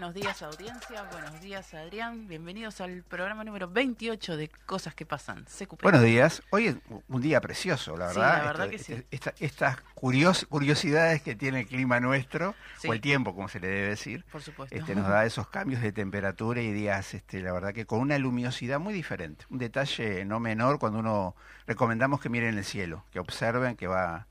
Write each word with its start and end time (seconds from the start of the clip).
Buenos 0.00 0.14
días 0.14 0.40
audiencia, 0.40 1.02
buenos 1.12 1.42
días 1.42 1.74
Adrián, 1.74 2.26
bienvenidos 2.26 2.80
al 2.80 3.02
programa 3.02 3.44
número 3.44 3.68
28 3.68 4.38
de 4.38 4.48
Cosas 4.48 4.94
que 4.94 5.04
Pasan. 5.04 5.44
CQP. 5.44 5.82
Buenos 5.82 6.00
días, 6.02 6.42
hoy 6.48 6.68
es 6.68 6.76
un 7.08 7.20
día 7.20 7.38
precioso, 7.42 7.98
la 7.98 8.08
Sí, 8.14 8.18
verdad. 8.18 8.38
la 8.38 8.44
verdad 8.46 8.72
Esto- 8.72 8.94
que 8.94 9.00
sí. 9.02 9.06
esta- 9.10 9.34
estas 9.40 9.76
curios- 9.94 10.46
curiosidades 10.48 11.20
que 11.20 11.34
tiene 11.34 11.60
el 11.60 11.66
clima 11.66 12.00
nuestro, 12.00 12.54
Sí. 12.78 12.88
o 12.88 12.94
el 12.94 13.02
tiempo, 13.02 13.34
como 13.34 13.50
se 13.50 13.60
le 13.60 13.68
debe 13.68 13.88
decir, 13.88 14.24
Por 14.32 14.40
supuesto. 14.40 14.74
este, 14.74 14.94
nos 14.94 15.06
da 15.06 15.26
esos 15.26 15.48
cambios 15.48 15.82
de 15.82 15.92
temperatura 15.92 16.62
y 16.62 16.72
días, 16.72 17.12
este, 17.12 17.42
la 17.42 17.52
verdad 17.52 17.74
que 17.74 17.84
con 17.84 18.00
una 18.00 18.16
luminosidad 18.18 18.80
muy 18.80 18.94
diferente. 18.94 19.44
Un 19.50 19.58
detalle 19.58 20.24
no 20.24 20.40
menor 20.40 20.78
cuando 20.78 21.00
uno 21.00 21.36
recomendamos 21.66 22.22
que 22.22 22.30
miren 22.30 22.56
el 22.56 22.64
cielo, 22.64 23.04
que 23.12 23.20
observen 23.20 23.76
que 23.76 23.86
va, 23.86 24.26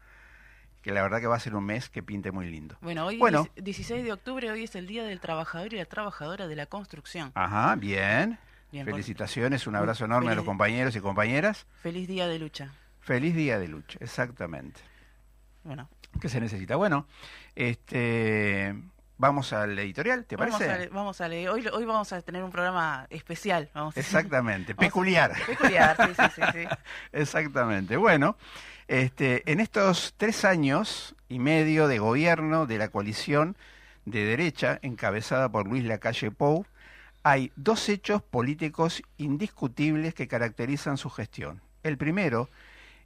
que 0.89 0.95
la 0.95 1.03
verdad 1.03 1.19
que 1.19 1.27
va 1.27 1.35
a 1.35 1.39
ser 1.39 1.53
un 1.55 1.65
mes 1.65 1.87
que 1.87 2.01
pinte 2.01 2.31
muy 2.31 2.49
lindo. 2.49 2.75
Bueno, 2.81 3.05
hoy 3.05 3.17
Bueno. 3.17 3.47
es 3.55 3.63
16 3.63 4.03
de 4.03 4.11
octubre, 4.11 4.49
hoy 4.49 4.63
es 4.63 4.73
el 4.73 4.87
Día 4.87 5.03
del 5.03 5.19
Trabajador 5.19 5.71
y 5.71 5.77
la 5.77 5.85
Trabajadora 5.85 6.47
de 6.47 6.55
la 6.55 6.65
Construcción. 6.65 7.31
Ajá, 7.35 7.75
bien. 7.75 8.39
Felicitaciones, 8.71 9.67
un 9.67 9.75
abrazo 9.75 10.05
enorme 10.05 10.31
a 10.31 10.35
los 10.35 10.45
compañeros 10.45 10.95
y 10.95 10.99
compañeras. 10.99 11.67
Feliz 11.83 12.07
Día 12.07 12.27
de 12.27 12.39
Lucha. 12.39 12.73
Feliz 13.01 13.35
día 13.35 13.59
de 13.59 13.67
lucha, 13.67 13.99
exactamente. 14.01 14.81
Bueno, 15.63 15.87
¿Qué 16.19 16.27
se 16.27 16.41
necesita? 16.41 16.75
Bueno, 16.75 17.05
este, 17.53 18.73
vamos 19.19 19.53
al 19.53 19.77
editorial, 19.77 20.25
¿te 20.25 20.35
vamos 20.35 20.55
parece? 20.59 20.85
a, 20.85 20.89
vamos 20.89 21.21
a 21.21 21.27
leer. 21.27 21.49
Hoy, 21.49 21.67
hoy 21.71 21.85
vamos 21.85 22.11
a 22.11 22.21
tener 22.23 22.43
un 22.43 22.49
programa 22.51 23.05
especial. 23.11 23.69
Vamos 23.75 23.95
a- 23.95 23.99
Exactamente, 23.99 24.73
Vamos 24.75 24.83
a- 24.83 24.87
peculiar. 24.87 25.33
Peculiar, 25.45 25.95
sí, 25.97 26.13
sí, 26.17 26.31
sí, 26.35 26.41
sí. 26.53 26.67
Exactamente. 27.11 27.97
Bueno, 27.97 28.35
este, 28.87 29.43
en 29.51 29.59
estos 29.59 30.15
tres 30.17 30.43
años 30.45 31.15
y 31.27 31.37
medio 31.37 31.87
de 31.87 31.99
gobierno 31.99 32.65
de 32.65 32.77
la 32.79 32.87
coalición 32.87 33.55
de 34.05 34.25
derecha, 34.25 34.79
encabezada 34.81 35.49
por 35.49 35.67
Luis 35.67 35.83
Lacalle 35.83 36.31
Pou, 36.31 36.65
hay 37.21 37.51
dos 37.57 37.89
hechos 37.89 38.23
políticos 38.23 39.03
indiscutibles 39.17 40.13
que 40.15 40.27
caracterizan 40.27 40.97
su 40.97 41.09
gestión. 41.09 41.61
El 41.83 41.97
primero 41.97 42.49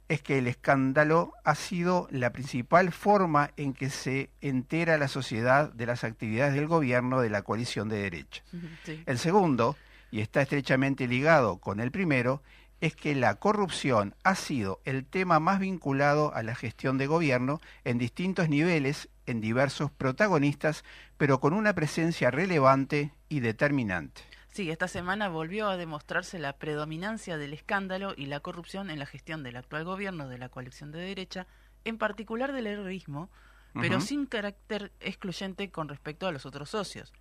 es 0.08 0.22
que 0.22 0.38
el 0.38 0.46
escándalo 0.46 1.32
ha 1.44 1.54
sido 1.54 2.08
la 2.10 2.30
principal 2.30 2.92
forma 2.92 3.50
en 3.56 3.72
que 3.72 3.90
se 3.90 4.30
entera 4.40 4.98
la 4.98 5.08
sociedad 5.08 5.72
de 5.72 5.86
las 5.86 6.04
actividades 6.04 6.54
del 6.54 6.66
gobierno 6.66 7.20
de 7.20 7.30
la 7.30 7.42
coalición 7.42 7.88
de 7.88 8.02
derecha. 8.02 8.42
Sí. 8.84 9.02
El 9.06 9.18
segundo, 9.18 9.76
y 10.10 10.20
está 10.20 10.42
estrechamente 10.42 11.08
ligado 11.08 11.58
con 11.58 11.80
el 11.80 11.90
primero, 11.90 12.42
es 12.80 12.94
que 12.94 13.14
la 13.14 13.36
corrupción 13.36 14.14
ha 14.24 14.34
sido 14.34 14.80
el 14.84 15.06
tema 15.06 15.40
más 15.40 15.58
vinculado 15.58 16.34
a 16.34 16.42
la 16.42 16.54
gestión 16.54 16.98
de 16.98 17.06
gobierno 17.06 17.60
en 17.84 17.96
distintos 17.96 18.50
niveles, 18.50 19.08
en 19.24 19.40
diversos 19.40 19.90
protagonistas, 19.90 20.84
pero 21.16 21.40
con 21.40 21.54
una 21.54 21.72
presencia 21.72 22.30
relevante 22.30 23.12
y 23.30 23.40
determinante. 23.40 24.20
Sí, 24.54 24.70
esta 24.70 24.86
semana 24.86 25.28
volvió 25.28 25.66
a 25.68 25.76
demostrarse 25.76 26.38
la 26.38 26.52
predominancia 26.58 27.36
del 27.38 27.52
escándalo 27.52 28.14
y 28.16 28.26
la 28.26 28.38
corrupción 28.38 28.88
en 28.88 29.00
la 29.00 29.06
gestión 29.06 29.42
del 29.42 29.56
actual 29.56 29.82
gobierno 29.82 30.28
de 30.28 30.38
la 30.38 30.48
coalición 30.48 30.92
de 30.92 31.00
derecha, 31.00 31.48
en 31.84 31.98
particular 31.98 32.52
del 32.52 32.68
heroísmo, 32.68 33.30
pero 33.72 33.96
Ujú. 33.96 34.06
sin 34.06 34.26
carácter 34.26 34.92
excluyente 35.00 35.72
con 35.72 35.88
respecto 35.88 36.28
a 36.28 36.30
los 36.30 36.46
otros 36.46 36.70
socios. 36.70 37.12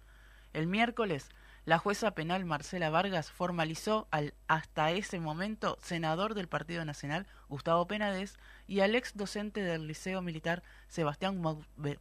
El 0.54 0.68
miércoles, 0.68 1.30
la 1.66 1.80
jueza 1.80 2.12
penal 2.12 2.46
Marcela 2.46 2.92
Vargas 2.92 3.32
formalizó 3.32 4.08
al 4.12 4.36
hasta 4.48 4.92
ese 4.92 5.20
momento 5.20 5.80
senador 5.82 6.36
del 6.36 6.48
Partido 6.48 6.86
Nacional, 6.86 7.26
Gustavo 7.50 7.88
Penades, 7.88 8.38
y 8.68 8.82
al 8.82 8.94
ex 8.94 9.18
docente 9.18 9.62
del 9.64 9.88
Liceo 9.88 10.22
Militar, 10.22 10.62
Sebastián 10.88 11.42
Mauve- 11.42 11.98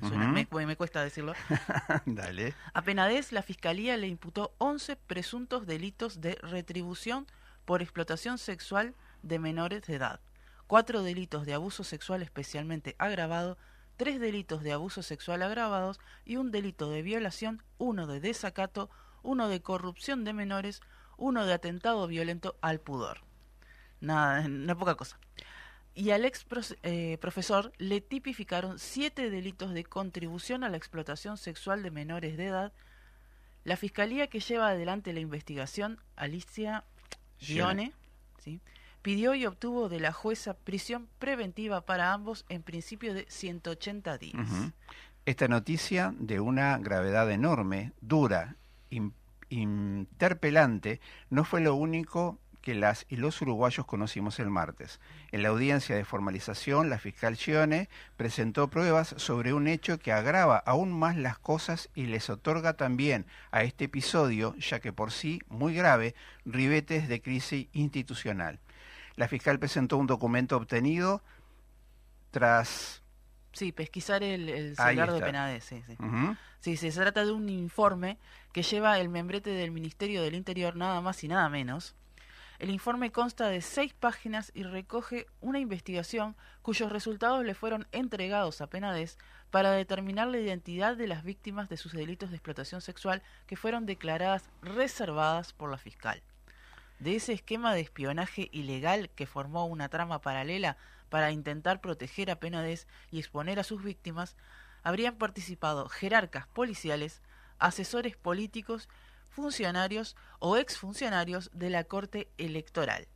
Suena- 0.00 0.28
me- 0.32 0.66
me 0.66 0.76
cuesta 0.76 1.02
decirlo, 1.02 1.34
Dale. 2.06 2.54
a 2.72 2.82
Penades, 2.82 3.32
la 3.32 3.42
Fiscalía 3.42 3.96
le 3.96 4.06
imputó 4.08 4.54
11 4.58 4.96
presuntos 4.96 5.66
delitos 5.66 6.20
de 6.20 6.36
retribución 6.42 7.26
por 7.64 7.82
explotación 7.82 8.38
sexual 8.38 8.94
de 9.22 9.38
menores 9.38 9.82
de 9.82 9.96
edad, 9.96 10.20
cuatro 10.66 11.02
delitos 11.02 11.44
de 11.46 11.54
abuso 11.54 11.84
sexual 11.84 12.22
especialmente 12.22 12.96
agravado, 12.98 13.58
tres 13.96 14.18
delitos 14.20 14.62
de 14.62 14.72
abuso 14.72 15.02
sexual 15.02 15.42
agravados 15.42 16.00
y 16.24 16.36
un 16.36 16.50
delito 16.50 16.88
de 16.90 17.02
violación, 17.02 17.62
uno 17.76 18.06
de 18.06 18.20
desacato, 18.20 18.88
uno 19.22 19.48
de 19.48 19.60
corrupción 19.60 20.24
de 20.24 20.32
menores, 20.32 20.80
uno 21.18 21.44
de 21.44 21.52
atentado 21.52 22.06
violento 22.06 22.56
al 22.62 22.80
pudor. 22.80 23.20
Nada, 24.00 24.48
no 24.48 24.72
es 24.72 24.78
poca 24.78 24.94
cosa. 24.94 25.18
Y 26.00 26.12
al 26.12 26.24
ex 26.24 26.46
eh, 26.82 27.18
profesor 27.20 27.74
le 27.76 28.00
tipificaron 28.00 28.78
siete 28.78 29.28
delitos 29.28 29.74
de 29.74 29.84
contribución 29.84 30.64
a 30.64 30.70
la 30.70 30.78
explotación 30.78 31.36
sexual 31.36 31.82
de 31.82 31.90
menores 31.90 32.38
de 32.38 32.46
edad. 32.46 32.72
La 33.64 33.76
fiscalía 33.76 34.28
que 34.28 34.40
lleva 34.40 34.68
adelante 34.68 35.12
la 35.12 35.20
investigación, 35.20 36.00
Alicia 36.16 36.84
Gione, 37.38 37.92
¿sí? 38.42 38.62
pidió 39.02 39.34
y 39.34 39.44
obtuvo 39.44 39.90
de 39.90 40.00
la 40.00 40.10
jueza 40.10 40.54
prisión 40.54 41.06
preventiva 41.18 41.82
para 41.82 42.14
ambos 42.14 42.46
en 42.48 42.62
principio 42.62 43.12
de 43.12 43.26
180 43.28 44.16
días. 44.16 44.48
Esta 45.26 45.48
noticia 45.48 46.14
de 46.18 46.40
una 46.40 46.78
gravedad 46.78 47.30
enorme, 47.30 47.92
dura, 48.00 48.56
interpelante, 49.50 50.98
no 51.28 51.44
fue 51.44 51.60
lo 51.60 51.74
único 51.74 52.38
que 52.60 52.74
las 52.74 53.06
y 53.08 53.16
los 53.16 53.40
uruguayos 53.42 53.86
conocimos 53.86 54.38
el 54.38 54.50
martes. 54.50 55.00
En 55.32 55.42
la 55.42 55.48
audiencia 55.48 55.96
de 55.96 56.04
formalización, 56.04 56.90
la 56.90 56.98
fiscal 56.98 57.36
Gione 57.36 57.88
presentó 58.16 58.68
pruebas 58.68 59.14
sobre 59.16 59.52
un 59.52 59.66
hecho 59.66 59.98
que 59.98 60.12
agrava 60.12 60.58
aún 60.58 60.92
más 60.92 61.16
las 61.16 61.38
cosas 61.38 61.88
y 61.94 62.06
les 62.06 62.30
otorga 62.30 62.74
también 62.74 63.26
a 63.50 63.62
este 63.62 63.84
episodio, 63.84 64.54
ya 64.56 64.80
que 64.80 64.92
por 64.92 65.12
sí 65.12 65.40
muy 65.48 65.74
grave, 65.74 66.14
ribetes 66.44 67.08
de 67.08 67.22
crisis 67.22 67.68
institucional. 67.72 68.58
La 69.16 69.28
fiscal 69.28 69.58
presentó 69.58 69.96
un 69.96 70.06
documento 70.06 70.56
obtenido 70.56 71.22
tras 72.30 73.02
Sí, 73.52 73.72
pesquisar 73.72 74.22
el, 74.22 74.48
el 74.48 74.76
celular 74.76 75.12
de. 75.12 75.20
Penades, 75.20 75.64
sí, 75.64 75.82
sí. 75.86 75.96
Sí, 76.60 76.76
se 76.76 76.90
trata 76.92 77.24
de 77.24 77.32
un 77.32 77.48
informe 77.48 78.18
que 78.52 78.62
lleva 78.62 78.98
el 78.98 79.08
membrete 79.08 79.50
del 79.50 79.70
Ministerio 79.70 80.22
del 80.22 80.34
Interior, 80.34 80.76
nada 80.76 81.00
más 81.00 81.22
y 81.24 81.28
nada 81.28 81.48
menos. 81.48 81.94
El 82.60 82.68
informe 82.68 83.10
consta 83.10 83.48
de 83.48 83.62
seis 83.62 83.94
páginas 83.94 84.52
y 84.54 84.64
recoge 84.64 85.26
una 85.40 85.58
investigación 85.58 86.36
cuyos 86.60 86.92
resultados 86.92 87.42
le 87.42 87.54
fueron 87.54 87.88
entregados 87.90 88.60
a 88.60 88.66
Penades 88.66 89.16
para 89.50 89.70
determinar 89.70 90.28
la 90.28 90.40
identidad 90.40 90.94
de 90.94 91.06
las 91.06 91.24
víctimas 91.24 91.70
de 91.70 91.78
sus 91.78 91.92
delitos 91.92 92.28
de 92.28 92.36
explotación 92.36 92.82
sexual 92.82 93.22
que 93.46 93.56
fueron 93.56 93.86
declaradas 93.86 94.50
reservadas 94.60 95.54
por 95.54 95.70
la 95.70 95.78
fiscal. 95.78 96.22
De 96.98 97.16
ese 97.16 97.32
esquema 97.32 97.72
de 97.72 97.80
espionaje 97.80 98.50
ilegal 98.52 99.08
que 99.08 99.26
formó 99.26 99.64
una 99.64 99.88
trama 99.88 100.20
paralela 100.20 100.76
para 101.08 101.30
intentar 101.30 101.80
proteger 101.80 102.30
a 102.30 102.40
Penades 102.40 102.86
y 103.10 103.20
exponer 103.20 103.58
a 103.58 103.64
sus 103.64 103.82
víctimas, 103.82 104.36
habrían 104.82 105.16
participado 105.16 105.88
jerarcas 105.88 106.46
policiales, 106.46 107.22
asesores 107.58 108.18
políticos, 108.18 108.90
funcionarios 109.30 110.16
o 110.38 110.56
exfuncionarios 110.56 111.50
de 111.54 111.70
la 111.70 111.84
Corte 111.84 112.28
Electoral. 112.38 113.06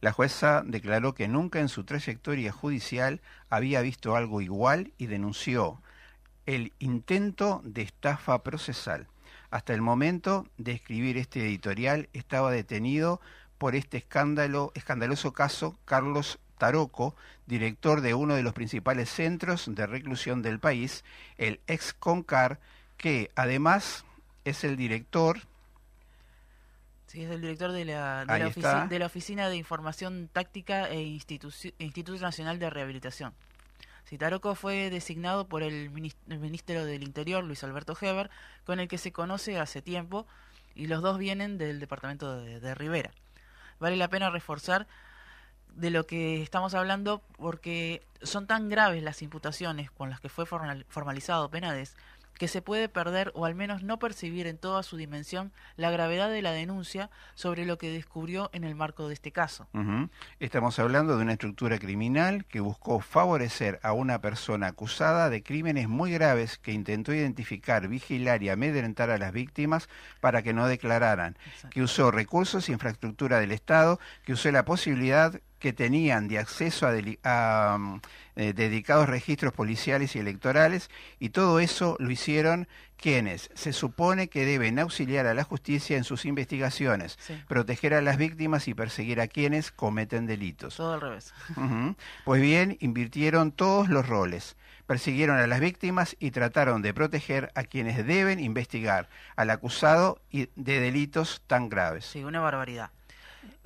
La 0.00 0.12
jueza 0.12 0.62
declaró 0.64 1.14
que 1.14 1.28
nunca 1.28 1.60
en 1.60 1.68
su 1.68 1.84
trayectoria 1.84 2.52
judicial 2.52 3.20
había 3.50 3.82
visto 3.82 4.16
algo 4.16 4.40
igual 4.40 4.92
y 4.96 5.06
denunció 5.06 5.82
el 6.46 6.72
intento 6.78 7.60
de 7.64 7.82
estafa 7.82 8.42
procesal. 8.42 9.08
Hasta 9.50 9.74
el 9.74 9.82
momento 9.82 10.46
de 10.56 10.72
escribir 10.72 11.18
este 11.18 11.40
editorial 11.40 12.08
estaba 12.14 12.50
detenido 12.50 13.20
por 13.58 13.74
este 13.74 13.98
escándalo, 13.98 14.72
escandaloso 14.74 15.32
caso 15.32 15.78
Carlos 15.84 16.38
Taroco, 16.58 17.14
director 17.46 18.00
de 18.00 18.14
uno 18.14 18.34
de 18.34 18.42
los 18.42 18.54
principales 18.54 19.10
centros 19.10 19.66
de 19.68 19.86
reclusión 19.86 20.42
del 20.42 20.58
país, 20.60 21.04
el 21.36 21.60
ex 21.66 21.92
Concar, 21.92 22.58
que 22.96 23.30
además 23.34 24.04
es 24.50 24.64
el 24.64 24.76
director 24.76 25.40
Sí, 27.06 27.22
es 27.22 27.30
el 27.30 27.40
director 27.40 27.70
de 27.70 27.84
la, 27.84 28.24
de 28.24 28.38
la, 28.38 28.48
ofici 28.48 28.88
de 28.88 28.98
la 28.98 29.06
Oficina 29.06 29.48
de 29.48 29.56
Información 29.56 30.28
Táctica 30.32 30.88
e 30.88 31.02
Instituto 31.02 32.20
Nacional 32.20 32.58
de 32.58 32.68
Rehabilitación. 32.68 33.32
Taroco 34.18 34.54
fue 34.54 34.90
designado 34.90 35.46
por 35.48 35.62
el, 35.62 35.90
ministro 35.90 36.84
del 36.84 37.02
Interior, 37.02 37.44
Luis 37.44 37.62
Alberto 37.64 37.96
Heber, 38.00 38.30
con 38.64 38.80
el 38.80 38.88
que 38.88 38.98
se 38.98 39.12
conoce 39.12 39.58
hace 39.58 39.82
tiempo, 39.82 40.26
y 40.74 40.86
los 40.86 41.00
dos 41.00 41.18
vienen 41.18 41.58
del 41.58 41.80
departamento 41.80 42.40
de, 42.40 42.60
de 42.60 42.74
Rivera. 42.74 43.10
Vale 43.78 43.96
la 43.96 44.08
pena 44.08 44.30
reforzar 44.30 44.86
de 45.74 45.90
lo 45.90 46.06
que 46.06 46.42
estamos 46.42 46.74
hablando 46.74 47.22
porque 47.36 48.02
son 48.22 48.46
tan 48.46 48.68
graves 48.68 49.02
las 49.02 49.22
imputaciones 49.22 49.90
con 49.90 50.08
las 50.10 50.20
que 50.20 50.28
fue 50.28 50.46
formalizado 50.46 51.50
Penades 51.50 51.96
que 52.38 52.48
se 52.48 52.62
puede 52.62 52.88
perder 52.88 53.32
o 53.34 53.44
al 53.44 53.54
menos 53.54 53.82
no 53.82 53.98
percibir 53.98 54.46
en 54.46 54.58
toda 54.58 54.82
su 54.82 54.96
dimensión 54.96 55.52
la 55.76 55.90
gravedad 55.90 56.30
de 56.30 56.42
la 56.42 56.52
denuncia 56.52 57.10
sobre 57.34 57.64
lo 57.64 57.78
que 57.78 57.90
descubrió 57.90 58.50
en 58.52 58.64
el 58.64 58.74
marco 58.74 59.08
de 59.08 59.14
este 59.14 59.32
caso. 59.32 59.66
Estamos 60.40 60.78
hablando 60.78 61.16
de 61.16 61.22
una 61.22 61.32
estructura 61.32 61.78
criminal 61.78 62.44
que 62.44 62.60
buscó 62.60 63.00
favorecer 63.00 63.80
a 63.82 63.92
una 63.92 64.20
persona 64.20 64.68
acusada 64.68 65.30
de 65.30 65.42
crímenes 65.42 65.88
muy 65.88 66.12
graves 66.12 66.58
que 66.58 66.72
intentó 66.72 67.12
identificar, 67.12 67.88
vigilar 67.88 68.42
y 68.42 68.50
amedrentar 68.50 69.10
a 69.10 69.18
las 69.18 69.32
víctimas 69.32 69.88
para 70.20 70.42
que 70.42 70.52
no 70.52 70.66
declararan, 70.68 71.36
que 71.70 71.82
usó 71.82 72.10
recursos 72.10 72.68
y 72.68 72.72
infraestructura 72.72 73.40
del 73.40 73.52
Estado, 73.52 73.98
que 74.24 74.32
usó 74.32 74.50
la 74.50 74.64
posibilidad 74.64 75.40
que 75.58 75.72
tenían 75.72 76.28
de 76.28 76.38
acceso 76.38 76.86
a, 77.24 77.78
mm, 77.78 78.00
eh, 78.36 78.52
dedicados 78.52 79.08
registros 79.08 79.52
policiales 79.52 80.14
y 80.16 80.18
electorales 80.18 80.90
y 81.18 81.30
todo 81.30 81.60
eso 81.60 81.96
lo 81.98 82.10
hicieron 82.10 82.68
quienes 82.96 83.50
se 83.54 83.72
supone 83.72 84.28
que 84.28 84.44
deben 84.44 84.78
auxiliar 84.78 85.26
a 85.26 85.34
la 85.34 85.44
justicia 85.44 85.96
en 85.96 86.04
sus 86.04 86.24
investigaciones, 86.24 87.18
proteger 87.46 87.94
a 87.94 88.00
las 88.00 88.16
víctimas 88.16 88.68
y 88.68 88.74
perseguir 88.74 89.20
a 89.20 89.28
quienes 89.28 89.70
cometen 89.70 90.26
delitos. 90.26 90.76
Todo 90.76 90.94
al 90.94 91.00
revés. 91.00 91.34
Pues 92.24 92.42
bien, 92.42 92.76
invirtieron 92.80 93.52
todos 93.52 93.88
los 93.88 94.06
roles 94.06 94.56
persiguieron 94.86 95.38
a 95.38 95.46
las 95.46 95.60
víctimas 95.60 96.16
y 96.20 96.30
trataron 96.30 96.80
de 96.80 96.94
proteger 96.94 97.50
a 97.54 97.64
quienes 97.64 98.06
deben 98.06 98.38
investigar 98.38 99.08
al 99.34 99.50
acusado 99.50 100.20
de 100.30 100.80
delitos 100.80 101.42
tan 101.46 101.68
graves. 101.68 102.06
Sí, 102.06 102.24
una 102.24 102.40
barbaridad 102.40 102.90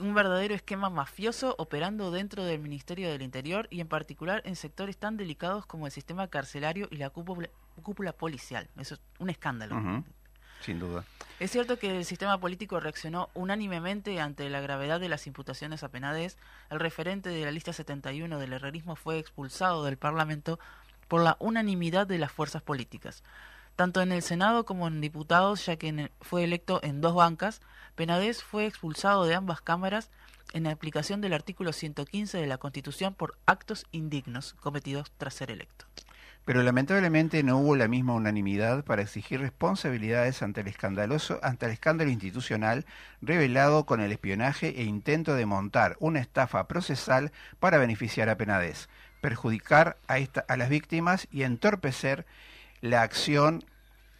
un 0.00 0.14
verdadero 0.14 0.54
esquema 0.54 0.90
mafioso 0.90 1.54
operando 1.58 2.10
dentro 2.10 2.44
del 2.44 2.60
Ministerio 2.60 3.10
del 3.10 3.22
Interior 3.22 3.68
y 3.70 3.80
en 3.80 3.88
particular 3.88 4.42
en 4.44 4.56
sectores 4.56 4.96
tan 4.96 5.16
delicados 5.16 5.66
como 5.66 5.86
el 5.86 5.92
sistema 5.92 6.28
carcelario 6.28 6.88
y 6.90 6.96
la 6.96 7.10
cúpula, 7.10 8.12
policial. 8.12 8.68
Eso 8.78 8.94
es 8.94 9.00
un 9.18 9.30
escándalo. 9.30 10.04
Sin 10.60 10.78
duda. 10.78 11.04
Es 11.38 11.50
cierto 11.50 11.78
que 11.78 11.96
el 11.96 12.04
sistema 12.04 12.38
político 12.38 12.80
reaccionó 12.80 13.30
unánimemente 13.34 14.20
ante 14.20 14.48
la 14.50 14.60
gravedad 14.60 15.00
de 15.00 15.08
las 15.08 15.26
imputaciones 15.26 15.82
a 15.82 15.88
Penades. 15.88 16.36
El 16.70 16.80
referente 16.80 17.30
de 17.30 17.44
la 17.44 17.50
lista 17.50 17.72
71 17.72 18.38
del 18.38 18.52
herrerismo 18.52 18.96
fue 18.96 19.18
expulsado 19.18 19.84
del 19.84 19.96
Parlamento 19.96 20.58
por 21.08 21.22
la 21.22 21.36
unanimidad 21.40 22.06
de 22.06 22.18
las 22.18 22.30
fuerzas 22.30 22.62
políticas 22.62 23.22
tanto 23.80 24.02
en 24.02 24.12
el 24.12 24.20
Senado 24.20 24.66
como 24.66 24.88
en 24.88 25.00
diputados, 25.00 25.64
ya 25.64 25.76
que 25.76 26.10
fue 26.20 26.44
electo 26.44 26.80
en 26.82 27.00
dos 27.00 27.14
bancas, 27.14 27.62
Penades 27.94 28.44
fue 28.44 28.66
expulsado 28.66 29.24
de 29.24 29.34
ambas 29.34 29.62
cámaras 29.62 30.10
en 30.52 30.66
aplicación 30.66 31.22
del 31.22 31.32
artículo 31.32 31.72
115 31.72 32.36
de 32.36 32.46
la 32.46 32.58
Constitución 32.58 33.14
por 33.14 33.38
actos 33.46 33.86
indignos 33.90 34.52
cometidos 34.60 35.10
tras 35.16 35.32
ser 35.32 35.50
electo. 35.50 35.86
Pero 36.44 36.62
lamentablemente 36.62 37.42
no 37.42 37.56
hubo 37.56 37.74
la 37.74 37.88
misma 37.88 38.12
unanimidad 38.12 38.84
para 38.84 39.00
exigir 39.00 39.40
responsabilidades 39.40 40.42
ante 40.42 40.60
el 40.60 40.68
escandaloso, 40.68 41.40
ante 41.42 41.64
el 41.64 41.72
escándalo 41.72 42.10
institucional 42.10 42.84
revelado 43.22 43.86
con 43.86 44.02
el 44.02 44.12
espionaje 44.12 44.78
e 44.78 44.82
intento 44.82 45.34
de 45.36 45.46
montar 45.46 45.96
una 46.00 46.20
estafa 46.20 46.68
procesal 46.68 47.32
para 47.60 47.78
beneficiar 47.78 48.28
a 48.28 48.36
Penades, 48.36 48.90
perjudicar 49.22 49.96
a, 50.06 50.18
esta, 50.18 50.44
a 50.48 50.58
las 50.58 50.68
víctimas 50.68 51.28
y 51.30 51.44
entorpecer 51.44 52.26
la 52.80 53.02
acción 53.02 53.64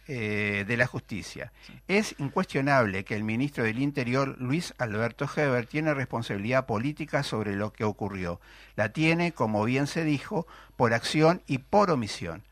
eh, 0.07 0.65
de 0.67 0.77
la 0.77 0.87
justicia. 0.87 1.53
Es 1.87 2.15
incuestionable 2.17 3.05
que 3.05 3.15
el 3.15 3.23
ministro 3.23 3.63
del 3.63 3.79
Interior, 3.79 4.35
Luis 4.39 4.73
Alberto 4.77 5.25
Heber, 5.33 5.67
tiene 5.67 5.93
responsabilidad 5.93 6.65
política 6.65 7.23
sobre 7.23 7.55
lo 7.55 7.71
que 7.71 7.83
ocurrió. 7.83 8.41
La 8.75 8.89
tiene, 8.89 9.31
como 9.31 9.63
bien 9.63 9.87
se 9.87 10.03
dijo, 10.03 10.47
por 10.75 10.93
acción 10.93 11.41
y 11.47 11.59
por 11.59 11.91
omisión. 11.91 12.43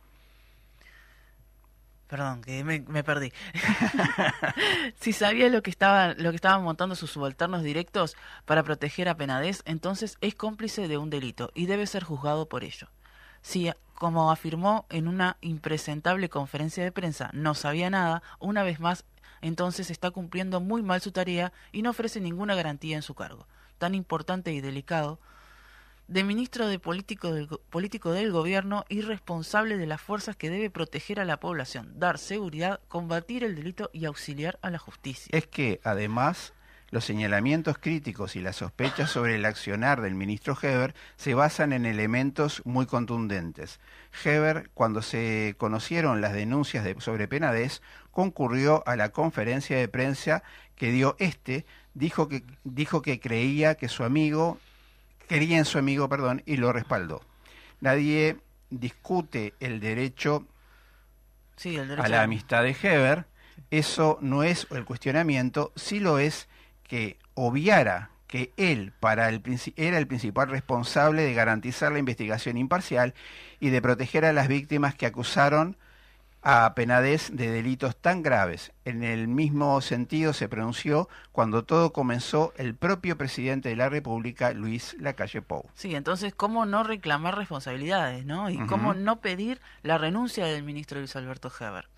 Perdón, 2.07 2.41
que 2.41 2.63
me, 2.63 3.03
perdí. 3.03 3.33
si 4.99 5.13
sabía 5.13 5.47
lo 5.49 5.61
que, 5.61 5.69
estaba, 5.69 6.15
lo 6.15 6.31
que 6.31 6.37
estaban 6.37 6.63
montando 6.63 6.95
sus 6.95 7.11
subalternos 7.11 7.61
directos 7.61 8.15
para 8.45 8.63
proteger 8.63 9.09
a 9.09 9.17
Penades, 9.17 9.61
entonces 9.65 10.17
es 10.21 10.33
cómplice 10.33 10.87
de 10.87 10.97
un 10.97 11.09
delito 11.09 11.51
y 11.53 11.67
debe 11.67 11.85
ser 11.85 12.03
juzgado 12.03 12.47
por 12.47 12.63
ello. 12.63 12.87
Si 13.41 13.71
como 13.99 14.31
afirmó 14.31 14.85
en 14.89 15.07
una 15.09 15.37
impresentable 15.41 16.29
conferencia 16.29 16.83
de 16.83 16.91
prensa, 16.91 17.29
no 17.33 17.53
sabía 17.53 17.89
nada, 17.89 18.23
una 18.39 18.63
vez 18.63 18.79
más, 18.79 19.03
entonces 19.41 19.91
está 19.91 20.09
cumpliendo 20.09 20.61
muy 20.61 20.81
mal 20.81 21.01
su 21.01 21.11
tarea 21.11 21.51
y 21.73 21.81
no 21.81 21.89
ofrece 21.89 22.21
ninguna 22.21 22.55
garantía 22.55 22.95
en 22.95 23.01
su 23.01 23.13
cargo, 23.13 23.45
tan 23.77 23.93
importante 23.95 24.53
y 24.53 24.61
delicado, 24.61 25.19
de 26.07 26.23
ministro 26.23 26.67
de 26.67 26.79
político 26.79 27.33
del, 27.33 27.47
político 27.69 28.11
del 28.11 28.31
gobierno 28.31 28.83
y 28.89 29.01
responsable 29.01 29.77
de 29.77 29.85
las 29.85 30.01
fuerzas 30.01 30.35
que 30.35 30.49
debe 30.49 30.69
proteger 30.69 31.19
a 31.19 31.25
la 31.25 31.39
población, 31.39 31.99
dar 31.99 32.17
seguridad, 32.17 32.79
combatir 32.87 33.43
el 33.43 33.55
delito 33.55 33.89
y 33.93 34.05
auxiliar 34.05 34.57
a 34.61 34.71
la 34.71 34.79
justicia. 34.79 35.29
Es 35.31 35.45
que, 35.45 35.81
además, 35.83 36.53
los 36.91 37.05
señalamientos 37.05 37.77
críticos 37.77 38.35
y 38.35 38.41
las 38.41 38.57
sospechas 38.57 39.11
sobre 39.11 39.35
el 39.35 39.45
accionar 39.45 40.01
del 40.01 40.15
ministro 40.15 40.57
Heber 40.59 40.95
se 41.17 41.33
basan 41.33 41.73
en 41.73 41.85
elementos 41.85 42.61
muy 42.65 42.85
contundentes. 42.85 43.79
Heber, 44.23 44.69
cuando 44.73 45.01
se 45.01 45.55
conocieron 45.57 46.21
las 46.21 46.33
denuncias 46.33 46.83
de, 46.83 46.99
sobre 46.99 47.27
Penades, 47.27 47.81
concurrió 48.11 48.83
a 48.87 48.95
la 48.95 49.09
conferencia 49.09 49.77
de 49.77 49.87
prensa 49.87 50.43
que 50.75 50.91
dio 50.91 51.15
este, 51.19 51.65
dijo 51.93 52.27
que, 52.27 52.43
dijo 52.63 53.01
que 53.01 53.19
creía 53.19 53.75
que 53.75 53.87
su 53.87 54.03
amigo, 54.03 54.59
quería 55.27 55.57
en 55.57 55.65
su 55.65 55.77
amigo, 55.77 56.09
perdón, 56.09 56.41
y 56.45 56.57
lo 56.57 56.73
respaldó. 56.73 57.21
Nadie 57.81 58.37
discute 58.69 59.53
el 59.59 59.79
derecho, 59.79 60.47
a 61.97 62.07
la 62.07 62.23
amistad 62.23 62.63
de 62.63 62.75
Heber, 62.81 63.25
eso 63.69 64.17
no 64.21 64.43
es 64.43 64.67
el 64.71 64.85
cuestionamiento, 64.85 65.73
sí 65.75 65.99
lo 65.99 66.17
es 66.17 66.47
que 66.89 67.19
obviara 67.35 68.09
que 68.27 68.51
él 68.57 68.91
para 68.99 69.29
el, 69.29 69.41
era 69.77 69.97
el 69.97 70.07
principal 70.07 70.49
responsable 70.49 71.23
de 71.23 71.33
garantizar 71.33 71.91
la 71.91 71.99
investigación 71.99 72.57
imparcial 72.57 73.13
y 73.59 73.69
de 73.69 73.81
proteger 73.81 74.25
a 74.25 74.33
las 74.33 74.49
víctimas 74.49 74.95
que 74.95 75.05
acusaron 75.05 75.77
a 76.41 76.73
Penades 76.73 77.35
de 77.35 77.51
delitos 77.51 77.95
tan 77.95 78.23
graves. 78.23 78.71
En 78.85 79.03
el 79.03 79.27
mismo 79.27 79.81
sentido 79.81 80.33
se 80.33 80.47
pronunció 80.47 81.09
cuando 81.31 81.63
todo 81.63 81.91
comenzó 81.91 82.53
el 82.57 82.75
propio 82.75 83.17
presidente 83.17 83.69
de 83.69 83.75
la 83.75 83.89
República, 83.89 84.53
Luis 84.53 84.95
Lacalle 84.99 85.41
Pou. 85.41 85.69
Sí, 85.73 85.95
entonces, 85.95 86.33
¿cómo 86.33 86.65
no 86.65 86.83
reclamar 86.83 87.37
responsabilidades, 87.37 88.25
no? 88.25 88.49
Y 88.49 88.57
cómo 88.67 88.93
no 88.93 89.19
pedir 89.19 89.59
la 89.83 89.97
renuncia 89.97 90.45
del 90.45 90.63
ministro 90.63 90.99
Luis 90.99 91.15
Alberto 91.15 91.51
Heber. 91.59 91.89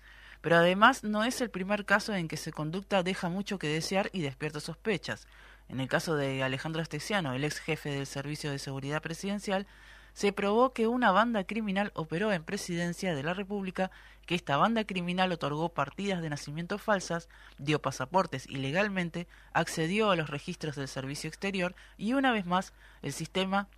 Pero 0.42 0.56
además 0.56 1.04
no 1.04 1.24
es 1.24 1.40
el 1.40 1.50
primer 1.50 1.86
caso 1.86 2.14
en 2.14 2.28
que 2.28 2.36
su 2.36 2.50
conducta 2.50 3.02
deja 3.02 3.28
mucho 3.28 3.58
que 3.58 3.68
desear 3.68 4.10
y 4.12 4.22
despierta 4.22 4.60
sospechas. 4.60 5.26
En 5.68 5.80
el 5.80 5.88
caso 5.88 6.16
de 6.16 6.42
Alejandro 6.42 6.82
Astesiano, 6.82 7.32
el 7.32 7.44
ex 7.44 7.60
jefe 7.60 7.90
del 7.90 8.06
Servicio 8.06 8.50
de 8.50 8.58
Seguridad 8.58 9.00
Presidencial, 9.00 9.66
se 10.14 10.32
probó 10.32 10.72
que 10.72 10.88
una 10.88 11.12
banda 11.12 11.44
criminal 11.44 11.92
operó 11.94 12.32
en 12.32 12.42
presidencia 12.42 13.14
de 13.14 13.22
la 13.22 13.34
República, 13.34 13.90
que 14.26 14.34
esta 14.34 14.56
banda 14.56 14.84
criminal 14.84 15.32
otorgó 15.32 15.70
partidas 15.70 16.20
de 16.20 16.28
nacimiento 16.28 16.76
falsas, 16.76 17.28
dio 17.56 17.80
pasaportes 17.80 18.46
ilegalmente, 18.48 19.28
accedió 19.52 20.10
a 20.10 20.16
los 20.16 20.28
registros 20.28 20.76
del 20.76 20.88
servicio 20.88 21.28
exterior 21.28 21.74
y 21.96 22.12
una 22.12 22.32
vez 22.32 22.44
más 22.46 22.72
el 23.00 23.12
sistema 23.12 23.68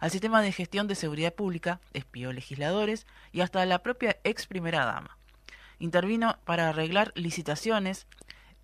al 0.00 0.10
sistema 0.10 0.42
de 0.42 0.52
gestión 0.52 0.86
de 0.86 0.96
seguridad 0.96 1.32
pública, 1.32 1.80
espió 1.94 2.32
legisladores 2.32 3.06
y 3.32 3.40
hasta 3.40 3.64
la 3.64 3.78
propia 3.78 4.18
ex 4.22 4.46
primera 4.46 4.84
dama 4.84 5.16
intervino 5.84 6.38
para 6.44 6.70
arreglar 6.70 7.12
licitaciones, 7.14 8.06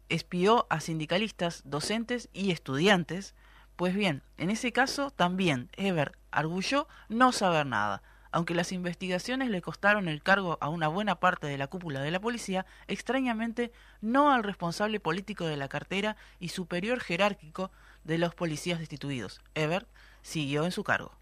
espió 0.09 0.67
a 0.71 0.81
sindicalistas, 0.81 1.63
docentes 1.65 2.29
y 2.33 2.51
estudiantes. 2.51 3.35
Pues 3.77 3.95
bien, 3.95 4.23
en 4.39 4.51
ese 4.51 4.73
caso 4.73 5.11
también 5.11 5.71
Eber 5.77 6.19
arguyó 6.31 6.89
no 7.09 7.33
saber 7.33 7.67
nada, 7.67 8.03
Aunque 8.33 8.55
las 8.55 8.71
investigaciones 8.71 9.51
le 9.51 9.61
costaron 9.61 10.07
el 10.07 10.23
cargo 10.23 10.57
a 10.61 10.69
una 10.69 10.87
buena 10.87 11.17
parte 11.17 11.49
de 11.49 11.59
la 11.59 11.67
cúpula 11.67 12.01
de 12.01 12.13
la 12.13 12.21
policía, 12.21 12.65
extrañamente 12.87 13.73
no 14.01 14.33
al 14.33 14.45
responsable 14.45 15.01
político 15.01 15.47
de 15.47 15.57
la 15.57 15.69
cartera 15.69 16.17
y 16.39 16.51
superior 16.51 17.01
jerárquico 17.01 17.73
de 18.05 18.19
los 18.19 18.35
policías 18.37 18.79
destituidos. 18.79 19.41
Ebert 19.55 19.89
siguió 20.23 20.65
en 20.65 20.71
su 20.71 20.85
cargo. 20.85 21.13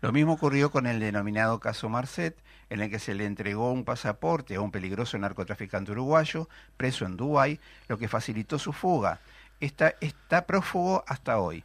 Lo 0.00 0.12
mismo 0.12 0.32
ocurrió 0.32 0.70
con 0.70 0.86
el 0.86 0.98
denominado 0.98 1.60
caso 1.60 1.90
Marcet, 1.90 2.42
en 2.70 2.80
el 2.80 2.90
que 2.90 2.98
se 2.98 3.14
le 3.14 3.24
entregó 3.26 3.72
un 3.72 3.84
pasaporte 3.84 4.56
a 4.56 4.60
un 4.60 4.70
peligroso 4.70 5.18
narcotraficante 5.18 5.92
uruguayo 5.92 6.48
preso 6.76 7.06
en 7.06 7.16
Dubái, 7.16 7.60
lo 7.88 7.98
que 7.98 8.08
facilitó 8.08 8.58
su 8.58 8.72
fuga. 8.72 9.20
Está, 9.60 9.94
está 10.00 10.46
prófugo 10.46 11.04
hasta 11.06 11.38
hoy. 11.38 11.64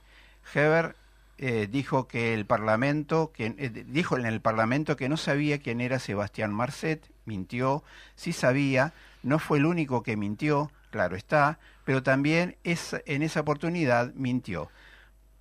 Heber 0.54 0.96
eh, 1.38 1.68
dijo 1.70 2.08
que 2.08 2.34
el 2.36 2.46
Parlamento, 2.46 3.32
que, 3.34 3.56
eh, 3.58 3.86
dijo 3.88 4.16
en 4.18 4.28
el 4.28 4.42
Parlamento 4.42 4.96
que 4.96 5.10
no 5.10 5.18
sabía 5.18 5.58
quién 5.58 5.82
era 5.82 5.98
Sebastián 5.98 6.54
Marcet, 6.54 7.04
mintió, 7.26 7.84
sí 8.16 8.32
sabía, 8.32 8.94
no 9.24 9.40
fue 9.40 9.58
el 9.58 9.66
único 9.66 10.04
que 10.04 10.18
mintió, 10.18 10.72
claro 10.92 11.16
está, 11.16 11.58
pero 11.84 12.04
también 12.04 12.58
es, 12.64 12.96
en 13.06 13.24
esa 13.24 13.42
oportunidad 13.42 14.14
mintió. 14.14 14.70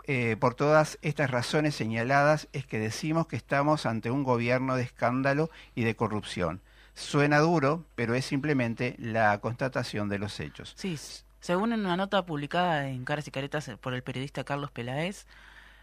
Eh, 0.06 0.36
por 0.38 0.54
todas 0.54 0.98
estas 1.02 1.30
razones 1.30 1.74
señaladas 1.74 2.48
es 2.52 2.66
que 2.66 2.78
decimos 2.78 3.26
que 3.26 3.36
estamos 3.36 3.86
ante 3.86 4.10
un 4.10 4.24
gobierno 4.24 4.76
de 4.76 4.82
escándalo 4.82 5.50
y 5.74 5.84
de 5.84 5.96
corrupción. 5.96 6.60
Suena 6.94 7.38
duro, 7.38 7.84
pero 7.94 8.14
es 8.14 8.24
simplemente 8.24 8.96
la 8.98 9.38
constatación 9.40 10.08
de 10.08 10.18
los 10.18 10.38
hechos. 10.40 10.74
Sí, 10.76 10.98
según 11.40 11.72
una 11.72 11.96
nota 11.96 12.26
publicada 12.26 12.88
en 12.88 13.04
Caras 13.04 13.26
y 13.28 13.30
Caretas 13.30 13.70
por 13.80 13.94
el 13.94 14.02
periodista 14.02 14.44
Carlos 14.44 14.70
Peláez, 14.70 15.26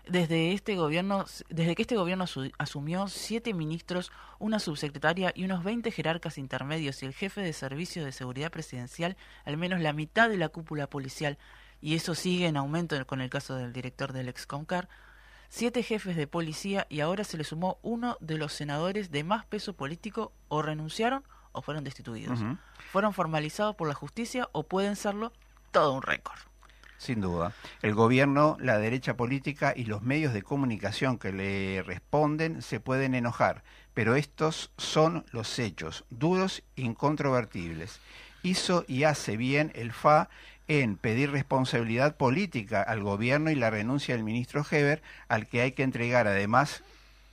desde 0.07 0.53
este 0.53 0.75
gobierno, 0.75 1.25
desde 1.49 1.75
que 1.75 1.81
este 1.81 1.97
gobierno 1.97 2.25
asumió 2.57 3.07
siete 3.07 3.53
ministros, 3.53 4.11
una 4.39 4.59
subsecretaria 4.59 5.33
y 5.35 5.43
unos 5.43 5.63
20 5.63 5.91
jerarcas 5.91 6.37
intermedios 6.37 7.03
y 7.03 7.05
el 7.05 7.13
jefe 7.13 7.41
de 7.41 7.53
servicio 7.53 8.05
de 8.05 8.11
seguridad 8.11 8.51
presidencial, 8.51 9.17
al 9.45 9.57
menos 9.57 9.81
la 9.81 9.93
mitad 9.93 10.29
de 10.29 10.37
la 10.37 10.49
cúpula 10.49 10.87
policial 10.87 11.37
y 11.81 11.95
eso 11.95 12.15
sigue 12.15 12.47
en 12.47 12.57
aumento 12.57 12.95
con 13.05 13.21
el 13.21 13.29
caso 13.29 13.55
del 13.55 13.73
director 13.73 14.13
del 14.13 14.29
Excomcar, 14.29 14.89
siete 15.49 15.83
jefes 15.83 16.15
de 16.15 16.27
policía 16.27 16.87
y 16.89 16.99
ahora 16.99 17.23
se 17.23 17.37
le 17.37 17.43
sumó 17.43 17.79
uno 17.81 18.17
de 18.19 18.37
los 18.37 18.53
senadores 18.53 19.11
de 19.11 19.23
más 19.23 19.45
peso 19.45 19.73
político 19.73 20.33
o 20.47 20.61
renunciaron 20.61 21.23
o 21.51 21.61
fueron 21.61 21.83
destituidos. 21.83 22.39
Fueron 22.91 23.13
formalizados 23.13 23.75
por 23.75 23.87
la 23.87 23.93
justicia 23.93 24.49
o 24.51 24.63
pueden 24.63 24.95
serlo 24.95 25.33
todo 25.71 25.93
un 25.93 26.01
récord. 26.01 26.37
Sin 26.97 27.21
duda. 27.21 27.53
El 27.83 27.93
gobierno, 27.93 28.57
la 28.59 28.79
derecha 28.79 29.15
política 29.15 29.73
y 29.75 29.85
los 29.85 30.01
medios 30.01 30.33
de 30.33 30.41
comunicación 30.41 31.19
que 31.19 31.31
le 31.31 31.83
responden 31.83 32.63
se 32.63 32.79
pueden 32.79 33.13
enojar, 33.13 33.63
pero 33.93 34.15
estos 34.15 34.71
son 34.77 35.25
los 35.31 35.59
hechos, 35.59 36.05
duros, 36.09 36.63
incontrovertibles. 36.75 37.99
Hizo 38.41 38.83
y 38.87 39.03
hace 39.03 39.37
bien 39.37 39.71
el 39.75 39.91
FA 39.91 40.29
en 40.67 40.97
pedir 40.97 41.31
responsabilidad 41.31 42.17
política 42.17 42.81
al 42.81 43.03
gobierno 43.03 43.49
y 43.51 43.55
la 43.55 43.69
renuncia 43.69 44.15
del 44.15 44.23
ministro 44.23 44.65
Heber, 44.69 45.01
al 45.27 45.47
que 45.47 45.61
hay 45.61 45.71
que 45.71 45.83
entregar 45.83 46.27
además 46.27 46.83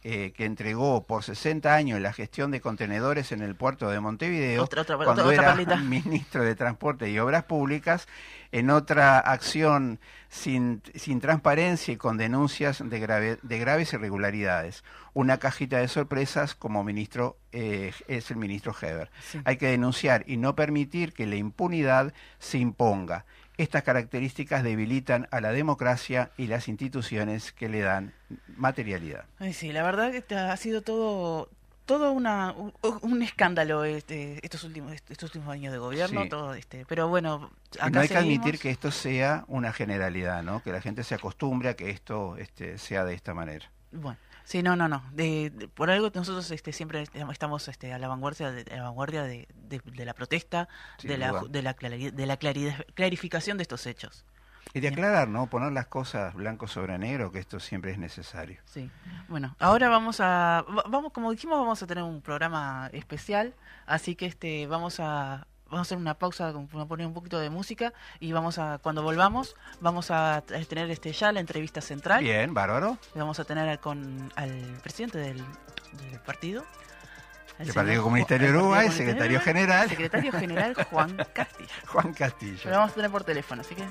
eh, 0.06 0.32
que 0.36 0.44
entregó 0.44 1.02
por 1.02 1.24
60 1.24 1.74
años 1.74 1.98
la 1.98 2.12
gestión 2.12 2.50
de 2.50 2.60
contenedores 2.60 3.32
en 3.32 3.40
el 3.40 3.54
puerto 3.54 3.88
de 3.88 4.00
Montevideo, 4.00 4.68
cuando 5.02 5.32
era 5.32 5.54
ministro 5.82 6.44
de 6.44 6.54
Transporte 6.54 7.08
y 7.08 7.18
Obras 7.18 7.44
Públicas, 7.44 8.06
en 8.52 8.68
otra 8.68 9.18
acción 9.18 9.98
sin, 10.28 10.82
sin 10.94 11.20
transparencia 11.20 11.94
y 11.94 11.96
con 11.96 12.18
denuncias 12.18 12.82
de, 12.84 13.38
de 13.40 13.58
graves 13.58 13.94
irregularidades. 13.94 14.84
Una 15.14 15.38
cajita 15.38 15.78
de 15.78 15.88
sorpresas 15.88 16.54
como 16.54 16.84
ministro 16.84 17.38
eh, 17.52 17.92
es 18.06 18.30
el 18.30 18.36
ministro 18.36 18.74
Heber. 18.78 19.10
Hay 19.44 19.56
que 19.56 19.68
denunciar 19.68 20.24
y 20.26 20.36
no 20.36 20.54
permitir 20.54 21.14
que 21.14 21.24
la 21.24 21.36
impunidad 21.36 22.12
se 22.38 22.58
imponga. 22.58 23.24
Estas 23.56 23.82
características 23.82 24.62
debilitan 24.62 25.28
a 25.30 25.40
la 25.40 25.52
democracia 25.52 26.30
y 26.36 26.48
las 26.48 26.68
instituciones 26.68 27.52
que 27.52 27.68
le 27.68 27.80
dan 27.80 28.12
materialidad. 28.56 29.24
Sí, 29.52 29.72
la 29.72 29.82
verdad 29.82 30.12
que 30.12 30.34
ha 30.34 30.56
sido 30.56 30.82
todo 30.82 31.48
todo 31.86 32.12
una, 32.12 32.54
un, 33.02 33.22
escándalo 33.22 33.84
este, 33.84 34.40
estos 34.42 34.64
últimos 34.64 34.94
estos 34.94 35.24
últimos 35.24 35.48
años 35.50 35.70
de 35.70 35.78
gobierno 35.78 36.26
todo 36.30 36.54
este 36.54 36.86
pero 36.86 37.08
bueno 37.08 37.50
no 37.92 38.00
hay 38.00 38.08
que 38.08 38.16
admitir 38.16 38.58
que 38.58 38.70
esto 38.70 38.90
sea 38.90 39.44
una 39.48 39.70
generalidad 39.70 40.42
no 40.42 40.62
que 40.62 40.72
la 40.72 40.80
gente 40.80 41.04
se 41.04 41.14
acostumbre 41.14 41.68
a 41.68 41.74
que 41.74 41.90
esto 41.90 42.38
este, 42.38 42.78
sea 42.78 43.04
de 43.04 43.12
esta 43.12 43.34
manera. 43.34 43.70
Bueno 43.92 44.16
Sí, 44.44 44.62
no, 44.62 44.76
no, 44.76 44.88
no. 44.88 45.02
De, 45.12 45.70
por 45.74 45.90
algo 45.90 46.10
nosotros 46.14 46.50
este, 46.50 46.72
siempre 46.72 47.02
estamos 47.02 47.68
este, 47.68 47.92
a 47.92 47.98
la 47.98 48.08
vanguardia 48.08 48.52
de, 48.52 48.64
la 48.64 48.82
vanguardia 48.82 49.22
de, 49.22 49.48
de 49.56 50.04
la 50.04 50.12
protesta, 50.12 50.68
de, 51.02 51.16
la, 51.16 51.32
de, 51.48 51.62
la, 51.62 51.72
de 51.74 52.26
la 52.26 52.36
clarificación 52.36 53.56
de 53.56 53.62
estos 53.62 53.86
hechos. 53.86 54.24
Y 54.72 54.80
de 54.80 54.88
aclarar, 54.88 55.28
¿no? 55.28 55.46
Poner 55.46 55.72
las 55.72 55.86
cosas 55.86 56.34
blanco 56.34 56.66
sobre 56.66 56.98
negro, 56.98 57.30
que 57.30 57.38
esto 57.38 57.60
siempre 57.60 57.92
es 57.92 57.98
necesario. 57.98 58.60
Sí. 58.64 58.90
Bueno, 59.28 59.54
ahora 59.58 59.88
vamos 59.88 60.20
a, 60.20 60.64
vamos, 60.88 61.12
como 61.12 61.30
dijimos, 61.30 61.58
vamos 61.58 61.82
a 61.82 61.86
tener 61.86 62.02
un 62.02 62.20
programa 62.20 62.90
especial, 62.92 63.54
así 63.86 64.16
que 64.16 64.26
este, 64.26 64.66
vamos 64.66 64.98
a, 65.00 65.46
vamos 65.66 65.78
a 65.78 65.82
hacer 65.82 65.98
una 65.98 66.14
pausa, 66.14 66.52
vamos 66.52 66.74
a 66.74 66.86
poner 66.86 67.06
un 67.06 67.14
poquito 67.14 67.38
de 67.38 67.50
música 67.50 67.92
y 68.20 68.32
vamos 68.32 68.58
a, 68.58 68.78
cuando 68.78 69.02
volvamos, 69.02 69.56
vamos 69.80 70.10
a 70.10 70.42
tener 70.68 70.90
este 70.90 71.12
ya 71.12 71.32
la 71.32 71.40
entrevista 71.40 71.80
central. 71.80 72.22
Bien, 72.22 72.54
bárbaro. 72.54 72.98
Vamos 73.14 73.40
a 73.40 73.44
tener 73.44 73.78
con 73.80 74.32
al 74.36 74.78
presidente 74.82 75.18
del, 75.18 75.42
partido. 76.24 76.64
El, 77.58 77.72
Partido 77.72 78.02
Comunista 78.02 78.36
de 78.36 78.50
Uruguay, 78.50 78.90
secretario 78.90 79.40
general. 79.40 79.88
Secretario 79.88 80.32
general 80.32 80.74
Juan 80.90 81.16
Castillo. 81.32 81.70
Juan 81.86 82.12
Castillo. 82.12 82.70
Lo 82.70 82.78
vamos 82.78 82.90
a 82.90 82.94
tener 82.94 83.10
por 83.10 83.22
teléfono, 83.22 83.60
así 83.60 83.76
que. 83.76 83.84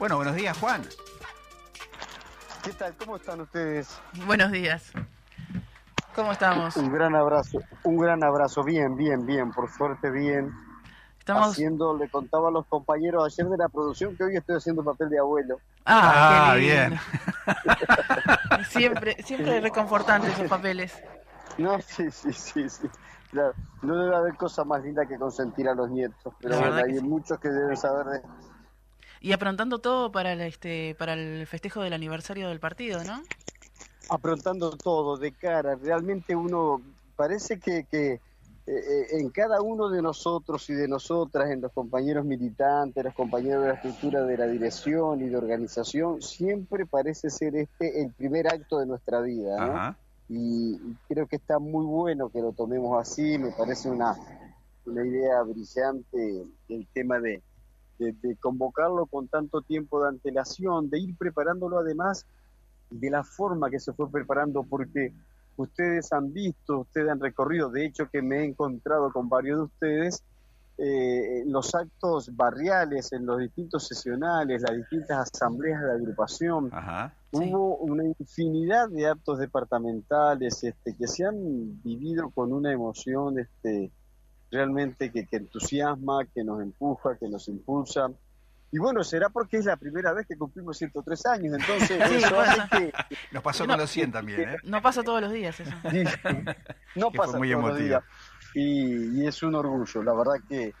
Bueno, 0.00 0.16
buenos 0.16 0.34
días, 0.34 0.56
Juan. 0.56 0.80
¿Qué 2.64 2.72
tal? 2.72 2.94
¿Cómo 2.96 3.16
están 3.16 3.42
ustedes? 3.42 4.00
Buenos 4.24 4.50
días. 4.50 4.92
¿Cómo 6.14 6.32
estamos? 6.32 6.74
Un 6.78 6.90
gran 6.90 7.14
abrazo, 7.14 7.58
un 7.84 7.98
gran 7.98 8.24
abrazo. 8.24 8.64
Bien, 8.64 8.96
bien, 8.96 9.26
bien, 9.26 9.52
por 9.52 9.70
suerte 9.70 10.10
bien. 10.10 10.54
Estamos 11.18 11.48
haciendo, 11.48 11.94
le 11.98 12.08
contaba 12.08 12.48
a 12.48 12.50
los 12.50 12.64
compañeros 12.64 13.26
ayer 13.26 13.50
de 13.50 13.58
la 13.58 13.68
producción 13.68 14.16
que 14.16 14.24
hoy 14.24 14.36
estoy 14.36 14.56
haciendo 14.56 14.82
papel 14.82 15.10
de 15.10 15.18
abuelo. 15.18 15.58
Ah, 15.84 16.52
ah 16.52 16.54
bien. 16.54 16.98
siempre, 18.70 19.22
siempre 19.22 19.60
reconfortante 19.60 20.28
esos 20.28 20.48
papeles. 20.48 20.98
No, 21.58 21.78
sí, 21.82 22.10
sí, 22.10 22.32
sí, 22.32 22.70
sí. 22.70 22.88
Claro, 23.32 23.52
no 23.82 23.98
debe 24.02 24.16
haber 24.16 24.34
cosa 24.36 24.64
más 24.64 24.82
linda 24.82 25.04
que 25.04 25.18
consentir 25.18 25.68
a 25.68 25.74
los 25.74 25.90
nietos, 25.90 26.32
pero 26.40 26.74
hay 26.74 26.98
muchos 27.00 27.38
que 27.38 27.50
deben 27.50 27.76
saber 27.76 28.06
de 28.06 28.22
y 29.20 29.32
aprontando 29.32 29.78
todo 29.78 30.10
para 30.10 30.32
el, 30.32 30.40
este, 30.40 30.94
para 30.98 31.12
el 31.12 31.46
festejo 31.46 31.82
del 31.82 31.92
aniversario 31.92 32.48
del 32.48 32.58
partido, 32.58 33.04
¿no? 33.04 33.22
Aprontando 34.08 34.70
todo 34.70 35.16
de 35.18 35.32
cara. 35.32 35.76
Realmente 35.76 36.34
uno 36.34 36.80
parece 37.16 37.60
que, 37.60 37.84
que 37.84 38.14
eh, 38.14 38.20
eh, 38.66 39.06
en 39.12 39.28
cada 39.28 39.60
uno 39.60 39.90
de 39.90 40.00
nosotros 40.00 40.68
y 40.70 40.74
de 40.74 40.88
nosotras, 40.88 41.50
en 41.50 41.60
los 41.60 41.72
compañeros 41.72 42.24
militantes, 42.24 43.04
los 43.04 43.14
compañeros 43.14 43.62
de 43.62 43.68
la 43.68 43.74
estructura 43.74 44.22
de 44.22 44.38
la 44.38 44.46
dirección 44.46 45.20
y 45.20 45.28
de 45.28 45.36
organización, 45.36 46.22
siempre 46.22 46.86
parece 46.86 47.28
ser 47.30 47.56
este 47.56 48.02
el 48.02 48.12
primer 48.12 48.48
acto 48.48 48.78
de 48.78 48.86
nuestra 48.86 49.20
vida, 49.20 49.66
¿no? 49.66 49.96
y 50.28 50.78
creo 51.08 51.26
que 51.26 51.36
está 51.36 51.58
muy 51.58 51.84
bueno 51.84 52.30
que 52.30 52.40
lo 52.40 52.52
tomemos 52.52 53.00
así, 53.00 53.36
me 53.36 53.50
parece 53.50 53.90
una, 53.90 54.16
una 54.86 55.04
idea 55.04 55.42
brillante 55.42 56.46
el 56.68 56.86
tema 56.94 57.18
de, 57.18 57.42
de, 58.00 58.36
convocarlo 58.36 59.06
con 59.06 59.28
tanto 59.28 59.60
tiempo 59.62 60.02
de 60.02 60.08
antelación, 60.08 60.88
de 60.88 60.98
ir 60.98 61.16
preparándolo 61.16 61.78
además 61.78 62.26
de 62.90 63.10
la 63.10 63.22
forma 63.22 63.70
que 63.70 63.78
se 63.78 63.92
fue 63.92 64.10
preparando, 64.10 64.64
porque 64.64 65.12
ustedes 65.56 66.12
han 66.12 66.32
visto, 66.32 66.78
ustedes 66.80 67.10
han 67.10 67.20
recorrido, 67.20 67.70
de 67.70 67.84
hecho 67.84 68.08
que 68.08 68.22
me 68.22 68.38
he 68.38 68.44
encontrado 68.44 69.12
con 69.12 69.28
varios 69.28 69.58
de 69.58 69.64
ustedes, 69.64 70.24
eh, 70.82 71.44
los 71.46 71.74
actos 71.74 72.34
barriales, 72.34 73.12
en 73.12 73.26
los 73.26 73.38
distintos 73.38 73.86
sesionales, 73.86 74.62
las 74.62 74.74
distintas 74.74 75.30
asambleas 75.30 75.82
de 75.82 75.92
agrupación. 75.92 76.70
Hubo 77.32 77.76
una 77.76 78.04
infinidad 78.04 78.88
de 78.88 79.06
actos 79.06 79.38
departamentales 79.38 80.64
este, 80.64 80.96
que 80.96 81.06
se 81.06 81.26
han 81.26 81.82
vivido 81.82 82.30
con 82.30 82.54
una 82.54 82.72
emoción 82.72 83.38
este, 83.38 83.92
realmente 84.50 85.10
que, 85.12 85.26
entusiasma, 85.30 86.24
que 86.34 86.44
nos 86.44 86.62
empuja, 86.62 87.16
que 87.18 87.28
nos 87.28 87.48
impulsa. 87.48 88.10
Y 88.72 88.78
bueno, 88.78 89.02
será 89.02 89.28
porque 89.28 89.56
es 89.56 89.64
la 89.64 89.76
primera 89.76 90.12
vez 90.12 90.26
que 90.26 90.36
cumplimos 90.36 90.78
103 90.78 91.26
años, 91.26 91.54
entonces 91.58 91.90
eso 92.24 92.40
hace 92.40 92.60
que... 92.70 92.92
Nos 93.32 93.42
pasó 93.42 93.66
con 93.66 93.78
los 93.78 93.90
100 93.90 94.12
también, 94.12 94.40
¿eh? 94.40 94.56
No 94.64 94.80
pasa 94.80 95.02
todos 95.02 95.20
los 95.20 95.32
días 95.32 95.58
eso. 95.58 95.70
no 96.94 97.10
pasa 97.10 97.38
todos 97.38 97.60
los 97.60 97.78
días 97.78 98.02
y, 98.54 99.26
es 99.26 99.42
un 99.42 99.54
orgullo. 99.54 100.02
La 100.02 100.14
verdad 100.14 100.34
que 100.48 100.74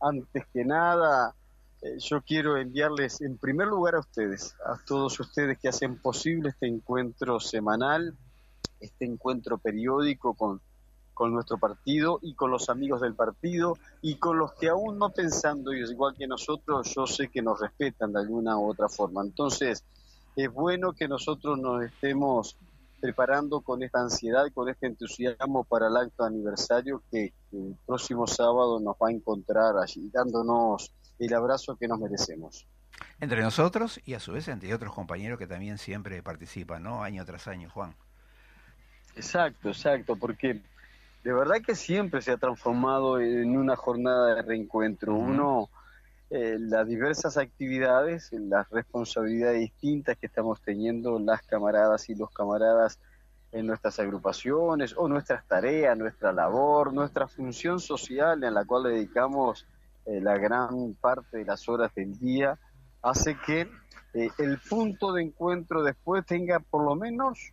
antes 0.00 0.46
que 0.52 0.64
nada 0.64 1.34
eh, 1.82 1.98
yo 1.98 2.22
quiero 2.22 2.56
enviarles 2.56 3.20
en 3.20 3.38
primer 3.38 3.68
lugar 3.68 3.94
a 3.94 4.00
ustedes, 4.00 4.54
a 4.64 4.78
todos 4.84 5.18
ustedes 5.20 5.58
que 5.58 5.68
hacen 5.68 5.96
posible 5.96 6.50
este 6.50 6.66
encuentro 6.66 7.40
semanal, 7.40 8.16
este 8.80 9.04
encuentro 9.04 9.58
periódico 9.58 10.34
con, 10.34 10.60
con 11.16 11.32
nuestro 11.32 11.56
partido 11.56 12.18
y 12.20 12.34
con 12.34 12.50
los 12.50 12.68
amigos 12.68 13.00
del 13.00 13.14
partido 13.14 13.78
y 14.02 14.16
con 14.16 14.36
los 14.36 14.52
que 14.52 14.68
aún 14.68 14.98
no 14.98 15.08
pensando 15.08 15.72
y 15.72 15.80
igual 15.80 16.14
que 16.14 16.26
nosotros, 16.26 16.94
yo 16.94 17.06
sé 17.06 17.28
que 17.28 17.40
nos 17.40 17.58
respetan 17.58 18.12
de 18.12 18.20
alguna 18.20 18.58
u 18.58 18.68
otra 18.68 18.90
forma. 18.90 19.22
Entonces, 19.22 19.82
es 20.36 20.52
bueno 20.52 20.92
que 20.92 21.08
nosotros 21.08 21.58
nos 21.58 21.82
estemos 21.82 22.58
preparando 23.00 23.62
con 23.62 23.82
esta 23.82 24.02
ansiedad, 24.02 24.44
y 24.44 24.50
con 24.50 24.68
este 24.68 24.88
entusiasmo 24.88 25.64
para 25.64 25.86
el 25.86 25.96
acto 25.96 26.22
aniversario 26.22 27.02
que, 27.10 27.32
el 27.50 27.74
próximo 27.86 28.26
sábado 28.26 28.78
nos 28.78 28.96
va 28.96 29.08
a 29.08 29.12
encontrar 29.12 29.78
allí, 29.78 30.10
dándonos 30.12 30.92
el 31.18 31.32
abrazo 31.32 31.76
que 31.76 31.88
nos 31.88 31.98
merecemos. 31.98 32.66
Entre 33.20 33.40
nosotros 33.40 34.00
y 34.04 34.12
a 34.12 34.20
su 34.20 34.32
vez 34.32 34.48
entre 34.48 34.74
otros 34.74 34.92
compañeros 34.92 35.38
que 35.38 35.46
también 35.46 35.78
siempre 35.78 36.22
participan, 36.22 36.82
¿no? 36.82 37.02
Año 37.02 37.24
tras 37.24 37.48
año, 37.48 37.70
Juan. 37.70 37.96
Exacto, 39.14 39.70
exacto, 39.70 40.16
porque 40.16 40.62
de 41.26 41.32
verdad 41.32 41.56
que 41.56 41.74
siempre 41.74 42.22
se 42.22 42.30
ha 42.30 42.36
transformado 42.36 43.18
en 43.18 43.56
una 43.56 43.74
jornada 43.74 44.36
de 44.36 44.42
reencuentro. 44.42 45.16
Uno 45.16 45.70
eh, 46.30 46.56
las 46.60 46.86
diversas 46.86 47.36
actividades, 47.36 48.30
las 48.30 48.70
responsabilidades 48.70 49.58
distintas 49.58 50.16
que 50.18 50.26
estamos 50.26 50.60
teniendo 50.62 51.18
las 51.18 51.42
camaradas 51.42 52.08
y 52.10 52.14
los 52.14 52.30
camaradas 52.30 53.00
en 53.50 53.66
nuestras 53.66 53.98
agrupaciones 53.98 54.94
o 54.96 55.08
nuestras 55.08 55.44
tareas, 55.48 55.98
nuestra 55.98 56.32
labor, 56.32 56.92
nuestra 56.92 57.26
función 57.26 57.80
social 57.80 58.44
en 58.44 58.54
la 58.54 58.64
cual 58.64 58.84
dedicamos 58.84 59.66
eh, 60.04 60.20
la 60.20 60.38
gran 60.38 60.94
parte 60.94 61.38
de 61.38 61.44
las 61.44 61.68
horas 61.68 61.92
del 61.96 62.16
día, 62.20 62.56
hace 63.02 63.36
que 63.44 63.68
eh, 64.14 64.30
el 64.38 64.60
punto 64.60 65.12
de 65.12 65.24
encuentro 65.24 65.82
después 65.82 66.24
tenga 66.24 66.60
por 66.60 66.84
lo 66.84 66.94
menos 66.94 67.52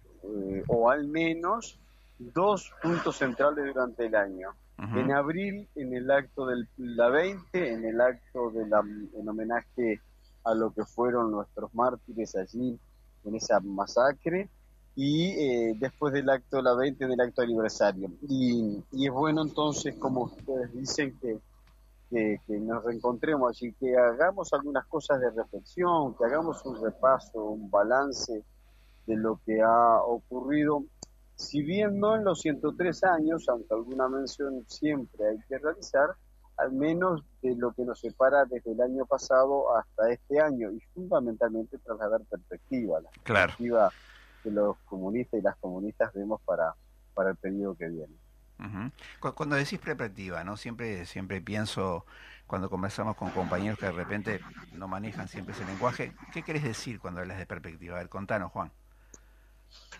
o 0.67 0.89
al 0.91 1.07
menos 1.07 1.79
dos 2.19 2.71
puntos 2.81 3.17
centrales 3.17 3.65
durante 3.65 4.05
el 4.05 4.15
año. 4.15 4.49
En 4.77 5.11
abril, 5.11 5.69
en 5.75 5.93
el 5.93 6.11
acto 6.11 6.47
de 6.47 6.65
la 6.77 7.07
20, 7.07 7.73
en 7.73 7.85
el 7.85 8.01
acto 8.01 8.49
de 8.51 8.67
la, 8.67 8.81
en 8.81 9.29
homenaje 9.29 10.01
a 10.43 10.53
lo 10.53 10.73
que 10.73 10.83
fueron 10.83 11.31
nuestros 11.31 11.73
mártires 11.73 12.35
allí 12.35 12.77
en 13.23 13.35
esa 13.35 13.59
masacre, 13.61 14.49
y 14.95 15.29
eh, 15.29 15.75
después 15.79 16.11
del 16.13 16.29
acto 16.29 16.57
de 16.57 16.63
la 16.63 16.73
20, 16.75 17.05
en 17.05 17.11
el 17.11 17.21
acto 17.21 17.43
aniversario. 17.43 18.11
Y, 18.27 18.83
y 18.91 19.07
es 19.07 19.13
bueno 19.13 19.43
entonces, 19.43 19.95
como 19.95 20.23
ustedes 20.23 20.73
dicen, 20.73 21.17
que, 21.21 21.39
que, 22.09 22.41
que, 22.45 22.59
nos 22.59 22.83
reencontremos 22.83 23.55
allí, 23.55 23.73
que 23.73 23.95
hagamos 23.97 24.51
algunas 24.53 24.85
cosas 24.87 25.21
de 25.21 25.31
reflexión, 25.31 26.15
que 26.15 26.25
hagamos 26.25 26.63
un 26.65 26.81
repaso, 26.83 27.43
un 27.43 27.71
balance 27.71 28.43
de 29.07 29.15
lo 29.15 29.39
que 29.45 29.61
ha 29.61 30.01
ocurrido 30.01 30.83
si 31.35 31.61
bien 31.63 31.99
no 31.99 32.15
en 32.15 32.23
los 32.23 32.41
103 32.41 33.03
años, 33.05 33.47
aunque 33.49 33.73
alguna 33.73 34.07
mención 34.07 34.63
siempre 34.67 35.29
hay 35.29 35.37
que 35.47 35.57
realizar, 35.57 36.09
al 36.57 36.71
menos 36.71 37.23
de 37.41 37.55
lo 37.55 37.73
que 37.73 37.83
nos 37.83 37.99
separa 37.99 38.45
desde 38.45 38.71
el 38.71 38.81
año 38.81 39.05
pasado 39.05 39.75
hasta 39.75 40.11
este 40.11 40.39
año 40.39 40.71
y 40.71 40.79
fundamentalmente 40.93 41.77
trasladar 41.79 42.21
perspectiva, 42.29 43.01
la 43.01 43.09
perspectiva 43.09 43.91
que 44.43 44.51
los 44.51 44.77
comunistas 44.85 45.39
y 45.39 45.43
las 45.43 45.55
comunistas 45.57 46.13
vemos 46.13 46.41
para, 46.41 46.75
para 47.13 47.31
el 47.31 47.37
periodo 47.37 47.75
que 47.75 47.87
viene. 47.87 48.13
Cuando 49.19 49.55
decís 49.55 49.79
perspectiva, 49.79 50.43
¿no? 50.43 50.55
Siempre, 50.55 51.05
siempre 51.05 51.41
pienso, 51.41 52.05
cuando 52.47 52.69
conversamos 52.69 53.17
con 53.17 53.31
compañeros 53.31 53.77
que 53.77 53.87
de 53.87 53.91
repente 53.91 54.39
no 54.73 54.87
manejan 54.87 55.27
siempre 55.27 55.53
ese 55.53 55.65
lenguaje, 55.65 56.13
¿qué 56.31 56.43
querés 56.43 56.63
decir 56.63 56.99
cuando 56.99 57.19
hablas 57.19 57.39
de 57.39 57.45
perspectiva? 57.45 57.95
A 57.95 57.99
ver, 57.99 58.09
contanos, 58.09 58.51
Juan. 58.51 58.71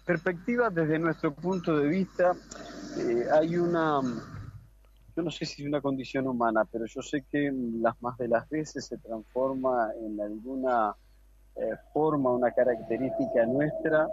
Perspectiva 0.05 0.69
desde 0.69 0.99
nuestro 0.99 1.33
punto 1.33 1.77
de 1.77 1.87
vista, 1.87 2.33
eh, 2.97 3.25
hay 3.31 3.55
una, 3.57 4.01
yo 5.15 5.23
no 5.23 5.31
sé 5.31 5.45
si 5.45 5.61
es 5.61 5.67
una 5.67 5.79
condición 5.79 6.27
humana, 6.27 6.65
pero 6.65 6.85
yo 6.85 7.01
sé 7.01 7.23
que 7.31 7.51
las 7.81 8.01
más 8.01 8.17
de 8.17 8.27
las 8.27 8.49
veces 8.49 8.85
se 8.85 8.97
transforma 8.97 9.91
en 10.01 10.19
alguna 10.19 10.93
eh, 11.55 11.75
forma, 11.93 12.31
una 12.31 12.51
característica 12.51 13.45
nuestra, 13.45 14.07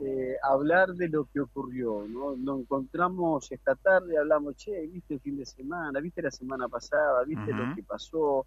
eh, 0.00 0.36
hablar 0.42 0.94
de 0.94 1.08
lo 1.08 1.26
que 1.26 1.40
ocurrió, 1.40 2.06
¿no? 2.08 2.36
Nos 2.36 2.60
encontramos 2.60 3.50
esta 3.50 3.74
tarde, 3.76 4.18
hablamos, 4.18 4.56
che, 4.56 4.86
viste 4.86 5.14
el 5.14 5.20
fin 5.20 5.38
de 5.38 5.46
semana, 5.46 6.00
viste 6.00 6.20
la 6.22 6.30
semana 6.30 6.68
pasada, 6.68 7.24
viste 7.24 7.52
lo 7.52 7.74
que 7.74 7.82
pasó, 7.82 8.46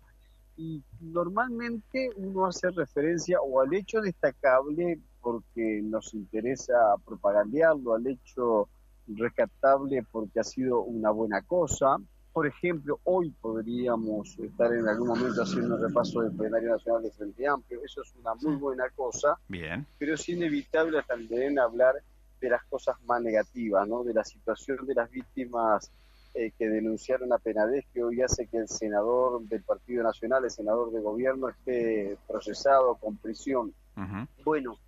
y 0.58 0.84
normalmente 1.00 2.10
uno 2.18 2.46
hace 2.46 2.70
referencia 2.70 3.40
o 3.42 3.62
al 3.62 3.74
hecho 3.74 4.02
destacable 4.02 5.00
porque 5.24 5.82
nos 5.82 6.14
interesa 6.14 6.74
propagandearlo, 7.06 7.96
al 7.96 8.06
hecho 8.06 8.68
rescatable 9.08 10.06
porque 10.12 10.40
ha 10.40 10.44
sido 10.44 10.82
una 10.82 11.10
buena 11.12 11.42
cosa. 11.42 11.98
Por 12.34 12.48
ejemplo, 12.48 13.00
hoy 13.04 13.30
podríamos 13.42 14.38
estar 14.40 14.74
en 14.74 14.88
algún 14.88 15.08
momento 15.08 15.44
haciendo 15.44 15.76
un 15.76 15.82
repaso 15.82 16.22
del 16.22 16.36
plenario 16.36 16.72
nacional 16.72 17.04
de 17.04 17.12
Frente 17.12 17.48
Amplio, 17.48 17.80
eso 17.84 18.02
es 18.02 18.14
una 18.20 18.34
muy 18.36 18.56
buena 18.56 18.90
cosa, 18.90 19.38
Bien. 19.48 19.86
pero 20.00 20.16
es 20.16 20.28
inevitable 20.30 21.02
también 21.08 21.60
hablar 21.60 21.96
de 22.42 22.50
las 22.50 22.64
cosas 22.66 22.98
más 23.06 23.22
negativas, 23.22 23.88
¿no? 23.88 24.04
de 24.04 24.14
la 24.14 24.24
situación 24.24 24.86
de 24.86 24.96
las 24.96 25.10
víctimas 25.10 25.92
eh, 26.34 26.52
que 26.58 26.68
denunciaron 26.68 27.32
a 27.32 27.38
Penadez, 27.38 27.86
que 27.94 28.04
hoy 28.04 28.24
hace 28.24 28.48
que 28.48 28.58
el 28.58 28.68
senador 28.68 29.44
del 29.44 29.62
Partido 29.62 30.02
Nacional, 30.02 30.44
el 30.44 30.50
senador 30.50 30.92
de 30.92 31.00
gobierno, 31.00 31.50
esté 31.50 32.18
procesado 32.28 32.96
con 32.96 33.18
prisión. 33.18 33.72
Bueno, 34.44 34.80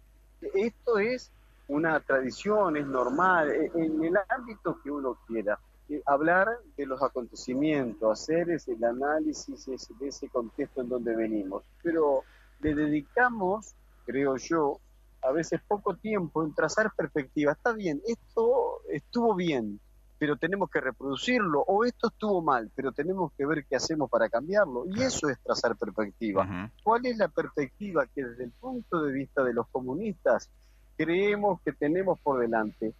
esto 0.42 1.00
es 1.00 1.32
una 1.68 2.00
tradición, 2.00 2.78
es 2.78 2.86
normal, 2.86 3.52
e, 3.52 3.72
en 3.76 4.04
el 4.04 4.18
ámbito 4.30 4.80
que 4.82 4.92
uno 4.92 5.18
quiera. 5.28 5.60
Eh, 5.90 6.02
hablar 6.06 6.60
de 6.78 6.86
los 6.86 7.02
acontecimientos, 7.02 8.22
hacer 8.22 8.50
ese, 8.50 8.74
el 8.74 8.84
análisis 8.84 9.66
de 9.66 10.08
ese 10.08 10.30
contexto 10.30 10.82
en 10.82 10.90
donde 10.90 11.16
venimos. 11.16 11.64
Pero 11.84 12.24
le 12.62 12.74
dedicamos, 12.74 13.76
creo 14.06 14.38
yo, 14.38 14.80
a 15.22 15.32
veces 15.32 15.60
poco 15.68 15.96
tiempo 15.96 16.44
en 16.44 16.54
trazar 16.54 16.92
perspectiva. 16.96 17.52
Está 17.52 17.74
bien, 17.74 18.02
esto 18.08 18.82
estuvo 18.90 19.36
bien, 19.36 19.80
pero 20.18 20.38
tenemos 20.38 20.70
que 20.70 20.80
reproducirlo, 20.80 21.62
o 21.68 21.84
esto 21.84 22.08
estuvo 22.08 22.42
mal, 22.42 22.72
pero 22.74 22.92
tenemos 22.92 23.32
que 23.34 23.46
ver 23.46 23.66
qué 23.66 23.76
hacemos 23.76 24.10
para 24.10 24.30
cambiarlo. 24.30 24.86
Y 24.88 25.02
eso 25.02 25.30
es 25.30 25.40
trazar 25.40 25.76
perspectiva. 25.76 26.72
¿Cuál 26.84 27.06
es 27.06 27.18
la 27.18 27.28
perspectiva 27.28 28.06
que 28.08 28.24
desde 28.24 28.46
el 28.46 28.52
punto 28.52 29.02
de 29.02 29.12
vista 29.12 29.44
de 29.44 29.54
los 29.54 29.68
comunistas 29.68 30.50
creemos 30.98 31.62
que 31.62 31.74
tenemos 31.74 32.20
por 32.20 32.40
delante? 32.40 32.94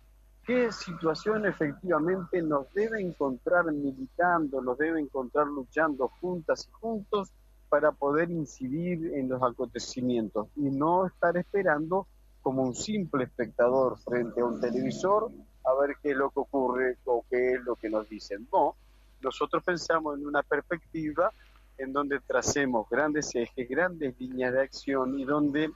¿Qué 0.46 0.72
situación 0.72 1.46
efectivamente 1.48 2.42
nos 2.42 2.72
debe 2.74 3.02
encontrar 3.02 3.66
militando, 3.72 4.62
nos 4.62 4.78
debe 4.78 5.00
encontrar 5.00 5.48
luchando 5.48 6.10
juntas 6.20 6.68
y 6.68 6.72
juntos 6.72 7.34
para 7.70 7.92
poder 7.92 8.30
incidir 8.30 9.14
en 9.16 9.28
los 9.28 9.42
acontecimientos 9.42 10.48
y 10.56 10.70
no 10.70 11.08
estar 11.08 11.36
esperando 11.38 12.08
como 12.44 12.62
un 12.62 12.76
simple 12.76 13.24
espectador 13.24 13.98
frente 13.98 14.42
a 14.42 14.46
un 14.46 14.62
televisor 14.62 15.32
a 15.66 15.82
ver 15.82 15.98
qué 16.02 16.12
es 16.12 16.18
lo 16.18 16.30
que 16.30 16.40
ocurre 16.40 16.98
o 17.06 17.26
qué 17.30 17.54
es 17.54 17.62
lo 17.62 17.76
que 17.76 17.90
nos 17.90 18.08
dicen. 18.08 18.48
No, 18.52 18.76
nosotros 19.22 19.64
pensamos 19.64 20.18
en 20.18 20.26
una 20.26 20.44
perspectiva 20.44 21.32
en 21.78 21.92
donde 21.92 22.20
tracemos 22.20 22.88
grandes 22.90 23.34
ejes, 23.36 23.68
grandes 23.68 24.20
líneas 24.20 24.54
de 24.54 24.62
acción 24.62 25.20
y 25.20 25.26
donde, 25.26 25.72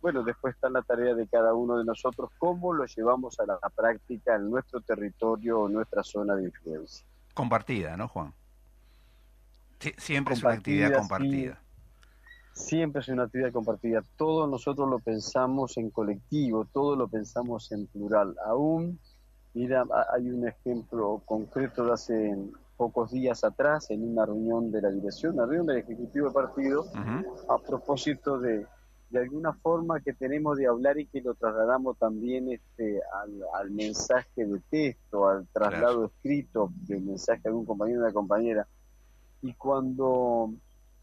bueno, 0.00 0.22
después 0.22 0.54
está 0.54 0.68
la 0.68 0.82
tarea 0.82 1.14
de 1.14 1.26
cada 1.28 1.54
uno 1.54 1.78
de 1.78 1.84
nosotros, 1.84 2.30
cómo 2.38 2.72
lo 2.72 2.84
llevamos 2.86 3.38
a 3.38 3.46
la, 3.46 3.58
práctica 3.74 4.34
en 4.34 4.50
nuestro 4.50 4.80
territorio 4.80 5.60
o 5.60 5.68
nuestra 5.68 6.02
zona 6.02 6.34
de 6.34 6.44
influencia. 6.44 7.06
Compartida, 7.34 7.96
¿no, 7.96 8.08
Juan? 8.08 8.32
siempre 9.98 10.34
es 10.34 10.42
una 10.42 10.54
actividad 10.54 10.96
compartida. 10.96 11.60
siempre 12.54 13.02
es 13.02 13.08
una 13.08 13.24
actividad 13.24 13.52
compartida. 13.52 14.02
Todos 14.16 14.48
nosotros 14.48 14.88
lo 14.88 14.98
pensamos 14.98 15.76
en 15.76 15.90
colectivo, 15.90 16.64
todo 16.72 16.96
lo 16.96 17.08
pensamos 17.08 17.70
en 17.70 17.86
plural. 17.86 18.34
Aún, 18.46 18.98
mira, 19.56 19.86
hay 20.12 20.28
un 20.28 20.46
ejemplo 20.46 21.22
concreto 21.24 21.86
de 21.86 21.92
hace 21.92 22.36
pocos 22.76 23.10
días 23.10 23.42
atrás 23.42 23.90
en 23.90 24.06
una 24.06 24.26
reunión 24.26 24.70
de 24.70 24.82
la 24.82 24.90
dirección, 24.90 25.32
una 25.32 25.46
reunión 25.46 25.66
del 25.66 25.78
Ejecutivo 25.78 26.26
del 26.26 26.34
Partido, 26.34 26.84
a 27.48 27.56
propósito 27.58 28.38
de, 28.38 28.66
de 29.08 29.18
alguna 29.18 29.54
forma 29.54 30.00
que 30.00 30.12
tenemos 30.12 30.58
de 30.58 30.66
hablar 30.66 30.98
y 30.98 31.06
que 31.06 31.22
lo 31.22 31.34
trasladamos 31.34 31.96
también 31.96 32.52
este, 32.52 33.00
al, 33.54 33.70
mensaje 33.70 34.44
de 34.44 34.60
texto, 34.68 35.26
al 35.26 35.46
traslado 35.48 36.04
escrito 36.04 36.70
del 36.86 37.00
mensaje 37.00 37.40
de 37.44 37.48
algún 37.48 37.64
compañero 37.64 38.00
o 38.00 38.04
una 38.04 38.12
compañera. 38.12 38.68
Y 39.40 39.54
cuando 39.54 40.52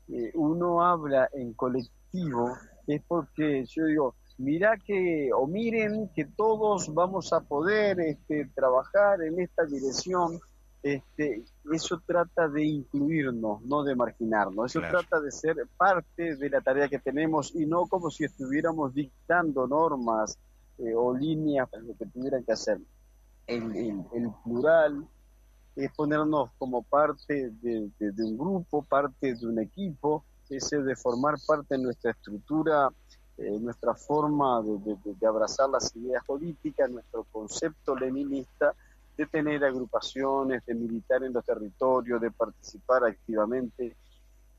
eh, 0.09 0.31
uno 0.35 0.85
habla 0.85 1.27
en 1.33 1.53
colectivo, 1.53 2.55
es 2.85 3.01
porque 3.07 3.65
yo 3.65 3.85
digo, 3.85 4.15
mira 4.37 4.77
que, 4.77 5.31
o 5.33 5.47
miren 5.47 6.09
que 6.15 6.25
todos 6.25 6.93
vamos 6.93 7.33
a 7.33 7.41
poder 7.41 7.99
este, 7.99 8.49
trabajar 8.55 9.21
en 9.21 9.39
esta 9.39 9.65
dirección 9.65 10.39
este, 10.83 11.45
eso 11.71 12.01
trata 12.05 12.49
de 12.49 12.65
incluirnos, 12.65 13.61
no 13.61 13.83
de 13.83 13.95
marginarnos. 13.95 14.75
Eso 14.75 14.81
trata 14.81 15.21
de 15.21 15.31
ser 15.31 15.55
parte 15.77 16.35
de 16.35 16.49
la 16.49 16.59
tarea 16.59 16.89
que 16.89 16.99
tenemos 16.99 17.55
y 17.55 17.65
no 17.65 17.87
como 17.87 18.11
si 18.11 18.25
estuviéramos 18.25 18.93
dictando 18.93 19.65
normas 19.65 20.37
eh, 20.77 20.93
o 20.93 21.15
líneas 21.15 21.69
para 21.69 21.83
lo 21.83 21.95
que 21.95 22.05
tuvieran 22.07 22.43
que 22.43 22.51
hacer. 22.51 22.79
El, 23.47 24.05
plural 24.43 25.07
es 25.77 25.91
ponernos 25.93 26.49
como 26.57 26.83
parte 26.83 27.51
de, 27.61 27.89
un 27.99 28.37
grupo, 28.37 28.83
parte 28.83 29.35
de 29.35 29.47
un 29.47 29.59
equipo, 29.59 30.25
ese 30.49 30.81
de 30.81 30.97
formar 30.97 31.35
parte 31.47 31.77
de 31.77 31.83
nuestra 31.83 32.11
estructura, 32.11 32.89
eh, 33.43 33.59
nuestra 33.59 33.93
forma 33.93 34.61
de, 34.61 35.27
abrazar 35.27 35.69
las 35.69 35.93
ideas 35.95 36.23
políticas, 36.23 36.89
nuestro 36.89 37.25
concepto 37.25 37.95
leninista 37.95 38.73
de 39.17 39.25
tener 39.25 39.63
agrupaciones, 39.63 40.65
de 40.65 40.73
militar 40.73 41.23
en 41.23 41.33
los 41.33 41.45
territorios, 41.45 42.21
de 42.21 42.31
participar 42.31 43.03
activamente. 43.03 43.95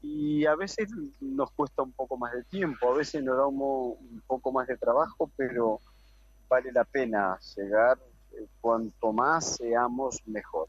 Y 0.02 0.44
a 0.44 0.54
veces 0.54 0.88
nos 1.20 1.50
cuesta 1.52 1.82
un 1.82 1.92
poco 1.92 2.18
más 2.18 2.34
de 2.34 2.44
tiempo, 2.44 2.92
a 2.92 2.96
veces 2.96 3.24
nos 3.24 3.36
da 3.36 3.46
un, 3.46 4.22
poco 4.26 4.52
más 4.52 4.68
de 4.68 4.76
trabajo, 4.76 5.30
pero 5.34 5.80
vale 6.48 6.70
la 6.70 6.84
pena 6.84 7.38
llegar, 7.56 7.98
eh, 8.32 8.46
cuanto 8.60 9.12
más 9.12 9.56
seamos, 9.56 10.20
mejor. 10.26 10.68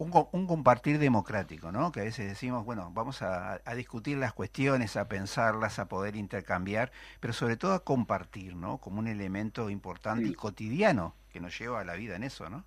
Un, 0.00 0.10
un, 0.32 0.46
compartir 0.46 0.98
democrático, 0.98 1.70
¿no? 1.72 1.92
Que 1.92 2.00
a 2.00 2.04
veces 2.04 2.26
decimos, 2.26 2.64
bueno, 2.64 2.90
vamos 2.94 3.20
a, 3.20 3.60
discutir 3.76 4.16
las 4.16 4.32
cuestiones, 4.32 4.96
a 4.96 5.08
pensarlas, 5.08 5.78
a 5.78 5.88
poder 5.88 6.16
intercambiar, 6.16 6.90
pero 7.20 7.34
sobre 7.34 7.58
todo 7.58 7.74
a 7.74 7.84
compartir, 7.84 8.56
¿no? 8.56 8.78
Como 8.78 8.98
un 8.98 9.08
elemento 9.08 9.68
importante 9.68 10.26
y 10.26 10.32
cotidiano 10.32 11.14
que 11.30 11.38
nos 11.38 11.58
lleva 11.58 11.80
a 11.80 11.84
la 11.84 11.96
vida 11.96 12.16
en 12.16 12.22
eso, 12.22 12.48
¿no? 12.48 12.64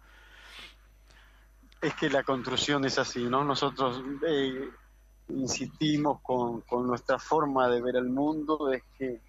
es 1.82 1.96
que 1.96 2.10
la 2.10 2.24
construcción 2.24 2.86
es 2.86 2.98
así, 3.00 3.24
¿no? 3.24 3.44
Nosotros 3.44 4.02
eh, 4.26 4.70
insistimos 5.30 6.22
con, 6.22 6.62
con, 6.62 6.88
nuestra 6.88 7.18
forma 7.20 7.68
de 7.68 7.82
ver 7.82 7.98
el 7.98 8.10
mundo, 8.10 8.72
es 8.72 8.84
que 8.98 9.20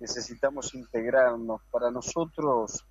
necesitamos 0.00 0.74
integrarnos. 0.74 1.60
Para 1.70 1.90
nosotros, 1.92 2.84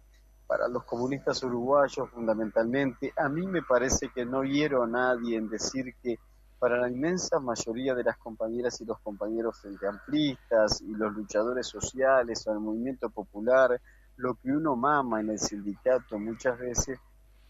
para 0.49 0.67
los 0.67 0.83
comunistas 0.83 1.43
uruguayos 1.43 2.09
fundamentalmente, 2.09 3.13
a 3.15 3.29
mí 3.29 3.45
me 3.45 3.61
parece 3.61 4.09
que 4.09 4.25
no 4.25 4.43
hiero 4.43 4.81
a 4.81 4.87
nadie 4.87 5.37
en 5.37 5.47
decir 5.47 5.93
que 6.01 6.17
para 6.57 6.75
la 6.77 6.89
inmensa 6.89 7.39
mayoría 7.39 7.93
de 7.93 8.03
las 8.03 8.17
compañeras 8.17 8.81
y 8.81 8.85
los 8.85 8.97
compañeros 9.01 9.61
frente 9.61 9.85
y 10.11 10.95
los 10.95 11.13
luchadores 11.13 11.67
sociales 11.67 12.47
o 12.47 12.53
el 12.53 12.61
movimiento 12.61 13.11
popular, 13.11 13.79
lo 14.17 14.33
que 14.41 14.51
uno 14.51 14.75
mama 14.75 15.21
en 15.21 15.29
el 15.29 15.37
sindicato 15.37 16.17
muchas 16.17 16.57
veces 16.57 16.99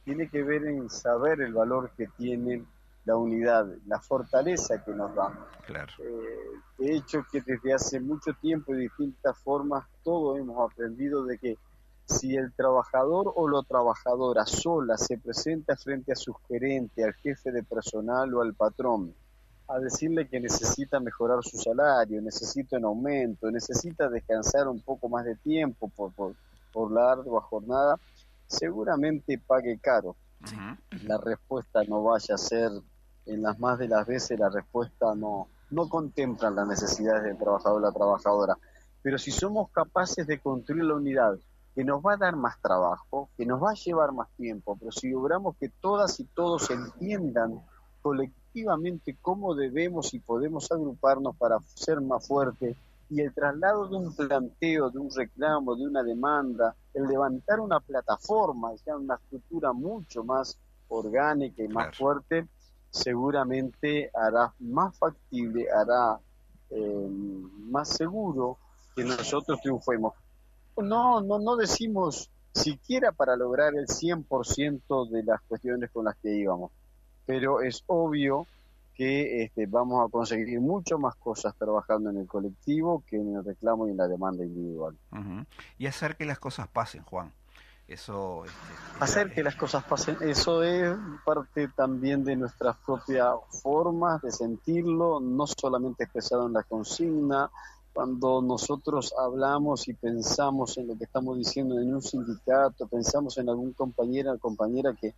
tiene 0.04 0.30
que 0.30 0.44
ver 0.44 0.66
en 0.66 0.90
saber 0.90 1.40
el 1.40 1.54
valor 1.54 1.92
que 1.96 2.08
tiene 2.18 2.66
la 3.06 3.16
unidad, 3.16 3.66
la 3.88 4.02
fortaleza 4.02 4.84
que 4.84 4.92
nos 4.92 5.16
da. 5.16 5.48
Claro. 5.66 5.94
Eh, 6.00 6.60
de 6.78 6.98
hecho, 6.98 7.26
que 7.32 7.40
desde 7.40 7.74
hace 7.74 8.02
mucho 8.02 8.34
tiempo 8.34 8.74
y 8.74 8.76
de 8.76 8.82
distintas 8.84 9.38
formas, 9.40 9.88
todos 10.04 10.38
hemos 10.38 10.70
aprendido 10.70 11.24
de 11.24 11.38
que 11.38 11.58
si 12.10 12.36
el 12.36 12.52
trabajador 12.54 13.32
o 13.36 13.48
la 13.48 13.62
trabajadora 13.62 14.46
sola 14.46 14.98
se 14.98 15.18
presenta 15.18 15.76
frente 15.76 16.12
a 16.12 16.16
su 16.16 16.34
gerente, 16.48 17.04
al 17.04 17.14
jefe 17.14 17.52
de 17.52 17.64
personal 17.64 18.34
o 18.34 18.42
al 18.42 18.56
patrón, 18.56 19.14
a 19.68 19.80
decirle 19.80 20.28
que 20.28 20.40
necesita 20.40 21.00
mejorar 21.00 21.44
su 21.44 21.58
salario, 21.58 22.20
necesita 22.22 22.78
un 22.78 22.86
aumento, 22.86 23.52
necesita 23.52 24.10
descansar 24.10 24.68
un 24.68 24.82
poco 24.82 25.08
más 25.08 25.24
de 25.24 25.36
tiempo 25.36 25.88
por, 25.90 26.12
por, 26.14 26.34
por 26.74 26.92
la 26.92 27.12
ardua 27.12 27.42
jornada, 27.42 28.00
seguramente 28.48 29.38
pague 29.38 29.78
caro. 29.78 30.16
La 31.04 31.18
respuesta 31.18 31.84
no 31.84 32.02
vaya 32.04 32.34
a 32.34 32.38
ser, 32.40 32.72
en 33.28 33.42
las 33.44 33.60
más 33.60 33.78
de 33.78 33.88
las 33.88 34.08
veces 34.08 34.40
la 34.40 34.50
respuesta 34.50 35.14
no, 35.14 35.48
no 35.70 35.88
contempla 35.88 36.50
las 36.50 36.68
necesidades 36.68 37.24
del 37.24 37.38
trabajador 37.38 37.84
o 37.84 37.86
la 37.86 37.92
trabajadora. 37.92 38.58
Pero 39.04 39.20
si 39.20 39.30
somos 39.30 39.70
capaces 39.70 40.26
de 40.26 40.40
construir 40.40 40.86
la 40.86 40.96
unidad, 40.96 41.38
que 41.80 41.86
nos 41.86 42.02
va 42.02 42.16
a 42.16 42.18
dar 42.18 42.36
más 42.36 42.60
trabajo, 42.62 43.30
que 43.38 43.46
nos 43.46 43.64
va 43.64 43.72
a 43.72 43.74
llevar 43.74 44.12
más 44.12 44.28
tiempo, 44.36 44.76
pero 44.78 44.92
si 44.92 45.12
logramos 45.12 45.56
que 45.56 45.70
todas 45.70 46.20
y 46.20 46.26
todos 46.26 46.70
entiendan 46.72 47.62
colectivamente 48.02 49.16
cómo 49.22 49.56
debemos 49.56 50.14
y 50.14 50.20
podemos 50.20 50.70
agruparnos 50.74 51.38
para 51.38 51.58
ser 51.76 52.02
más 52.02 52.28
fuertes, 52.28 52.76
y 53.10 53.22
el 53.22 53.34
traslado 53.34 53.88
de 53.88 53.96
un 53.96 54.14
planteo, 54.14 54.90
de 54.90 55.00
un 55.00 55.10
reclamo, 55.10 55.74
de 55.78 55.88
una 55.88 56.04
demanda, 56.04 56.76
el 56.94 57.08
levantar 57.08 57.62
una 57.62 57.80
plataforma, 57.80 58.74
ya 58.86 58.98
una 58.98 59.16
estructura 59.16 59.72
mucho 59.72 60.26
más 60.26 60.60
orgánica 60.90 61.64
y 61.64 61.70
más 61.70 61.98
fuerte, 61.98 62.46
seguramente 62.90 64.12
hará 64.14 64.54
más 64.60 64.98
factible, 64.98 65.66
hará 65.72 66.20
eh, 66.72 67.08
más 67.70 67.88
seguro 67.88 68.58
que 68.98 69.06
nosotros 69.06 69.62
triunfemos. 69.62 70.14
No, 70.82 71.22
no, 71.22 71.40
no 71.40 71.56
decimos 71.56 72.30
siquiera 72.54 73.12
para 73.12 73.36
lograr 73.36 73.76
el 73.76 73.88
100% 73.88 75.10
de 75.10 75.24
las 75.24 75.42
cuestiones 75.42 75.90
con 75.92 76.06
las 76.06 76.16
que 76.18 76.36
íbamos, 76.36 76.72
pero 77.26 77.62
es 77.62 77.84
obvio 77.88 78.48
que 79.00 79.44
este, 79.44 79.66
vamos 79.66 80.06
a 80.06 80.12
conseguir 80.12 80.60
mucho 80.60 81.00
más 81.00 81.16
cosas 81.16 81.56
trabajando 81.58 82.10
en 82.10 82.18
el 82.18 82.28
colectivo 82.28 83.02
que 83.08 83.16
en 83.16 83.36
el 83.36 83.46
reclamo 83.46 83.88
y 83.88 83.92
en 83.92 83.98
la 83.98 84.10
demanda 84.10 84.44
individual. 84.44 84.98
Y 85.78 85.88
hacer 85.88 86.18
que 86.18 86.26
las 86.26 86.38
cosas 86.40 86.68
pasen, 86.68 87.04
Juan. 87.04 87.32
Eso, 87.88 88.44
este, 88.46 88.58
hacer 89.00 89.34
que 89.34 89.42
las 89.42 89.56
cosas 89.56 89.84
pasen, 89.86 90.18
eso 90.22 90.62
es 90.64 90.96
parte 91.26 91.70
también 91.70 92.24
de 92.24 92.36
nuestras 92.36 92.76
propias 92.86 93.34
formas 93.64 94.22
de 94.22 94.32
sentirlo, 94.32 95.20
no 95.20 95.48
solamente 95.48 96.04
expresado 96.04 96.46
en 96.46 96.54
la 96.54 96.64
consigna, 96.64 97.50
cuando 97.94 98.42
nosotros 98.42 99.14
hablamos 99.18 99.88
y 99.88 99.94
pensamos 99.94 100.78
en 100.78 100.88
lo 100.88 100.98
que 100.98 101.06
estamos 101.06 101.38
diciendo 101.38 101.80
en 101.80 101.94
un 101.94 102.02
sindicato, 102.02 102.88
pensamos 102.88 103.38
en 103.38 103.50
algún 103.50 103.74
compañero 103.74 104.34
o 104.34 104.40
compañera 104.40 104.94
que 104.94 105.14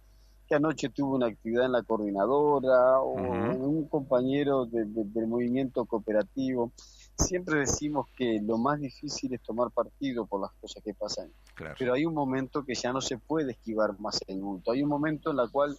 anoche 0.56 0.90
tuvo 0.90 1.16
una 1.16 1.28
actividad 1.28 1.66
en 1.66 1.72
la 1.72 1.84
coordinadora 1.84 3.00
o 3.00 3.14
un 3.14 3.88
compañero 3.88 4.66
del 4.66 5.28
movimiento 5.28 5.86
cooperativo. 5.86 6.72
Siempre 7.18 7.60
decimos 7.60 8.08
que 8.18 8.42
lo 8.42 8.58
más 8.58 8.80
difícil 8.80 9.34
es 9.34 9.42
tomar 9.42 9.72
partido 9.72 10.26
por 10.26 10.42
las 10.42 10.52
cosas 10.54 10.84
que 10.84 10.94
pasan. 10.94 11.32
Pero 11.78 11.94
hay 11.94 12.06
un 12.06 12.14
momento 12.14 12.64
que 12.66 12.74
ya 12.74 12.92
no 12.92 13.02
se 13.02 13.18
puede 13.18 13.52
esquivar 13.52 14.00
más 14.00 14.20
el 14.28 14.42
bulto. 14.42 14.72
Hay 14.72 14.82
un 14.84 14.90
momento 14.90 15.32
en 15.32 15.40
el 15.40 15.52
cual 15.52 15.78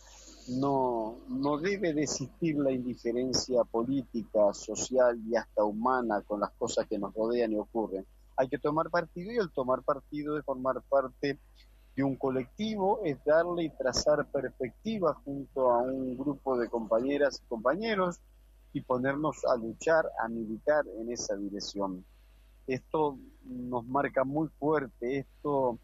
no, 0.48 1.18
no 1.28 1.58
debe 1.58 1.92
de 1.92 2.02
existir 2.02 2.56
la 2.56 2.72
indiferencia 2.72 3.64
política, 3.64 4.52
social 4.52 5.18
y 5.26 5.36
hasta 5.36 5.64
humana 5.64 6.22
con 6.22 6.40
las 6.40 6.50
cosas 6.52 6.86
que 6.86 6.98
nos 6.98 7.14
rodean 7.14 7.52
y 7.52 7.56
ocurren. 7.56 8.04
Hay 8.36 8.48
que 8.48 8.58
tomar 8.58 8.90
partido 8.90 9.32
y 9.32 9.36
el 9.36 9.50
tomar 9.50 9.82
partido 9.82 10.34
de 10.34 10.42
formar 10.42 10.82
parte 10.88 11.38
de 11.94 12.02
un 12.02 12.16
colectivo 12.16 13.00
es 13.04 13.22
darle 13.24 13.64
y 13.64 13.70
trazar 13.70 14.26
perspectivas 14.30 15.16
junto 15.24 15.70
a 15.70 15.78
un 15.82 16.16
grupo 16.16 16.58
de 16.58 16.68
compañeras 16.68 17.40
y 17.44 17.48
compañeros 17.48 18.20
y 18.72 18.80
ponernos 18.80 19.44
a 19.44 19.56
luchar, 19.56 20.06
a 20.18 20.28
militar 20.28 20.84
en 20.98 21.12
esa 21.12 21.36
dirección. 21.36 22.04
Esto 22.66 23.18
nos 23.44 23.84
marca 23.86 24.24
muy 24.24 24.48
fuerte, 24.58 25.18
esto 25.18 25.78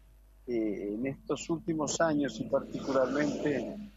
eh, 0.47 0.95
en 0.95 1.05
estos 1.05 1.47
últimos 1.49 2.01
años 2.01 2.39
y 2.39 2.45
particularmente 2.45 3.91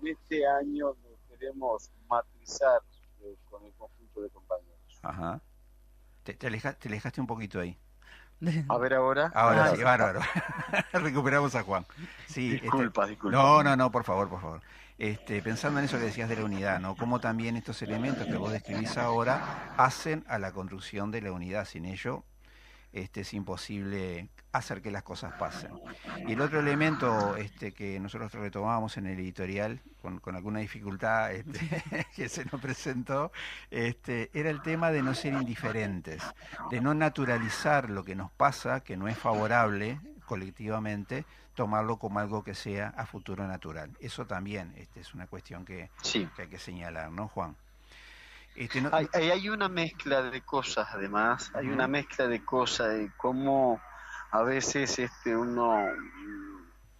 en 0.00 0.08
este 0.08 0.46
año 0.46 0.88
lo 0.88 1.18
queremos 1.28 1.90
matizar 2.08 2.80
eh, 3.20 3.36
con 3.50 3.64
el 3.64 3.72
conjunto 3.74 4.22
de 4.22 4.30
compañeros. 4.30 5.00
Ajá. 5.02 5.40
Te, 6.22 6.34
te 6.34 6.46
alejaste 6.46 7.20
un 7.20 7.26
poquito 7.26 7.60
ahí. 7.60 7.78
A 8.68 8.78
ver 8.78 8.94
ahora. 8.94 9.32
Ahora 9.34 9.74
sí, 9.74 9.82
bárbaro. 9.82 10.20
Recuperamos 10.92 11.54
a 11.54 11.62
Juan. 11.62 11.84
Sí, 12.28 12.54
este, 12.54 12.62
disculpa, 12.62 13.06
disculpa. 13.06 13.36
No, 13.36 13.62
no, 13.62 13.76
no, 13.76 13.90
por 13.90 14.04
favor, 14.04 14.28
por 14.28 14.40
favor. 14.40 14.60
Este, 14.96 15.42
pensando 15.42 15.78
en 15.78 15.86
eso 15.86 15.98
que 15.98 16.04
decías 16.04 16.28
de 16.28 16.36
la 16.36 16.44
unidad, 16.44 16.80
¿no? 16.80 16.96
Cómo 16.96 17.20
también 17.20 17.56
estos 17.56 17.82
elementos 17.82 18.26
que 18.26 18.36
vos 18.36 18.52
describís 18.52 18.96
ahora 18.96 19.74
hacen 19.76 20.24
a 20.28 20.38
la 20.38 20.52
construcción 20.52 21.10
de 21.10 21.22
la 21.22 21.32
unidad. 21.32 21.64
Sin 21.64 21.84
ello, 21.84 22.24
este, 22.92 23.22
es 23.22 23.34
imposible 23.34 24.28
hacer 24.52 24.80
que 24.82 24.90
las 24.90 25.02
cosas 25.02 25.34
pasen. 25.34 25.72
Y 26.26 26.32
el 26.32 26.40
otro 26.40 26.60
elemento 26.60 27.36
este, 27.36 27.72
que 27.72 28.00
nosotros 28.00 28.32
retomamos 28.32 28.96
en 28.96 29.06
el 29.06 29.18
editorial, 29.18 29.80
con, 30.00 30.20
alguna 30.34 30.60
dificultad 30.60 31.32
este, 31.32 32.06
que 32.16 32.28
se 32.28 32.44
nos 32.46 32.60
presentó, 32.60 33.32
este, 33.70 34.30
era 34.32 34.50
el 34.50 34.62
tema 34.62 34.90
de 34.90 35.02
no 35.02 35.14
ser 35.14 35.34
indiferentes, 35.34 36.22
de 36.70 36.80
no 36.80 36.94
naturalizar 36.94 37.90
lo 37.90 38.04
que 38.04 38.14
nos 38.14 38.30
pasa, 38.30 38.80
que 38.80 38.96
no 38.96 39.08
es 39.08 39.18
favorable 39.18 40.00
colectivamente, 40.24 41.24
tomarlo 41.54 41.96
como 41.96 42.20
algo 42.20 42.44
que 42.44 42.54
sea 42.54 42.94
a 42.96 43.06
futuro 43.06 43.46
natural. 43.46 43.90
Eso 44.00 44.26
también 44.26 44.74
este, 44.76 45.00
es 45.00 45.14
una 45.14 45.26
cuestión 45.26 45.64
que, 45.64 45.90
que 46.36 46.42
hay 46.42 46.48
que 46.48 46.58
señalar, 46.58 47.10
¿no, 47.10 47.28
Juan? 47.28 47.56
Este, 48.58 48.82
hay, 49.12 49.48
una 49.48 49.68
mezcla 49.68 50.20
de 50.20 50.40
cosas, 50.40 50.88
además, 50.92 51.52
hay 51.54 51.68
una 51.68 51.86
mezcla 51.86 52.26
de 52.26 52.44
cosas, 52.44 52.88
de 52.88 53.10
cómo 53.16 53.80
a 54.30 54.42
veces 54.42 54.98
este 54.98 55.36
uno 55.36 55.74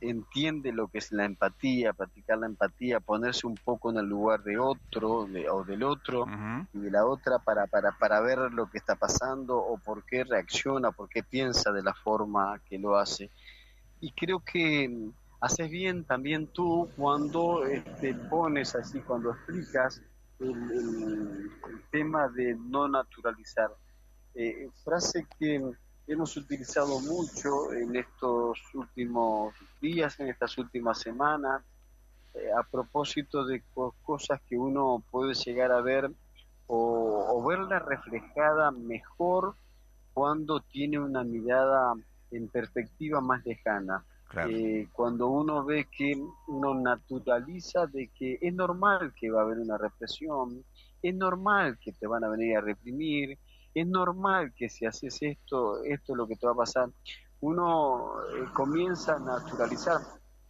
entiende 0.00 0.72
lo 0.72 0.88
que 0.88 0.98
es 0.98 1.10
la 1.12 1.24
empatía, 1.24 1.92
practicar 1.92 2.38
la 2.38 2.46
empatía, 2.46 3.00
ponerse 3.00 3.46
un 3.46 3.56
poco 3.56 3.90
en 3.90 3.98
el 3.98 4.06
lugar 4.06 4.42
de 4.42 4.58
otro 4.58 5.26
o 5.50 5.64
del 5.64 5.82
otro 5.82 6.26
y 6.72 6.78
de 6.78 6.90
la 6.90 7.04
otra 7.04 7.38
para, 7.38 7.66
para, 7.66 7.92
para 7.92 8.20
ver 8.20 8.38
lo 8.52 8.70
que 8.70 8.78
está 8.78 8.94
pasando 8.94 9.58
o 9.58 9.76
por 9.78 10.04
qué 10.04 10.24
reacciona, 10.24 10.92
por 10.92 11.08
qué 11.08 11.22
piensa 11.22 11.72
de 11.72 11.82
la 11.82 11.94
forma 11.94 12.60
que 12.68 12.78
lo 12.78 12.96
hace. 12.96 13.30
Y 14.00 14.12
creo 14.12 14.40
que 14.40 14.88
mm, 14.88 15.12
haces 15.40 15.70
bien 15.70 16.04
también 16.04 16.46
tú 16.46 16.88
cuando 16.96 17.64
este, 17.64 18.14
pones 18.14 18.74
así, 18.76 19.00
cuando 19.00 19.32
explicas 19.32 20.00
el, 20.38 21.50
tema 21.90 22.28
de 22.28 22.54
no 22.54 22.88
naturalizar. 22.88 23.70
Eh, 24.34 24.70
frase 24.84 25.26
que 25.38 25.60
hemos 26.09 26.37
utilizado 26.37 27.01
mucho 27.01 27.73
en 27.73 27.94
estos 27.97 28.59
últimos 28.75 29.55
días, 29.81 30.18
en 30.21 30.29
estas 30.29 30.57
últimas 30.59 30.99
semanas, 30.99 31.62
eh, 32.35 32.51
a 32.57 32.62
propósito 32.62 33.44
de 33.44 33.62
cosas 34.03 34.40
que 34.49 34.57
uno 34.57 35.03
puede 35.11 35.35
llegar 35.35 35.71
a 35.71 35.81
ver 35.81 36.11
o, 36.66 37.27
o 37.31 37.47
verla 37.47 37.79
reflejada 37.79 38.71
mejor 38.71 39.55
cuando 40.14 40.61
tiene 40.61 40.99
una 40.99 41.23
mirada 41.25 41.94
en 42.31 42.49
perspectiva 42.49 43.21
más 43.21 43.44
lejana. 43.44 44.05
Eh, 44.47 44.88
cuando 44.92 45.29
uno 45.29 45.64
ve 45.64 45.87
que 45.90 46.21
uno 46.49 46.75
naturaliza 46.75 47.87
de 47.87 48.09
que 48.09 48.38
es 48.40 48.53
normal 48.53 49.14
que 49.18 49.31
va 49.31 49.40
a 49.40 49.44
haber 49.44 49.59
una 49.59 49.79
represión, 49.79 50.64
es 51.03 51.14
normal 51.14 51.79
que 51.81 51.92
te 51.92 52.07
van 52.07 52.25
a 52.25 52.29
venir 52.29 52.59
a 52.59 52.61
reprimir, 52.61 53.38
es 53.74 53.87
normal 53.87 54.52
que 54.54 54.68
si 54.68 54.87
haces 54.87 55.18
esto, 55.20 55.83
esto 55.85 56.12
es 56.12 56.16
lo 56.16 56.26
que 56.26 56.37
te 56.37 56.46
va 56.46 56.52
a 56.52 56.57
pasar. 56.57 56.88
Uno 57.40 58.14
eh, 58.35 58.44
comienza 58.52 59.14
a 59.14 59.18
naturalizar. 59.18 60.00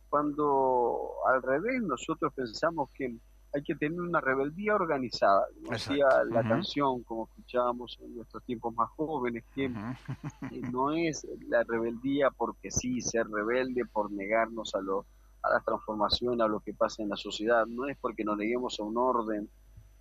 Cuando 0.08 1.12
al 1.26 1.42
revés 1.42 1.82
nosotros 1.82 2.32
pensamos 2.34 2.90
que 2.94 3.14
hay 3.54 3.62
que 3.62 3.74
tener 3.74 4.00
una 4.00 4.20
rebeldía 4.20 4.74
organizada. 4.74 5.46
decía 5.70 6.06
la 6.30 6.42
canción, 6.42 7.02
como 7.02 7.26
escuchábamos 7.28 7.98
en 8.02 8.16
nuestros 8.16 8.44
tiempos 8.44 8.74
más 8.74 8.90
jóvenes, 8.90 9.44
que 9.54 9.68
no 10.72 10.92
es 10.92 11.26
la 11.48 11.64
rebeldía 11.64 12.30
porque 12.30 12.70
sí, 12.70 13.00
ser 13.00 13.26
rebelde 13.28 13.84
por 13.86 14.10
negarnos 14.10 14.74
a, 14.74 14.80
lo, 14.80 15.06
a 15.42 15.50
la 15.50 15.60
transformación, 15.60 16.42
a 16.42 16.48
lo 16.48 16.60
que 16.60 16.74
pasa 16.74 17.02
en 17.02 17.08
la 17.08 17.16
sociedad, 17.16 17.66
no 17.66 17.86
es 17.86 17.96
porque 17.98 18.24
nos 18.24 18.36
neguemos 18.36 18.78
a 18.80 18.84
un 18.84 18.98
orden, 18.98 19.48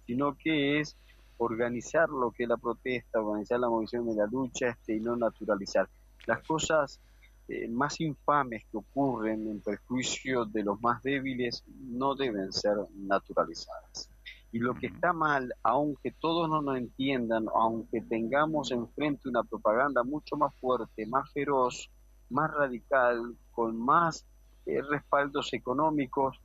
sino 0.06 0.36
que 0.36 0.80
es 0.80 0.98
organizar 1.38 2.10
lo 2.10 2.32
que 2.32 2.44
es 2.44 2.50
la 2.50 2.58
protesta, 2.58 3.20
organizar 3.20 3.60
la 3.60 3.70
movilización 3.70 4.08
de 4.08 4.16
la 4.16 4.28
lucha 4.28 4.70
este, 4.70 4.96
y 4.96 5.00
no 5.00 5.16
naturalizar. 5.16 5.88
Las 6.26 6.46
cosas 6.46 7.00
eh, 7.48 7.68
más 7.70 8.02
infames 8.02 8.66
que 8.70 8.78
ocurren 8.78 9.48
en 9.48 9.62
perjuicio 9.62 10.46
de 10.46 10.64
los 10.64 10.82
más 10.82 11.02
débiles 11.02 11.64
no 11.68 12.16
deben 12.16 12.52
ser 12.52 12.76
naturalizadas. 12.94 14.10
Y 14.52 14.60
lo 14.60 14.74
que 14.76 14.88
está 14.88 15.14
mal, 15.14 15.54
aunque 15.64 16.12
todos 16.12 16.50
no 16.50 16.62
nos 16.62 16.78
entiendan, 16.78 17.46
aunque 17.54 18.02
tengamos 18.02 18.72
enfrente 18.72 19.30
una 19.30 19.44
propaganda 19.44 20.04
mucho 20.04 20.36
más 20.36 20.54
fuerte, 20.56 21.06
más 21.06 21.32
feroz, 21.32 21.90
más 22.30 22.52
radical, 22.52 23.36
con 23.52 23.78
más 23.78 24.26
eh, 24.66 24.82
respaldos 24.82 25.54
económicos, 25.54 26.40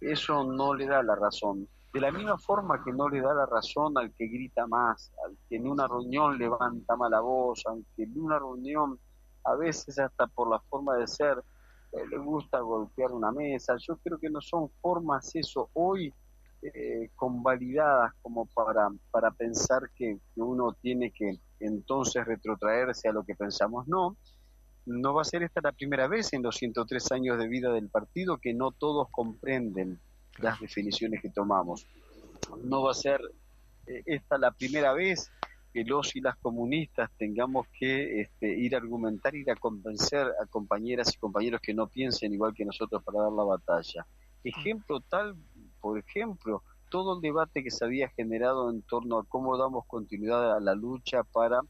eso 0.00 0.44
no 0.44 0.74
le 0.74 0.86
da 0.86 1.02
la 1.02 1.16
razón. 1.16 1.68
De 1.94 2.00
la 2.00 2.10
misma 2.10 2.36
forma 2.36 2.82
que 2.82 2.92
no 2.92 3.08
le 3.08 3.20
da 3.20 3.32
la 3.32 3.46
razón 3.46 3.96
al 3.96 4.12
que 4.14 4.26
grita 4.26 4.66
más, 4.66 5.12
al 5.24 5.38
que 5.48 5.54
en 5.54 5.68
una 5.68 5.86
reunión 5.86 6.36
levanta 6.36 6.96
mala 6.96 7.20
voz, 7.20 7.62
al 7.66 7.84
que 7.94 8.02
en 8.02 8.18
una 8.18 8.36
reunión 8.36 8.98
a 9.44 9.54
veces 9.54 10.00
hasta 10.00 10.26
por 10.26 10.50
la 10.50 10.58
forma 10.58 10.96
de 10.96 11.06
ser, 11.06 11.38
eh, 11.92 12.04
le 12.10 12.18
gusta 12.18 12.58
golpear 12.58 13.12
una 13.12 13.30
mesa. 13.30 13.76
Yo 13.78 13.96
creo 13.98 14.18
que 14.18 14.28
no 14.28 14.40
son 14.40 14.70
formas 14.80 15.36
eso 15.36 15.70
hoy 15.74 16.12
eh, 16.62 17.10
convalidadas 17.14 18.12
como 18.22 18.46
para, 18.46 18.88
para 19.12 19.30
pensar 19.30 19.88
que, 19.94 20.18
uno 20.34 20.72
tiene 20.82 21.12
que 21.12 21.38
entonces 21.60 22.24
retrotraerse 22.24 23.08
a 23.08 23.12
lo 23.12 23.22
que 23.22 23.36
pensamos. 23.36 23.86
No, 23.86 24.16
no 24.84 25.14
va 25.14 25.22
a 25.22 25.24
ser 25.24 25.44
esta 25.44 25.60
la 25.62 25.70
primera 25.70 26.08
vez 26.08 26.32
en 26.32 26.42
los 26.42 26.56
103 26.56 27.12
años 27.12 27.38
de 27.38 27.46
vida 27.46 27.72
del 27.72 27.88
partido 27.88 28.38
que 28.38 28.52
no 28.52 28.72
todos 28.72 29.06
comprenden 29.12 30.00
las 30.38 30.60
definiciones 30.60 31.20
que 31.20 31.30
tomamos. 31.30 31.86
No 32.62 32.82
va 32.82 32.90
a 32.92 32.94
ser 32.94 33.20
eh, 33.86 34.02
esta 34.06 34.38
la 34.38 34.50
primera 34.52 34.92
vez 34.92 35.30
que 35.72 35.84
los 35.84 36.14
y 36.14 36.20
las 36.20 36.36
comunistas 36.36 37.10
tengamos 37.18 37.66
que 37.76 38.20
este, 38.20 38.56
ir 38.56 38.74
a 38.74 38.78
argumentar, 38.78 39.34
ir 39.34 39.50
a 39.50 39.56
convencer 39.56 40.26
a 40.40 40.46
compañeras 40.46 41.12
y 41.12 41.18
compañeros 41.18 41.60
que 41.60 41.74
no 41.74 41.88
piensen 41.88 42.32
igual 42.32 42.54
que 42.54 42.64
nosotros 42.64 43.02
para 43.02 43.22
dar 43.22 43.32
la 43.32 43.42
batalla. 43.42 44.06
Ejemplo 44.44 45.00
tal, 45.00 45.34
por 45.80 45.98
ejemplo, 45.98 46.62
todo 46.90 47.16
el 47.16 47.20
debate 47.20 47.64
que 47.64 47.72
se 47.72 47.84
había 47.84 48.08
generado 48.10 48.70
en 48.70 48.82
torno 48.82 49.18
a 49.18 49.24
cómo 49.24 49.58
damos 49.58 49.84
continuidad 49.86 50.56
a 50.56 50.60
la 50.60 50.76
lucha 50.76 51.24
para 51.24 51.60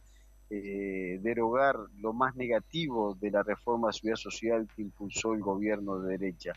eh, 0.51 1.19
derogar 1.23 1.77
lo 1.97 2.13
más 2.13 2.37
negativo 2.37 3.17
de 3.19 3.31
la 3.31 3.43
reforma 3.43 3.89
de 3.89 3.95
seguridad 3.95 4.17
social 4.17 4.69
que 4.77 4.83
impulsó 4.83 5.33
el 5.33 5.41
gobierno 5.41 5.99
de 6.01 6.19
derecha. 6.19 6.53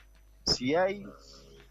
Si 0.46 0.76
hay 0.76 1.06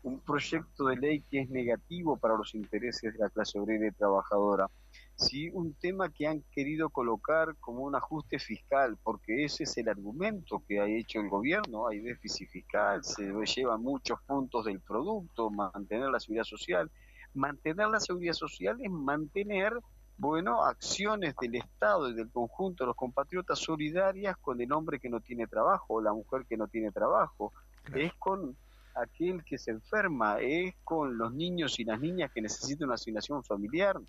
un 0.06 0.20
proyecto 0.20 0.86
de 0.86 0.96
ley 0.96 1.20
que 1.22 1.40
es 1.40 1.50
negativo 1.50 2.16
para 2.16 2.36
los 2.36 2.54
intereses 2.54 3.12
de 3.12 3.18
la 3.18 3.28
clase 3.28 3.58
obrera 3.58 3.88
y 3.88 3.90
trabajadora, 3.90 4.70
¿sí? 5.16 5.50
un 5.52 5.74
tema 5.74 6.10
que 6.10 6.28
han 6.28 6.42
querido 6.52 6.90
colocar 6.90 7.56
como 7.56 7.80
un 7.80 7.96
ajuste 7.96 8.38
fiscal, 8.38 8.96
porque 9.02 9.44
ese 9.44 9.64
es 9.64 9.76
el 9.78 9.88
argumento 9.88 10.62
que 10.68 10.80
ha 10.80 10.86
hecho 10.86 11.20
el 11.20 11.28
gobierno, 11.28 11.88
hay 11.88 11.98
déficit 11.98 12.48
fiscal, 12.48 13.02
se 13.02 13.32
lleva 13.56 13.76
muchos 13.78 14.20
puntos 14.22 14.66
del 14.66 14.80
producto, 14.80 15.50
mantener 15.50 16.08
la 16.10 16.20
seguridad 16.20 16.44
social. 16.44 16.90
Mantener 17.34 17.88
la 17.88 18.00
seguridad 18.00 18.32
social 18.32 18.78
es 18.80 18.90
mantener, 18.90 19.72
bueno, 20.16 20.64
acciones 20.64 21.34
del 21.40 21.56
Estado 21.56 22.08
y 22.08 22.14
del 22.14 22.30
conjunto 22.30 22.84
de 22.84 22.88
los 22.88 22.96
compatriotas 22.96 23.58
solidarias 23.58 24.36
con 24.38 24.60
el 24.60 24.72
hombre 24.72 25.00
que 25.00 25.10
no 25.10 25.20
tiene 25.20 25.46
trabajo 25.46 25.94
o 25.94 26.00
la 26.00 26.14
mujer 26.14 26.46
que 26.48 26.56
no 26.56 26.68
tiene 26.68 26.92
trabajo. 26.92 27.52
Es 27.92 28.14
con 28.14 28.56
aquel 28.96 29.44
que 29.44 29.58
se 29.58 29.70
enferma, 29.70 30.38
es 30.40 30.74
con 30.84 31.16
los 31.18 31.32
niños 31.32 31.78
y 31.78 31.84
las 31.84 32.00
niñas 32.00 32.30
que 32.32 32.42
necesitan 32.42 32.86
una 32.86 32.94
asignación 32.94 33.44
familiar, 33.44 34.00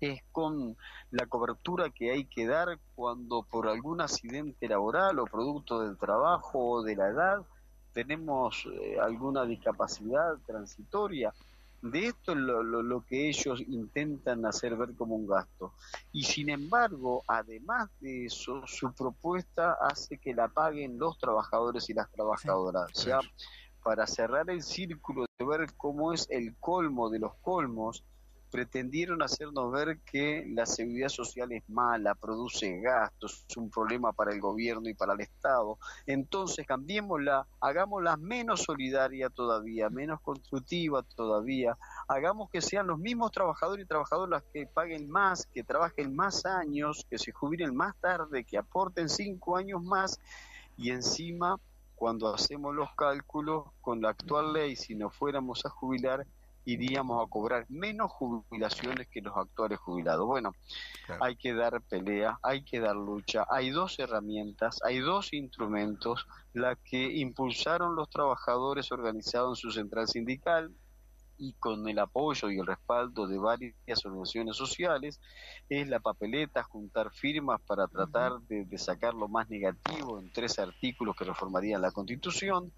es 0.00 0.22
con 0.32 0.76
la 1.10 1.26
cobertura 1.26 1.90
que 1.90 2.10
hay 2.10 2.24
que 2.24 2.46
dar 2.46 2.78
cuando 2.94 3.42
por 3.42 3.68
algún 3.68 4.00
accidente 4.00 4.68
laboral 4.68 5.18
o 5.18 5.24
producto 5.24 5.80
del 5.80 5.96
trabajo 5.96 6.58
o 6.58 6.82
de 6.82 6.96
la 6.96 7.08
edad 7.08 7.46
tenemos 7.92 8.68
eh, 8.70 8.98
alguna 9.00 9.46
discapacidad 9.46 10.36
transitoria. 10.46 11.32
De 11.80 12.08
esto 12.08 12.32
es 12.32 12.38
lo, 12.38 12.62
lo, 12.62 13.04
que 13.06 13.28
ellos 13.28 13.60
intentan 13.60 14.44
hacer 14.44 14.76
ver 14.76 14.94
como 14.94 15.14
un 15.14 15.26
gasto. 15.26 15.72
Y 16.12 16.24
sin 16.24 16.50
embargo, 16.50 17.22
además 17.26 17.88
de 18.00 18.26
eso, 18.26 18.66
su 18.66 18.92
propuesta 18.92 19.78
hace 19.80 20.18
que 20.18 20.34
la 20.34 20.48
paguen 20.48 20.98
los 20.98 21.16
trabajadores 21.18 21.88
y 21.88 21.94
las 21.94 22.10
trabajadoras. 22.10 23.08
Para 23.86 24.04
cerrar 24.08 24.50
el 24.50 24.64
círculo 24.64 25.26
de 25.38 25.46
ver 25.46 25.72
cómo 25.76 26.12
es 26.12 26.26
el 26.28 26.56
colmo 26.56 27.08
de 27.08 27.20
los 27.20 27.36
colmos, 27.36 28.02
pretendieron 28.50 29.22
hacernos 29.22 29.70
ver 29.70 30.00
que 30.00 30.44
la 30.48 30.66
seguridad 30.66 31.08
social 31.08 31.52
es 31.52 31.62
mala, 31.68 32.16
produce 32.16 32.80
gastos, 32.80 33.46
es 33.48 33.56
un 33.56 33.70
problema 33.70 34.12
para 34.12 34.32
el 34.32 34.40
gobierno 34.40 34.88
y 34.88 34.94
para 34.94 35.14
el 35.14 35.20
Estado. 35.20 35.78
Entonces 36.04 36.66
cambiémosla, 36.66 37.46
hagámosla 37.60 38.16
menos 38.16 38.62
solidaria 38.62 39.30
todavía, 39.30 39.88
menos 39.88 40.20
constructiva 40.20 41.04
todavía, 41.14 41.78
hagamos 42.08 42.50
que 42.50 42.62
sean 42.62 42.88
los 42.88 42.98
mismos 42.98 43.30
trabajadores 43.30 43.84
y 43.84 43.88
trabajadoras 43.88 44.42
que 44.52 44.66
paguen 44.66 45.08
más, 45.08 45.46
que 45.54 45.62
trabajen 45.62 46.16
más 46.16 46.44
años, 46.44 47.06
que 47.08 47.18
se 47.18 47.30
jubilen 47.30 47.72
más 47.76 47.94
tarde, 48.00 48.42
que 48.42 48.58
aporten 48.58 49.08
cinco 49.08 49.56
años 49.56 49.80
más 49.80 50.18
y 50.76 50.90
encima 50.90 51.60
cuando 51.96 52.32
hacemos 52.32 52.74
los 52.74 52.94
cálculos 52.94 53.64
con 53.80 54.00
la 54.00 54.10
actual 54.10 54.52
ley, 54.52 54.76
si 54.76 54.94
nos 54.94 55.16
fuéramos 55.16 55.64
a 55.66 55.70
jubilar, 55.70 56.26
iríamos 56.66 57.24
a 57.24 57.30
cobrar 57.30 57.64
menos 57.68 58.12
jubilaciones 58.12 59.08
que 59.08 59.22
los 59.22 59.36
actuales 59.36 59.78
jubilados. 59.78 60.26
Bueno, 60.26 60.52
hay 61.20 61.36
que 61.36 61.54
dar 61.54 61.80
pelea, 61.80 62.38
hay 62.42 62.64
que 62.64 62.80
dar 62.80 62.96
lucha. 62.96 63.46
Hay 63.48 63.70
dos 63.70 63.98
herramientas, 63.98 64.80
hay 64.84 64.98
dos 64.98 65.32
instrumentos, 65.32 66.26
la 66.52 66.76
que 66.76 67.16
impulsaron 67.16 67.96
los 67.96 68.10
trabajadores 68.10 68.92
organizados 68.92 69.58
en 69.58 69.62
su 69.62 69.70
central 69.70 70.08
sindical, 70.08 70.70
y 71.38 71.54
con 71.54 71.88
el 71.88 71.98
apoyo 71.98 72.50
y 72.50 72.58
el 72.58 72.66
respaldo 72.66 73.26
de 73.26 73.38
varias 73.38 73.74
organizaciones 74.04 74.56
sociales, 74.56 75.20
es 75.68 75.88
la 75.88 76.00
papeleta, 76.00 76.62
juntar 76.62 77.10
firmas 77.12 77.60
para 77.62 77.86
tratar 77.88 78.40
de, 78.48 78.66
sacar 78.78 79.14
lo 79.14 79.28
más 79.28 79.48
negativo 79.48 80.18
en 80.18 80.32
tres 80.32 80.58
artículos 80.58 81.16
que 81.16 81.24
reformarían 81.24 81.82
la 81.82 81.92
Constitución, 81.92 82.72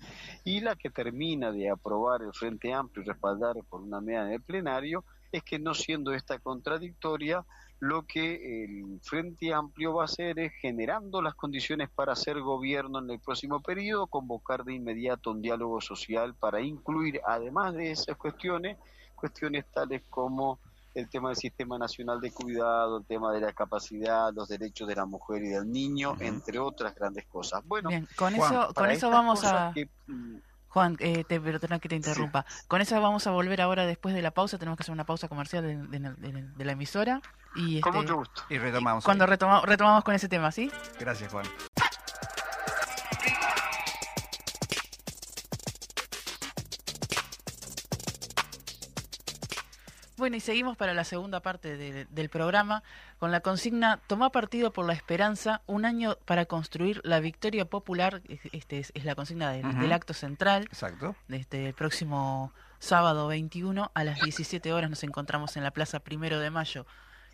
y 0.44 0.61
la 0.61 0.77
que 0.77 0.90
termina 0.90 1.53
de 1.53 1.71
aprobar 1.71 2.23
el 2.23 2.33
Frente 2.33 2.73
Amplio 2.73 3.05
y 3.05 3.09
respaldar 3.09 3.57
por 3.68 3.83
una 3.83 4.01
medida 4.01 4.27
en 4.27 4.33
el 4.33 4.42
plenario, 4.42 5.05
es 5.33 5.42
que 5.42 5.59
no 5.59 5.75
siendo 5.75 6.12
esta 6.12 6.38
contradictoria, 6.38 7.44
lo 7.80 8.06
que 8.06 8.64
el 8.64 9.00
Frente 9.02 9.54
Amplio 9.54 9.94
va 9.94 10.02
a 10.02 10.04
hacer 10.06 10.38
es, 10.38 10.52
generando 10.60 11.22
las 11.22 11.34
condiciones 11.34 11.88
para 11.88 12.12
hacer 12.12 12.40
gobierno 12.40 12.98
en 12.98 13.10
el 13.10 13.20
próximo 13.20 13.60
periodo, 13.60 14.08
convocar 14.08 14.64
de 14.64 14.74
inmediato 14.74 15.30
un 15.30 15.42
diálogo 15.42 15.80
social 15.80 16.34
para 16.34 16.60
incluir, 16.60 17.20
además 17.24 17.74
de 17.74 17.92
esas 17.92 18.16
cuestiones, 18.16 18.78
cuestiones 19.14 19.64
tales 19.72 20.02
como 20.10 20.58
el 20.94 21.08
tema 21.08 21.28
del 21.28 21.36
Sistema 21.36 21.78
Nacional 21.78 22.20
de 22.20 22.32
Cuidado, 22.32 22.98
el 22.98 23.04
tema 23.04 23.32
de 23.32 23.40
la 23.40 23.52
capacidad, 23.52 24.32
los 24.32 24.48
derechos 24.48 24.88
de 24.88 24.96
la 24.96 25.06
mujer 25.06 25.44
y 25.44 25.48
del 25.48 25.70
niño, 25.70 26.16
entre 26.18 26.58
otras 26.58 26.94
grandes 26.94 27.26
cosas. 27.26 27.62
Bueno, 27.64 27.90
con 28.16 28.34
eso, 28.34 28.72
con 28.74 28.90
eso 28.90 29.08
vamos 29.10 29.44
a... 29.44 29.72
Mm, 30.06 30.38
Juan, 30.68 30.96
eh, 31.00 31.24
te, 31.24 31.40
pero 31.40 31.59
tengo 31.61 31.78
que 31.81 31.88
te 31.88 31.96
interrumpa. 31.96 32.44
Con 32.66 32.81
eso 32.81 33.00
vamos 33.00 33.26
a 33.26 33.31
volver 33.31 33.61
ahora 33.61 33.87
después 33.87 34.14
de 34.14 34.22
la 34.22 34.31
pausa. 34.31 34.59
Tenemos 34.59 34.76
que 34.76 34.83
hacer 34.83 34.92
una 34.92 35.04
pausa 35.04 35.28
comercial 35.28 35.90
de, 35.90 36.64
la 36.64 36.72
emisora. 36.72 37.20
Y, 37.57 37.81
con 37.81 37.94
este, 37.94 38.02
mucho 38.02 38.16
gusto. 38.16 38.42
Y 38.50 38.59
retomamos. 38.59 39.04
Cuando 39.04 39.26
retomamos 39.26 40.04
con 40.04 40.14
ese 40.14 40.28
tema, 40.28 40.52
¿sí? 40.52 40.70
Gracias, 40.98 41.33
Juan. 41.33 41.46
Bueno, 50.18 50.37
y 50.37 50.40
seguimos 50.40 50.76
para 50.76 50.94
la 50.94 51.04
segunda 51.04 51.40
parte 51.40 51.76
del 51.76 52.28
programa 52.28 52.83
con 53.20 53.31
la 53.31 53.40
consigna 53.40 54.00
Toma 54.09 54.31
partido 54.31 54.72
por 54.72 54.85
la 54.85 54.92
esperanza, 54.92 55.62
un 55.66 55.85
año 55.85 56.16
para 56.24 56.44
construir 56.44 57.00
la 57.04 57.20
victoria 57.20 57.64
popular. 57.66 58.20
Este 58.52 58.81
es, 58.81 58.92
la 59.04 59.14
consigna 59.14 59.52
del, 59.52 59.92
acto 59.92 60.14
central. 60.14 60.64
Exacto. 60.64 61.14
De 61.28 61.37
este 61.37 61.72
próximo 61.72 62.52
sábado 62.81 63.28
21 63.28 63.92
a 63.94 64.04
las 64.04 64.20
17 64.20 64.72
horas 64.72 64.90
nos 64.90 65.04
encontramos 65.04 65.57
en 65.57 65.62
la 65.62 65.70
Plaza 65.70 66.00
Primero 66.00 66.40
de 66.40 66.50
Mayo. 66.50 66.85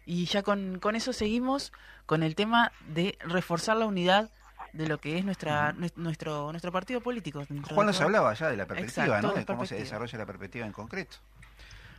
Y 0.05 0.27
ya 0.27 0.43
con, 0.43 0.79
con 0.79 0.95
eso 0.95 1.15
seguimos 1.15 1.73
con 2.05 2.23
el 2.23 2.35
tema 2.35 2.71
de 2.87 3.17
reforzar 3.21 3.79
la 3.79 3.87
unidad 3.87 4.31
de 4.75 4.87
lo 4.89 4.99
que 4.99 5.17
es 5.17 5.25
nuestra 5.25 5.73
nuestro 5.97 6.51
nuestro 6.53 6.71
partido 6.71 7.01
político. 7.01 7.43
Juan 7.73 7.87
nos 7.87 8.01
hablaba 8.03 8.35
ya 8.35 8.51
de 8.51 8.59
la 8.59 8.67
perspectiva, 8.67 9.23
¿no? 9.23 9.33
De 9.33 9.47
cómo 9.47 9.65
se 9.65 9.77
desarrolla 9.77 10.19
la 10.19 10.27
perspectiva 10.27 10.67
en 10.67 10.73
concreto. 10.73 11.17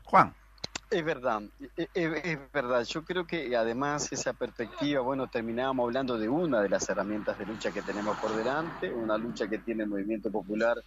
Juan. 0.03 0.35
Es 0.91 1.03
verdad, 1.03 1.41
e, 1.77 1.89
e, 1.95 2.21
es, 2.23 2.51
verdad. 2.51 2.83
Yo 2.83 3.03
creo 3.03 3.25
que 3.25 3.55
además 3.55 4.11
esa 4.11 4.33
perspectiva, 4.33 5.01
bueno, 5.01 5.27
terminábamos 5.27 5.85
hablando 5.85 6.17
de 6.17 6.29
una 6.29 6.61
de 6.61 6.69
las 6.69 6.87
herramientas 6.87 7.37
de 7.39 7.45
lucha 7.45 7.71
que 7.71 7.81
tenemos 7.81 8.17
por 8.19 8.35
delante, 8.35 8.93
una 8.93 9.17
lucha 9.17 9.47
que 9.47 9.57
tiene 9.57 9.83
el 9.83 9.89
movimiento 9.89 10.31
popular 10.31 10.77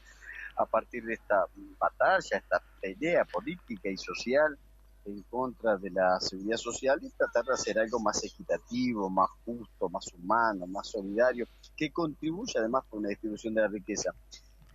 a 0.57 0.67
partir 0.67 1.05
de 1.05 1.15
esta 1.15 1.45
batalla, 1.79 2.39
esta 2.39 2.63
pelea 2.81 3.25
política 3.25 3.89
y 3.89 3.97
social 3.97 4.57
en 5.05 5.23
contra 5.25 5.77
de 5.77 5.91
la 5.91 6.21
seguridad 6.21 6.59
social 6.59 6.99
y 7.03 7.11
tratar 7.11 7.45
de 7.45 7.55
hacer 7.55 7.79
algo 7.79 7.99
más 7.99 8.23
equitativo, 8.25 9.11
más 9.11 9.31
justo, 9.45 9.89
más 9.89 10.07
humano, 10.15 10.67
más 10.67 10.89
solidario, 10.89 11.47
que 11.77 11.91
contribuya 11.91 12.61
además 12.61 12.85
con 12.89 13.03
la 13.03 13.09
distribución 13.09 13.55
de 13.55 13.63
la 13.63 13.69
riqueza 13.69 14.13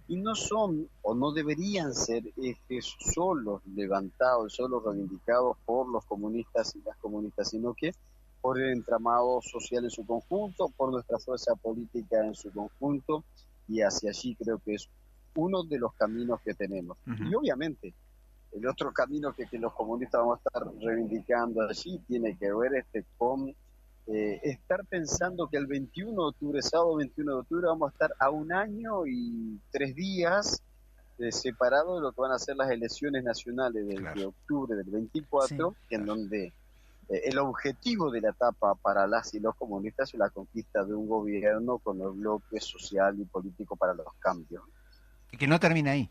y 0.07 0.17
no 0.17 0.35
son 0.35 0.89
o 1.01 1.15
no 1.15 1.31
deberían 1.31 1.93
ser 1.93 2.23
ejes 2.37 2.95
solos 3.13 3.61
levantados, 3.65 4.53
solos 4.53 4.83
reivindicados 4.83 5.57
por 5.65 5.87
los 5.89 6.05
comunistas 6.05 6.75
y 6.75 6.81
las 6.81 6.97
comunistas, 6.97 7.49
sino 7.49 7.73
que 7.73 7.93
por 8.41 8.59
el 8.59 8.71
entramado 8.71 9.41
social 9.41 9.85
en 9.85 9.89
su 9.89 10.05
conjunto, 10.05 10.67
por 10.75 10.91
nuestra 10.91 11.17
fuerza 11.17 11.55
política 11.55 12.25
en 12.25 12.35
su 12.35 12.51
conjunto, 12.51 13.23
y 13.69 13.81
hacia 13.81 14.09
allí 14.09 14.35
creo 14.35 14.59
que 14.59 14.75
es 14.75 14.89
uno 15.35 15.63
de 15.63 15.79
los 15.79 15.93
caminos 15.93 16.41
que 16.41 16.53
tenemos. 16.53 16.97
Y 17.07 17.33
obviamente, 17.33 17.93
el 18.51 18.67
otro 18.67 18.91
camino 18.91 19.33
que, 19.33 19.47
que, 19.47 19.57
los 19.57 19.73
comunistas 19.73 20.19
vamos 20.19 20.39
a 20.39 20.49
estar 20.49 20.73
reivindicando 20.81 21.61
allí 21.61 21.97
tiene 22.07 22.37
que 22.37 22.53
ver 22.53 22.75
este 22.75 23.05
con 23.17 23.55
eh, 24.07 24.39
estar 24.43 24.85
pensando 24.85 25.47
que 25.47 25.57
el 25.57 25.65
21 25.65 26.11
de 26.11 26.27
octubre, 26.27 26.61
sábado 26.61 26.95
21 26.95 27.31
de 27.31 27.39
octubre, 27.39 27.67
vamos 27.67 27.89
a 27.89 27.93
estar 27.93 28.13
a 28.19 28.29
un 28.29 28.51
año 28.51 29.05
y 29.07 29.59
tres 29.71 29.95
días 29.95 30.61
eh, 31.19 31.31
separados 31.31 31.97
de 31.97 32.01
lo 32.01 32.11
que 32.11 32.21
van 32.21 32.31
a 32.31 32.39
ser 32.39 32.57
las 32.57 32.69
elecciones 32.69 33.23
nacionales 33.23 33.87
del, 33.87 34.03
de 34.13 34.25
octubre 34.25 34.75
del 34.75 34.89
24, 34.89 35.75
en 35.89 36.05
donde 36.05 36.45
eh, 36.45 37.21
el 37.25 37.37
objetivo 37.37 38.11
de 38.11 38.21
la 38.21 38.31
etapa 38.31 38.75
para 38.75 39.07
las 39.07 39.33
y 39.33 39.39
los 39.39 39.55
comunistas 39.55 40.13
es 40.13 40.19
la 40.19 40.29
conquista 40.29 40.83
de 40.83 40.93
un 40.93 41.07
gobierno 41.07 41.77
con 41.77 42.01
el 42.01 42.09
bloque 42.09 42.59
social 42.59 43.17
y 43.19 43.25
político 43.25 43.75
para 43.77 43.93
los 43.93 44.13
cambios. 44.19 44.63
Y 45.31 45.37
que 45.37 45.47
no 45.47 45.59
termina 45.59 45.91
ahí 45.91 46.09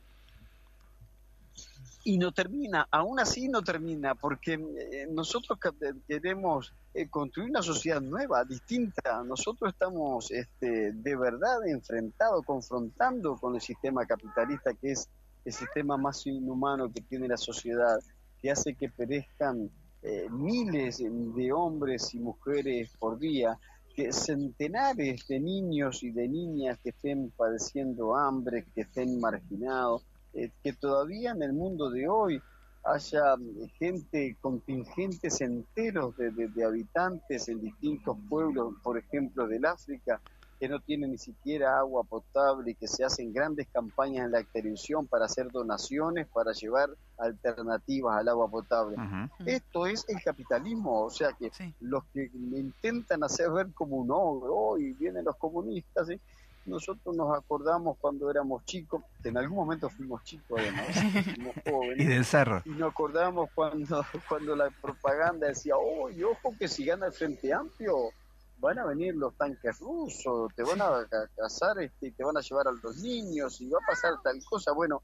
y 2.05 2.19
no 2.19 2.33
termina, 2.33 2.87
aún 2.91 3.21
así 3.21 3.49
no 3.49 3.63
termina, 3.63 4.15
porque 4.15 4.55
eh, 4.55 5.07
nosotros 5.11 5.59
queremos 6.07 6.73
eh, 6.95 7.09
construir 7.09 7.51
una 7.51 7.63
sociedad 7.63 8.01
nueva, 8.01 8.45
distinta. 8.45 9.23
Nosotros 9.25 9.73
estamos 9.73 10.31
este, 10.31 10.93
de 10.93 11.17
verdad 11.17 11.67
enfrentados, 11.67 12.45
confrontando 12.45 13.37
con 13.37 13.55
el 13.55 13.61
sistema 13.61 14.05
capitalista, 14.05 14.75
que 14.75 14.93
es 14.93 15.09
el 15.45 15.53
sistema 15.53 15.97
más 15.97 16.27
inhumano 16.27 16.93
que 16.93 17.03
tiene 17.03 17.29
la 17.29 17.37
sociedad, 17.37 17.99
que 18.41 18.51
hace 18.51 18.75
que 18.75 18.89
perezcan 18.89 19.71
eh, 20.03 20.27
miles 20.31 20.99
de 20.99 21.53
hombres 21.53 22.13
y 22.15 22.19
mujeres 22.19 22.91
por 22.99 23.19
día, 23.19 23.57
que 23.95 24.13
centenares 24.13 25.27
de 25.29 25.39
niños 25.39 26.03
y 26.03 26.11
de 26.11 26.27
niñas 26.27 26.79
que 26.83 26.91
estén 26.91 27.31
padeciendo 27.31 28.17
hambre, 28.17 28.67
que 28.75 28.83
estén 28.83 29.21
marginados 29.21 30.05
eh, 30.35 30.51
que 30.63 30.73
todavía 30.73 31.33
en 31.33 31.43
el 31.43 31.53
mundo 31.53 31.91
de 31.91 32.09
hoy 32.09 32.43
haya 32.85 33.35
eh, 33.35 33.69
gente, 33.79 34.37
contingentes 34.41 35.41
enteros 35.41 36.17
de, 36.17 36.65
habitantes 36.65 37.49
en 37.49 37.61
distintos 37.61 38.17
pueblos, 38.29 38.75
por 38.83 38.99
ejemplo, 38.99 39.47
del 39.47 39.65
África, 39.67 40.21
que 40.59 40.69
no 40.69 40.79
tienen 40.81 41.11
ni 41.11 41.19
siquiera 41.19 41.79
agua 41.79 42.05
potable 42.05 42.71
y 42.71 42.75
que 42.77 42.87
se 42.87 43.05
hacen 43.05 43.33
grandes 43.33 43.67
campañas 43.73 44.27
en 44.27 44.31
la 44.31 44.45
televisión 44.45 45.09
para 45.09 45.25
hacer 45.25 45.51
donaciones, 45.51 46.29
para 46.29 46.53
llevar 46.53 46.89
alternativas 47.19 48.17
al 48.17 48.29
agua 48.29 48.49
potable. 48.49 48.97
Esto 49.45 49.87
es 49.87 50.05
el 50.09 50.23
capitalismo, 50.23 51.03
o 51.03 51.11
sea 51.11 51.33
que 51.33 51.51
los 51.81 52.05
que 52.13 52.31
intentan 52.33 53.25
hacer 53.25 53.51
ver 53.51 53.73
como 53.73 53.97
un 53.97 54.11
hoy 54.13 54.87
y 54.87 54.93
vienen 54.93 55.25
los 55.25 55.37
comunistas, 55.37 56.07
¿sí? 56.07 56.21
Nosotros 56.65 57.15
nos 57.17 57.37
acordamos 57.37 57.99
cuando 57.99 58.31
éramos 58.31 58.65
chicos, 58.65 59.03
en 59.25 59.37
algún 59.37 59.59
momento 59.59 59.89
fuimos 59.91 60.23
chicos 60.25 60.61
además, 60.61 60.87
fuimos 61.35 61.55
jóvenes. 61.69 61.99
y 61.99 62.05
del 62.05 62.25
cerro. 62.25 62.63
Y 62.65 62.71
nos 62.71 62.91
acordamos 62.91 63.51
cuando, 63.55 64.05
cuando 64.29 64.57
la 64.57 64.71
propaganda 64.71 65.49
decía, 65.49 65.77
oh, 65.77 66.09
ojo 66.09 66.55
que 66.59 66.69
si 66.69 66.85
gana 66.85 67.07
el 67.07 67.13
Frente 67.13 67.53
Amplio, 67.53 68.11
van 68.59 68.79
a 68.79 68.87
venir 68.87 69.17
los 69.17 69.35
tanques 69.35 69.81
rusos, 69.81 70.55
te 70.55 70.63
van 70.63 70.81
a 70.81 71.05
cazar 71.37 71.81
este, 71.81 72.07
y 72.07 72.11
te 72.13 72.23
van 72.23 72.37
a 72.37 72.41
llevar 72.41 72.69
a 72.69 72.73
los 72.73 72.97
niños 72.99 73.61
y 73.61 73.69
va 73.69 73.79
a 73.83 73.87
pasar 73.87 74.13
tal 74.23 74.39
cosa. 74.45 74.73
Bueno, 74.73 75.03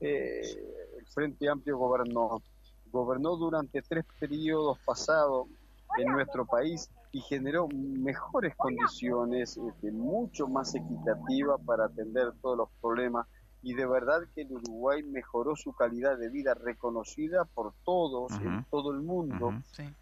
eh, 0.00 0.40
el 0.98 1.06
Frente 1.06 1.48
Amplio 1.48 1.78
gobernó, 1.78 2.42
gobernó 2.90 3.36
durante 3.36 3.82
tres 3.82 4.04
periodos 4.18 4.78
pasados 4.84 5.46
en 5.96 6.10
nuestro 6.10 6.44
país 6.44 6.90
y 7.12 7.20
generó 7.20 7.68
mejores 7.68 8.54
condiciones, 8.56 9.56
este, 9.56 9.90
mucho 9.90 10.46
más 10.46 10.74
equitativa 10.74 11.56
para 11.58 11.86
atender 11.86 12.32
todos 12.40 12.58
los 12.58 12.68
problemas 12.80 13.26
y 13.62 13.74
de 13.74 13.86
verdad 13.86 14.20
que 14.34 14.42
el 14.42 14.52
Uruguay 14.52 15.02
mejoró 15.02 15.56
su 15.56 15.72
calidad 15.72 16.16
de 16.16 16.28
vida 16.28 16.54
reconocida 16.54 17.44
por 17.44 17.72
todos, 17.84 18.32
en 18.40 18.64
todo 18.70 18.92
el 18.92 19.00
mundo, 19.00 19.52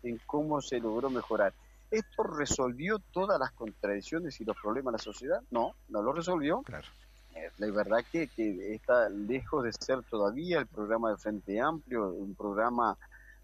en 0.03 0.21
cómo 0.27 0.61
se 0.61 0.79
logró 0.79 1.09
mejorar. 1.09 1.55
¿Esto 1.91 2.25
resolvió 2.25 2.99
todas 2.99 3.39
las 3.39 3.53
contradicciones 3.53 4.41
y 4.41 4.45
los 4.45 4.57
problemas 4.61 4.93
de 4.93 4.99
la 4.99 5.03
sociedad? 5.05 5.43
No, 5.51 5.75
no 5.89 6.03
lo 6.03 6.13
resolvió. 6.13 6.61
Claro. 6.63 6.87
Eh, 7.35 7.51
la 7.59 7.71
verdad 7.71 8.05
que, 8.11 8.29
que 8.29 8.75
está 8.75 9.09
lejos 9.09 9.63
de 9.65 9.73
ser 9.73 10.03
todavía 10.03 10.59
el 10.59 10.67
programa 10.67 11.11
de 11.11 11.17
Frente 11.17 11.61
Amplio, 11.61 12.09
un 12.09 12.35
programa 12.35 12.97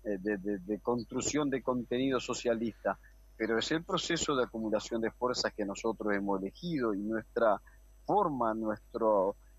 eh, 0.04 0.18
de, 0.18 0.38
de, 0.38 0.78
construcción 0.80 1.50
de 1.50 1.62
contenido 1.62 2.18
socialista, 2.18 2.98
pero 3.42 3.58
es 3.58 3.72
el 3.72 3.82
proceso 3.82 4.36
de 4.36 4.44
acumulación 4.44 5.00
de 5.00 5.10
fuerzas 5.10 5.52
que 5.52 5.64
nosotros 5.64 6.14
hemos 6.14 6.40
elegido 6.40 6.94
y 6.94 6.98
nuestra 6.98 7.60
forma, 8.06 8.54
nuestra 8.54 9.04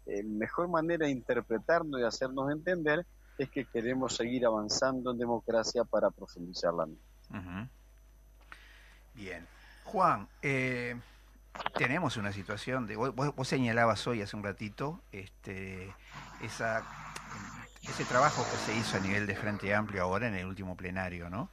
eh, 0.05 0.23
mejor 0.23 0.69
manera 0.69 1.05
de 1.05 1.11
interpretarnos 1.11 1.99
y 1.99 2.05
hacernos 2.05 2.49
entender 2.49 3.05
es 3.37 3.49
que 3.49 3.65
queremos 3.65 4.15
seguir 4.15 4.45
avanzando 4.45 5.11
en 5.11 5.17
democracia 5.17 5.83
para 5.83 6.11
profundizarla. 6.11 6.87
Bien. 9.15 9.45
Juan, 9.83 10.29
eh, 10.41 10.95
tenemos 11.75 12.15
una 12.15 12.31
situación 12.31 12.87
de 12.87 12.95
vos, 12.95 13.13
vos, 13.13 13.45
señalabas 13.45 14.07
hoy 14.07 14.21
hace 14.21 14.37
un 14.37 14.43
ratito 14.43 15.01
este 15.11 15.93
esa 16.41 16.85
ese 17.81 18.05
trabajo 18.05 18.45
que 18.49 18.57
se 18.59 18.77
hizo 18.77 18.95
a 18.95 19.01
nivel 19.01 19.27
de 19.27 19.35
Frente 19.35 19.75
Amplio 19.75 20.03
ahora 20.03 20.29
en 20.29 20.35
el 20.35 20.45
último 20.45 20.77
plenario, 20.77 21.29
¿no? 21.29 21.49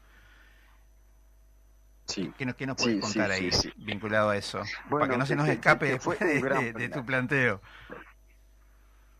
Sí. 2.10 2.32
¿Qué, 2.36 2.52
qué 2.54 2.66
nos 2.66 2.76
puedes 2.76 3.00
contar 3.00 3.30
ahí 3.30 3.50
vinculado 3.76 4.30
a 4.30 4.36
eso? 4.36 4.62
Para 4.88 5.08
que 5.08 5.16
no 5.16 5.26
se 5.26 5.36
nos 5.36 5.48
escape 5.48 5.86
después 5.86 6.18
de, 6.18 6.90
tu 6.92 7.04
planteo. 7.04 7.60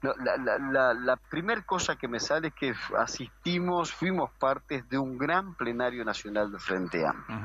La, 0.03 0.59
la, 0.59 0.95
la, 0.95 1.17
primera 1.17 1.63
cosa 1.63 1.97
que 1.97 2.09
me 2.09 2.21
sale 2.21 2.49
es 2.49 2.55
que 2.55 2.75
asistimos, 2.97 3.93
fuimos 3.93 4.31
partes 4.39 4.89
de 4.89 4.99
un 4.99 5.19
gran 5.19 5.55
plenario 5.55 6.05
nacional 6.05 6.51
de 6.51 6.59
Frente 6.59 7.07
Amplio. 7.07 7.39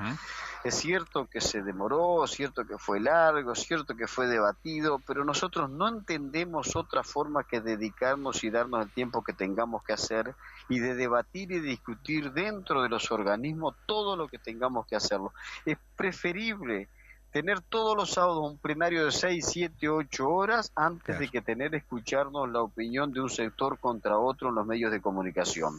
Es 0.64 0.76
cierto 0.76 1.28
que 1.28 1.42
se 1.42 1.62
demoró, 1.62 2.24
es 2.24 2.32
cierto 2.32 2.66
que 2.66 2.78
fue 2.78 3.00
largo, 3.00 3.52
es 3.52 3.60
cierto 3.60 3.96
que 3.96 4.08
fue 4.08 4.26
debatido, 4.28 5.00
pero 5.06 5.24
nosotros 5.24 5.70
no 5.70 5.88
entendemos 5.88 6.76
otra 6.76 7.04
forma 7.04 7.44
que 7.44 7.62
dedicarnos 7.62 8.44
y 8.44 8.50
darnos 8.50 8.84
el 8.84 8.92
tiempo 8.92 9.24
que 9.24 9.34
tengamos 9.34 9.84
que 9.84 9.94
hacer 9.94 10.34
y 10.68 10.80
de 10.80 10.96
debatir 10.96 11.52
y 11.52 11.60
discutir 11.60 12.32
dentro 12.32 12.82
de 12.82 12.90
los 12.90 13.12
organismos 13.12 13.76
todo 13.86 14.16
lo 14.16 14.28
que 14.28 14.40
tengamos 14.40 14.88
que 14.88 14.96
hacerlo. 14.96 15.34
Es 15.66 15.78
preferible 15.96 16.90
tener 17.36 17.60
todos 17.60 17.98
los 17.98 18.12
sábados 18.12 18.50
un 18.50 18.58
plenario 18.58 19.04
de 19.04 19.12
6, 19.12 19.46
7, 19.46 19.90
8 19.90 20.30
horas 20.30 20.72
antes 20.74 21.20
de 21.20 21.28
que 21.28 21.42
tener 21.42 21.76
escucharnos 21.76 22.50
la 22.50 22.62
opinión 22.62 23.12
de 23.12 23.20
un 23.20 23.30
sector 23.30 23.78
contra 23.78 24.18
otro 24.18 24.48
en 24.48 24.56
los 24.56 24.66
medios 24.66 24.90
de 24.90 25.02
comunicación. 25.02 25.74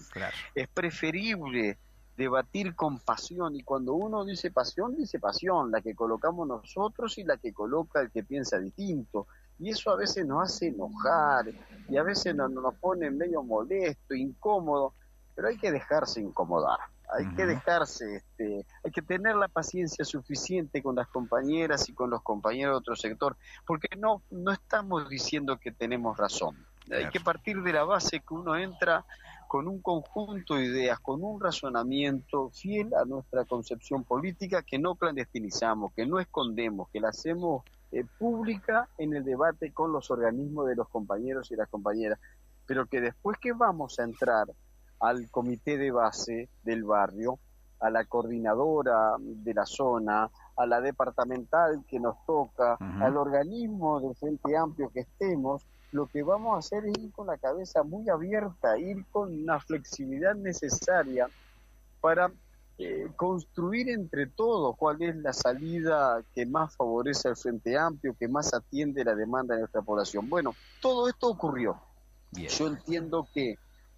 Es 0.54 0.68
preferible 0.68 1.78
debatir 2.14 2.74
con 2.74 2.98
pasión 2.98 3.56
y 3.56 3.62
cuando 3.62 3.94
uno 3.94 4.26
dice 4.26 4.50
pasión, 4.50 4.96
dice 4.96 5.18
pasión, 5.18 5.70
la 5.70 5.80
que 5.80 5.94
colocamos 5.94 6.46
nosotros 6.46 7.16
y 7.16 7.24
la 7.24 7.38
que 7.38 7.54
coloca 7.54 8.02
el 8.02 8.10
que 8.10 8.22
piensa 8.22 8.58
distinto. 8.58 9.26
Y 9.58 9.70
eso 9.70 9.90
a 9.90 9.96
veces 9.96 10.26
nos 10.26 10.42
hace 10.44 10.66
enojar 10.66 11.46
y 11.88 11.96
a 11.96 12.02
veces 12.02 12.34
nos, 12.34 12.50
nos 12.50 12.74
pone 12.74 13.10
medio 13.10 13.42
molesto, 13.42 14.14
incómodo, 14.14 14.92
pero 15.34 15.48
hay 15.48 15.56
que 15.56 15.72
dejarse 15.72 16.20
incomodar. 16.20 16.80
Hay 17.12 17.26
que 17.34 17.46
dejarse, 17.46 18.16
este, 18.16 18.66
hay 18.82 18.90
que 18.90 19.02
tener 19.02 19.36
la 19.36 19.48
paciencia 19.48 20.04
suficiente 20.04 20.82
con 20.82 20.96
las 20.96 21.06
compañeras 21.08 21.88
y 21.88 21.92
con 21.92 22.10
los 22.10 22.22
compañeros 22.22 22.74
de 22.74 22.78
otro 22.78 22.96
sector, 22.96 23.36
porque 23.66 23.88
no, 23.96 24.22
no 24.30 24.52
estamos 24.52 25.08
diciendo 25.08 25.58
que 25.58 25.72
tenemos 25.72 26.16
razón. 26.16 26.66
Hay 26.90 27.08
que 27.10 27.20
partir 27.20 27.62
de 27.62 27.72
la 27.72 27.84
base 27.84 28.20
que 28.20 28.34
uno 28.34 28.56
entra 28.56 29.04
con 29.48 29.68
un 29.68 29.80
conjunto 29.80 30.54
de 30.54 30.64
ideas, 30.64 31.00
con 31.00 31.22
un 31.22 31.40
razonamiento 31.40 32.50
fiel 32.50 32.92
a 32.94 33.04
nuestra 33.04 33.44
concepción 33.44 34.04
política 34.04 34.62
que 34.62 34.78
no 34.78 34.94
clandestinizamos, 34.94 35.92
que 35.94 36.06
no 36.06 36.18
escondemos, 36.18 36.88
que 36.90 37.00
la 37.00 37.08
hacemos 37.08 37.64
eh, 37.92 38.04
pública 38.18 38.88
en 38.98 39.14
el 39.14 39.24
debate 39.24 39.72
con 39.72 39.92
los 39.92 40.10
organismos 40.10 40.66
de 40.66 40.76
los 40.76 40.88
compañeros 40.88 41.50
y 41.50 41.56
las 41.56 41.68
compañeras, 41.68 42.18
pero 42.66 42.86
que 42.86 43.00
después 43.00 43.38
que 43.38 43.52
vamos 43.52 43.98
a 43.98 44.04
entrar 44.04 44.46
al 45.00 45.30
comité 45.30 45.76
de 45.76 45.90
base 45.90 46.48
del 46.62 46.84
barrio, 46.84 47.38
a 47.80 47.90
la 47.90 48.04
coordinadora 48.04 49.16
de 49.18 49.54
la 49.54 49.66
zona, 49.66 50.30
a 50.56 50.66
la 50.66 50.80
departamental 50.80 51.84
que 51.86 52.00
nos 52.00 52.24
toca, 52.24 52.74
al 52.74 53.16
organismo 53.16 54.00
del 54.00 54.14
Frente 54.16 54.56
Amplio 54.56 54.90
que 54.90 55.00
estemos, 55.00 55.62
lo 55.92 56.06
que 56.06 56.22
vamos 56.22 56.56
a 56.56 56.58
hacer 56.58 56.86
es 56.86 56.98
ir 56.98 57.12
con 57.12 57.26
la 57.26 57.36
cabeza 57.38 57.82
muy 57.82 58.08
abierta, 58.08 58.78
ir 58.78 59.04
con 59.12 59.32
una 59.32 59.60
flexibilidad 59.60 60.34
necesaria 60.34 61.28
para 62.00 62.30
eh, 62.78 63.08
construir 63.16 63.88
entre 63.88 64.26
todos 64.26 64.76
cuál 64.76 65.00
es 65.00 65.16
la 65.16 65.32
salida 65.32 66.22
que 66.34 66.44
más 66.44 66.76
favorece 66.76 67.28
al 67.28 67.36
Frente 67.36 67.78
Amplio, 67.78 68.14
que 68.18 68.28
más 68.28 68.52
atiende 68.52 69.04
la 69.04 69.14
demanda 69.14 69.54
de 69.54 69.60
nuestra 69.60 69.80
población. 69.80 70.28
Bueno, 70.28 70.54
todo 70.82 71.08
esto 71.08 71.28
ocurrió. 71.28 71.80
Yo 72.32 72.66
entiendo 72.66 73.26
que, 73.32 73.56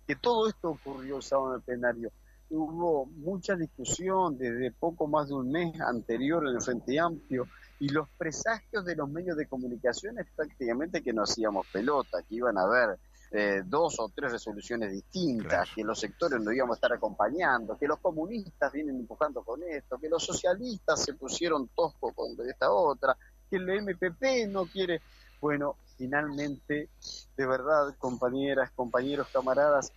que 0.08 0.16
todo 0.16 0.48
esto 0.48 0.70
ocurrió 0.70 1.18
el 1.18 1.22
sábado 1.22 1.50
en 1.50 1.56
el 1.56 1.62
plenario. 1.62 2.12
Hubo 2.48 3.04
mucha 3.04 3.54
discusión 3.56 4.38
desde 4.38 4.72
poco 4.72 5.06
más 5.06 5.28
de 5.28 5.34
un 5.34 5.52
mes 5.52 5.78
anterior 5.82 6.48
en 6.48 6.54
el 6.54 6.62
Frente 6.62 6.98
Amplio 6.98 7.46
y 7.78 7.90
los 7.90 8.08
presagios 8.16 8.86
de 8.86 8.96
los 8.96 9.10
medios 9.10 9.36
de 9.36 9.46
comunicación 9.46 10.18
es 10.18 10.26
prácticamente 10.34 11.02
que 11.02 11.12
no 11.12 11.24
hacíamos 11.24 11.66
pelota, 11.66 12.22
que 12.22 12.36
iban 12.36 12.56
a 12.56 12.62
haber 12.62 12.98
eh, 13.32 13.62
dos 13.66 14.00
o 14.00 14.08
tres 14.08 14.32
resoluciones 14.32 14.90
distintas, 14.92 15.68
que 15.74 15.84
los 15.84 16.00
sectores 16.00 16.40
no 16.40 16.52
íbamos 16.52 16.76
a 16.76 16.78
estar 16.78 16.92
acompañando, 16.94 17.76
que 17.76 17.86
los 17.86 17.98
comunistas 17.98 18.72
vienen 18.72 18.96
empujando 18.96 19.42
con 19.42 19.62
esto, 19.62 19.98
que 19.98 20.08
los 20.08 20.24
socialistas 20.24 21.04
se 21.04 21.12
pusieron 21.12 21.68
tosco 21.76 22.14
con 22.14 22.28
esta 22.48 22.70
otra, 22.70 23.14
que 23.50 23.56
el 23.56 23.82
MPP 23.82 24.48
no 24.48 24.64
quiere. 24.64 25.02
Bueno, 25.38 25.76
finalmente, 25.98 26.88
de 27.36 27.46
verdad, 27.46 27.94
compañeras, 27.98 28.70
compañeros, 28.70 29.26
camaradas, 29.32 29.92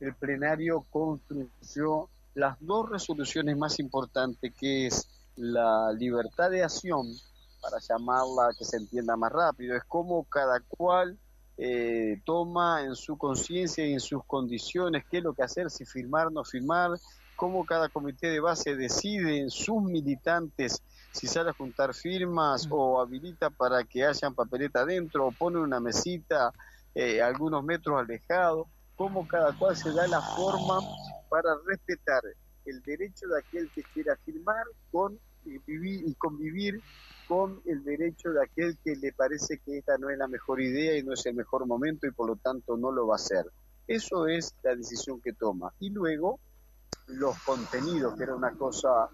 el 0.00 0.14
plenario 0.14 0.84
construyó 0.90 2.08
las 2.34 2.56
dos 2.60 2.88
resoluciones 2.88 3.56
más 3.56 3.78
importantes, 3.78 4.52
que 4.58 4.86
es 4.86 5.06
la 5.36 5.92
libertad 5.92 6.50
de 6.50 6.64
acción, 6.64 7.06
para 7.60 7.78
llamarla 7.78 8.50
que 8.58 8.64
se 8.64 8.76
entienda 8.76 9.16
más 9.16 9.30
rápido, 9.30 9.76
es 9.76 9.84
como 9.84 10.24
cada 10.24 10.58
cual 10.60 11.16
eh, 11.56 12.20
toma 12.24 12.82
en 12.82 12.96
su 12.96 13.16
conciencia 13.16 13.86
y 13.86 13.92
en 13.92 14.00
sus 14.00 14.24
condiciones 14.24 15.04
qué 15.08 15.18
es 15.18 15.22
lo 15.22 15.32
que 15.32 15.44
hacer, 15.44 15.70
si 15.70 15.84
firmar, 15.84 16.32
no 16.32 16.42
firmar, 16.42 16.98
cómo 17.42 17.66
cada 17.66 17.88
comité 17.88 18.28
de 18.28 18.38
base 18.38 18.76
decide 18.76 19.40
en 19.40 19.50
sus 19.50 19.82
militantes 19.82 20.80
si 21.10 21.26
sale 21.26 21.50
a 21.50 21.52
juntar 21.52 21.92
firmas 21.92 22.68
o 22.70 23.00
habilita 23.00 23.50
para 23.50 23.82
que 23.82 24.04
hayan 24.04 24.32
papeleta 24.32 24.82
adentro 24.82 25.26
o 25.26 25.32
pone 25.32 25.58
una 25.58 25.80
mesita 25.80 26.52
eh, 26.94 27.20
algunos 27.20 27.64
metros 27.64 27.98
alejados, 27.98 28.68
cómo 28.94 29.26
cada 29.26 29.52
cual 29.58 29.74
se 29.74 29.90
da 29.90 30.06
la 30.06 30.20
forma 30.20 30.78
para 31.28 31.56
respetar 31.66 32.22
el 32.64 32.80
derecho 32.82 33.26
de 33.26 33.40
aquel 33.40 33.68
que 33.74 33.82
quiera 33.92 34.16
firmar 34.24 34.64
con 34.92 35.18
y 35.44 35.58
vivir 35.66 36.04
y 36.06 36.14
convivir 36.14 36.80
con 37.26 37.60
el 37.66 37.82
derecho 37.82 38.30
de 38.30 38.44
aquel 38.44 38.78
que 38.84 38.94
le 38.94 39.12
parece 39.14 39.58
que 39.58 39.78
esta 39.78 39.98
no 39.98 40.10
es 40.10 40.16
la 40.16 40.28
mejor 40.28 40.60
idea 40.60 40.96
y 40.96 41.02
no 41.02 41.14
es 41.14 41.26
el 41.26 41.34
mejor 41.34 41.66
momento 41.66 42.06
y 42.06 42.12
por 42.12 42.28
lo 42.28 42.36
tanto 42.36 42.76
no 42.76 42.92
lo 42.92 43.08
va 43.08 43.14
a 43.14 43.16
hacer. 43.16 43.46
Eso 43.88 44.28
es 44.28 44.54
la 44.62 44.76
decisión 44.76 45.20
que 45.20 45.32
toma. 45.32 45.74
Y 45.80 45.90
luego 45.90 46.38
los 47.12 47.38
contenidos, 47.40 48.16
que 48.16 48.24
era 48.24 48.34
una 48.34 48.52
cosa 48.52 49.08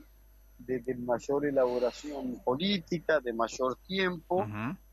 de, 0.58 0.82
mayor 0.96 1.46
elaboración 1.46 2.40
política, 2.44 3.20
de 3.20 3.32
mayor 3.32 3.76
tiempo, 3.86 4.46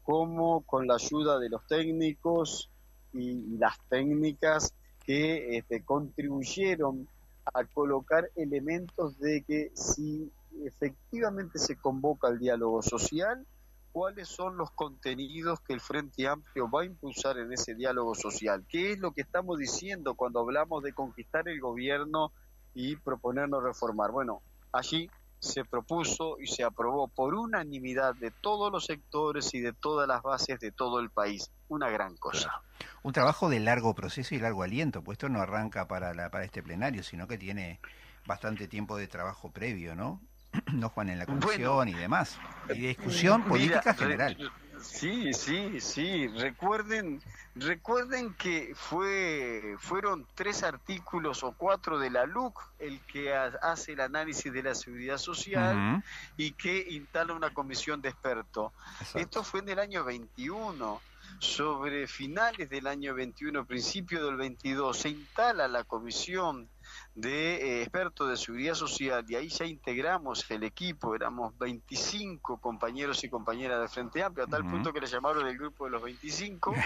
como 0.03 0.62
con 0.62 0.88
la 0.88 0.95
ayuda 0.95 1.39
de 1.39 1.49
los 1.49 1.66
técnicos 1.68 2.70
y, 3.14 3.58
las 3.58 3.78
técnicas 3.89 4.74
que 5.06 5.58
este, 5.58 5.84
contribuyeron 5.84 7.08
a 7.53 7.64
colocar 7.66 8.30
elementos 8.36 9.20
de 9.20 9.43
que 9.43 9.72
si 9.76 10.32
efectivamente 10.64 11.60
se 11.60 11.76
convoca 11.76 12.28
el 12.30 12.39
diálogo 12.39 12.82
social, 12.82 13.45
cuáles 13.91 14.28
son 14.28 14.58
los 14.58 14.72
contenidos 14.72 15.62
que 15.62 15.74
el 15.74 15.80
Frente 15.80 16.28
Amplio 16.28 16.70
va 16.70 16.82
a 16.82 16.86
impulsar 16.86 17.38
en 17.38 17.53
ese 17.53 17.76
diálogo 17.76 18.14
social, 18.14 18.66
qué 18.68 18.91
es 18.91 18.99
lo 18.99 19.12
que 19.12 19.22
estamos 19.22 19.58
diciendo 19.58 20.16
cuando 20.16 20.41
hablamos 20.41 20.84
de 20.84 20.93
conquistar 20.93 21.47
el 21.47 21.62
gobierno 21.62 22.34
y 22.76 22.98
proponernos 22.98 23.64
reformar. 23.64 24.12
Bueno, 24.12 24.42
allí 24.72 25.10
se 25.40 25.64
propuso 25.66 26.38
y 26.40 26.48
se 26.48 26.64
aprobó 26.64 27.08
por 27.08 27.34
unanimidad 27.34 28.16
de 28.16 28.32
todos 28.32 28.72
los 28.72 28.86
sectores 28.86 29.54
y 29.54 29.60
de 29.60 29.74
todas 29.74 30.08
las 30.08 30.22
bases 30.22 30.60
de 30.60 30.72
todo 30.72 31.00
el 31.00 31.10
país. 31.10 31.50
Una 31.68 31.90
gran 31.90 32.16
cosa. 32.18 32.62
Un 33.02 33.14
trabajo 33.14 33.50
de 33.50 33.60
largo 33.60 33.96
proceso 33.96 34.36
y 34.36 34.40
largo 34.40 34.62
aliento, 34.62 35.02
pues 35.02 35.16
esto 35.16 35.30
no 35.30 35.42
arranca 35.42 35.88
para, 35.88 36.14
la, 36.14 36.30
para 36.30 36.44
este 36.44 36.62
plenario, 36.62 37.02
sino 37.02 37.28
que 37.28 37.38
tiene 37.38 37.80
bastante 38.26 38.68
tiempo 38.68 38.98
de 38.98 39.08
trabajo 39.08 39.50
previo, 39.52 39.96
¿no? 39.96 40.22
no 40.74 40.90
Juan 40.90 41.10
en 41.10 41.20
la 41.20 41.26
comisión 41.26 41.88
y 41.88 41.94
demás, 41.94 42.38
y 42.70 42.82
de 42.82 42.88
discusión 42.90 43.44
política 43.44 43.94
general. 43.94 44.52
Sí, 44.82 45.34
sí, 45.34 45.80
sí. 45.80 46.28
Recuerden, 46.28 47.22
recuerden 47.56 48.34
que 48.34 48.74
fue, 48.76 49.76
fueron 49.80 50.26
tres 50.36 50.64
artículos 50.64 51.44
o 51.44 51.54
cuatro 51.54 52.00
de 52.00 52.10
la 52.10 52.26
LUC 52.26 52.60
el 52.80 53.00
que 53.02 53.34
hace 53.34 53.94
el 53.94 54.02
análisis 54.02 54.52
de 54.52 54.64
la 54.64 54.76
seguridad 54.76 55.18
social 55.18 56.04
y 56.38 56.52
que 56.52 56.86
instala 56.90 57.34
una 57.34 57.54
comisión 57.54 58.02
de 58.02 58.10
expertos. 58.10 58.72
Esto 59.14 59.44
fue 59.44 59.62
en 59.62 59.70
el 59.70 59.80
año 59.80 60.04
21 60.04 61.02
sobre 61.40 62.08
finales 62.08 62.70
del 62.70 62.88
año 62.88 63.14
21, 63.14 63.66
principio 63.66 64.26
del 64.26 64.38
22, 64.38 64.98
se 64.98 65.10
instala 65.10 65.68
la 65.68 65.84
comisión 65.84 66.70
de 67.16 67.55
eh, 67.55 67.82
expertos 67.82 68.30
de 68.30 68.36
seguridad 68.36 68.74
social 68.76 69.24
y 69.28 69.36
ahí 69.36 69.47
ya 69.47 69.66
integramos 69.66 70.45
el 70.51 70.63
equipo, 70.63 71.16
éramos 71.16 71.57
25 71.57 72.59
compañeros 72.59 73.24
y 73.24 73.30
compañeras 73.30 73.82
de 73.82 73.88
Frente 73.88 74.22
Amplio, 74.22 74.45
a 74.45 74.47
tal 74.47 74.66
punto 74.66 74.91
que 74.91 74.99
le 74.99 75.07
llamaron 75.07 75.47
el 75.47 75.57
grupo 75.57 75.86
de 75.86 75.91
los 75.91 76.03
25. 76.03 76.76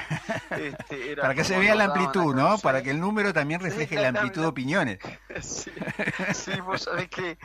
Este, 0.50 1.16
Para 1.16 1.36
que 1.36 1.44
se 1.44 1.58
vea 1.58 1.76
la 1.76 1.86
amplitud, 1.86 2.36
¿no? 2.36 2.58
Para 2.58 2.82
que 2.82 2.90
el 2.90 3.00
número 3.00 3.32
también 3.34 3.62
refleje 3.62 3.96
la 3.96 4.10
amplitud 4.10 4.42
de 4.42 4.48
opiniones. 4.48 5.00
Sí, 6.34 6.52
vos 6.62 6.84
sabés 6.84 7.10
que 7.10 7.38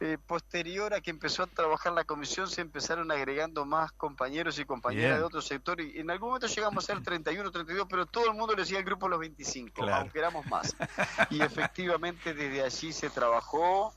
eh, 0.00 0.18
posterior 0.26 0.94
a 0.94 1.00
que 1.00 1.10
empezó 1.10 1.42
a 1.42 1.46
trabajar 1.46 1.92
la 1.92 2.04
comisión 2.04 2.48
se 2.48 2.60
empezaron 2.60 3.10
agregando 3.10 3.64
más 3.64 3.92
compañeros 3.92 4.58
y 4.58 4.64
compañeras 4.64 5.18
de 5.18 5.24
otros 5.24 5.46
sectores 5.46 5.94
y 5.94 5.98
en 5.98 6.10
algún 6.10 6.28
momento 6.28 6.46
llegamos 6.46 6.84
a 6.84 6.94
ser 6.94 7.02
31, 7.02 7.50
32, 7.50 7.86
pero 7.88 8.06
todo 8.06 8.30
el 8.30 8.36
mundo 8.36 8.54
le 8.54 8.62
decía 8.62 8.78
el 8.78 8.84
grupo 8.84 9.06
de 9.06 9.10
los 9.10 9.20
25, 9.20 9.82
aunque 9.84 10.18
éramos 10.18 10.46
más. 10.46 10.76
Y 11.30 11.42
efectivamente 11.42 12.29
desde 12.34 12.62
allí 12.62 12.92
se 12.92 13.10
trabajó, 13.10 13.92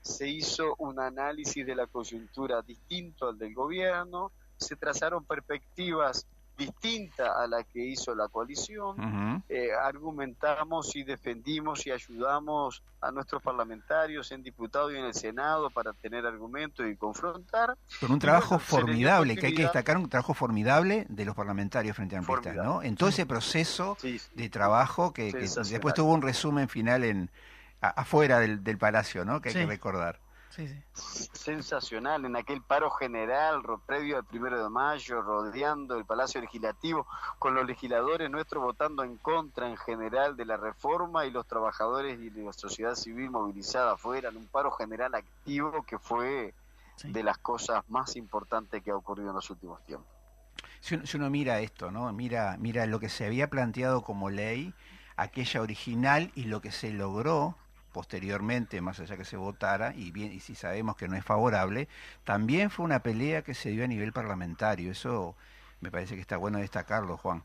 se 0.00 0.28
hizo 0.28 0.74
un 0.78 1.00
análisis 1.00 1.66
de 1.66 1.74
la 1.74 1.86
coyuntura 1.86 2.62
distinto 2.62 3.28
al 3.28 3.38
del 3.38 3.54
gobierno, 3.54 4.32
se 4.56 4.76
trazaron 4.76 5.24
perspectivas 5.24 6.26
distintas 6.58 7.30
a 7.36 7.46
la 7.46 7.62
que 7.62 7.78
hizo 7.78 8.14
la 8.14 8.26
coalición, 8.26 9.44
eh, 9.48 9.68
argumentamos 9.80 10.94
y 10.96 11.04
defendimos 11.04 11.86
y 11.86 11.92
ayudamos 11.92 12.82
a 13.00 13.12
nuestros 13.12 13.40
parlamentarios 13.40 14.32
en 14.32 14.42
diputados 14.42 14.92
y 14.92 14.96
en 14.96 15.04
el 15.04 15.14
Senado 15.14 15.70
para 15.70 15.92
tener 15.92 16.26
argumentos 16.26 16.84
y 16.86 16.96
confrontar. 16.96 17.76
Con 18.00 18.10
un 18.10 18.18
trabajo 18.18 18.58
formidable, 18.58 19.36
que 19.36 19.46
hay 19.46 19.54
que 19.54 19.62
destacar 19.62 19.96
un 19.96 20.08
trabajo 20.08 20.34
formidable 20.34 21.06
de 21.08 21.24
los 21.24 21.36
parlamentarios 21.36 21.94
frente 21.94 22.16
a 22.16 22.18
Amplista, 22.18 22.52
¿no? 22.52 22.82
En 22.82 22.96
todo 22.96 23.08
ese 23.08 23.24
proceso 23.24 23.96
de 24.02 24.48
trabajo 24.50 25.12
que 25.12 25.32
después 25.32 25.94
tuvo 25.94 26.12
un 26.12 26.22
resumen 26.22 26.68
final 26.68 27.04
en 27.04 27.30
afuera 27.80 28.40
del, 28.40 28.64
del, 28.64 28.78
palacio, 28.78 29.24
¿no? 29.24 29.40
Que 29.40 29.50
hay 29.50 29.54
que 29.54 29.66
recordar. 29.66 30.20
Sí, 30.50 30.66
sí. 30.66 31.28
Sensacional, 31.32 32.24
en 32.24 32.34
aquel 32.34 32.62
paro 32.62 32.90
general 32.90 33.62
previo 33.86 34.16
al 34.16 34.24
primero 34.24 34.60
de 34.60 34.68
mayo, 34.68 35.22
rodeando 35.22 35.96
el 35.96 36.04
Palacio 36.04 36.40
Legislativo, 36.40 37.06
con 37.38 37.54
los 37.54 37.66
legisladores 37.66 38.30
nuestros 38.30 38.62
votando 38.62 39.04
en 39.04 39.18
contra 39.18 39.68
en 39.68 39.76
general 39.76 40.36
de 40.36 40.46
la 40.46 40.56
reforma 40.56 41.26
y 41.26 41.30
los 41.30 41.46
trabajadores 41.46 42.18
y 42.18 42.30
la 42.30 42.52
sociedad 42.52 42.94
civil 42.94 43.30
movilizada 43.30 43.92
afuera, 43.92 44.30
en 44.30 44.36
un 44.36 44.46
paro 44.46 44.70
general 44.72 45.14
activo 45.14 45.84
que 45.86 45.98
fue 45.98 46.54
de 47.04 47.22
las 47.22 47.38
cosas 47.38 47.84
más 47.88 48.16
importantes 48.16 48.82
que 48.82 48.90
ha 48.90 48.96
ocurrido 48.96 49.28
en 49.28 49.36
los 49.36 49.48
últimos 49.50 49.80
tiempos. 49.84 50.08
Si 50.80 50.94
uno, 50.94 51.06
si 51.06 51.16
uno 51.16 51.30
mira 51.30 51.60
esto, 51.60 51.90
¿no? 51.90 52.12
Mira, 52.12 52.56
mira 52.58 52.86
lo 52.86 52.98
que 52.98 53.08
se 53.08 53.26
había 53.26 53.48
planteado 53.48 54.02
como 54.02 54.30
ley, 54.30 54.74
aquella 55.16 55.60
original 55.60 56.32
y 56.34 56.44
lo 56.44 56.60
que 56.60 56.72
se 56.72 56.90
logró 56.90 57.56
posteriormente, 57.98 58.80
más 58.80 59.00
allá 59.00 59.16
que 59.16 59.24
se 59.24 59.36
votara, 59.36 59.92
y 59.96 60.12
bien, 60.12 60.30
y 60.30 60.38
si 60.38 60.54
sabemos 60.54 60.94
que 60.94 61.08
no 61.08 61.16
es 61.16 61.24
favorable, 61.24 61.88
también 62.22 62.70
fue 62.70 62.84
una 62.84 63.02
pelea 63.02 63.42
que 63.42 63.54
se 63.54 63.70
dio 63.70 63.82
a 63.82 63.88
nivel 63.88 64.12
parlamentario. 64.12 64.92
Eso 64.92 65.34
me 65.80 65.90
parece 65.90 66.14
que 66.14 66.20
está 66.20 66.36
bueno 66.36 66.58
destacarlo, 66.58 67.16
Juan. 67.16 67.42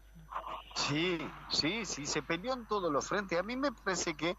Sí, 0.76 1.20
sí, 1.50 1.86
sí, 1.86 2.08
se 2.08 2.24
peleó 2.24 2.54
en 2.54 2.66
todos 2.66 2.92
los 2.92 3.08
frentes. 3.08 3.40
A 3.40 3.44
mí 3.44 3.56
me 3.56 3.72
parece 3.72 4.16
que 4.16 4.36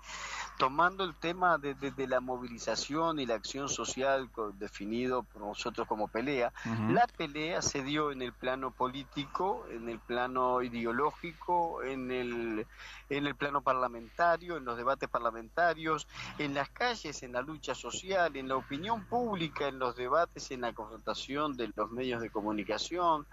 tomando 0.58 1.04
el 1.04 1.14
tema 1.14 1.58
de, 1.58 1.76
la 2.08 2.20
movilización 2.20 3.20
y 3.20 3.26
la 3.26 3.34
acción 3.34 3.68
social 3.68 4.28
definido 4.54 5.22
por 5.22 5.42
nosotros 5.42 5.86
como 5.86 6.08
pelea, 6.08 6.52
la 6.90 7.06
pelea 7.06 7.62
se 7.62 7.82
dio 7.82 8.10
en 8.10 8.20
el 8.20 8.32
plano 8.32 8.72
político, 8.72 9.64
en 9.70 9.88
el 9.88 10.00
plano 10.00 10.62
ideológico, 10.62 11.82
en 11.82 12.10
el, 12.10 12.66
en 13.10 13.26
el 13.26 13.34
plano 13.36 13.62
parlamentario, 13.62 14.56
en 14.56 14.64
los 14.64 14.76
debates 14.76 15.08
parlamentarios, 15.08 16.08
en 16.38 16.54
las 16.54 16.68
calles, 16.68 17.22
en 17.22 17.32
la 17.32 17.42
lucha 17.42 17.74
social, 17.74 18.36
en 18.36 18.48
la 18.48 18.56
opinión 18.56 19.04
pública, 19.06 19.68
en 19.68 19.78
los 19.78 19.94
debates, 19.96 20.50
en 20.50 20.62
la 20.62 20.72
confrontación 20.72 21.56
de 21.56 21.72
los 21.76 21.90
medios 21.90 22.20
de 22.20 22.30
comunicación. 22.30 23.26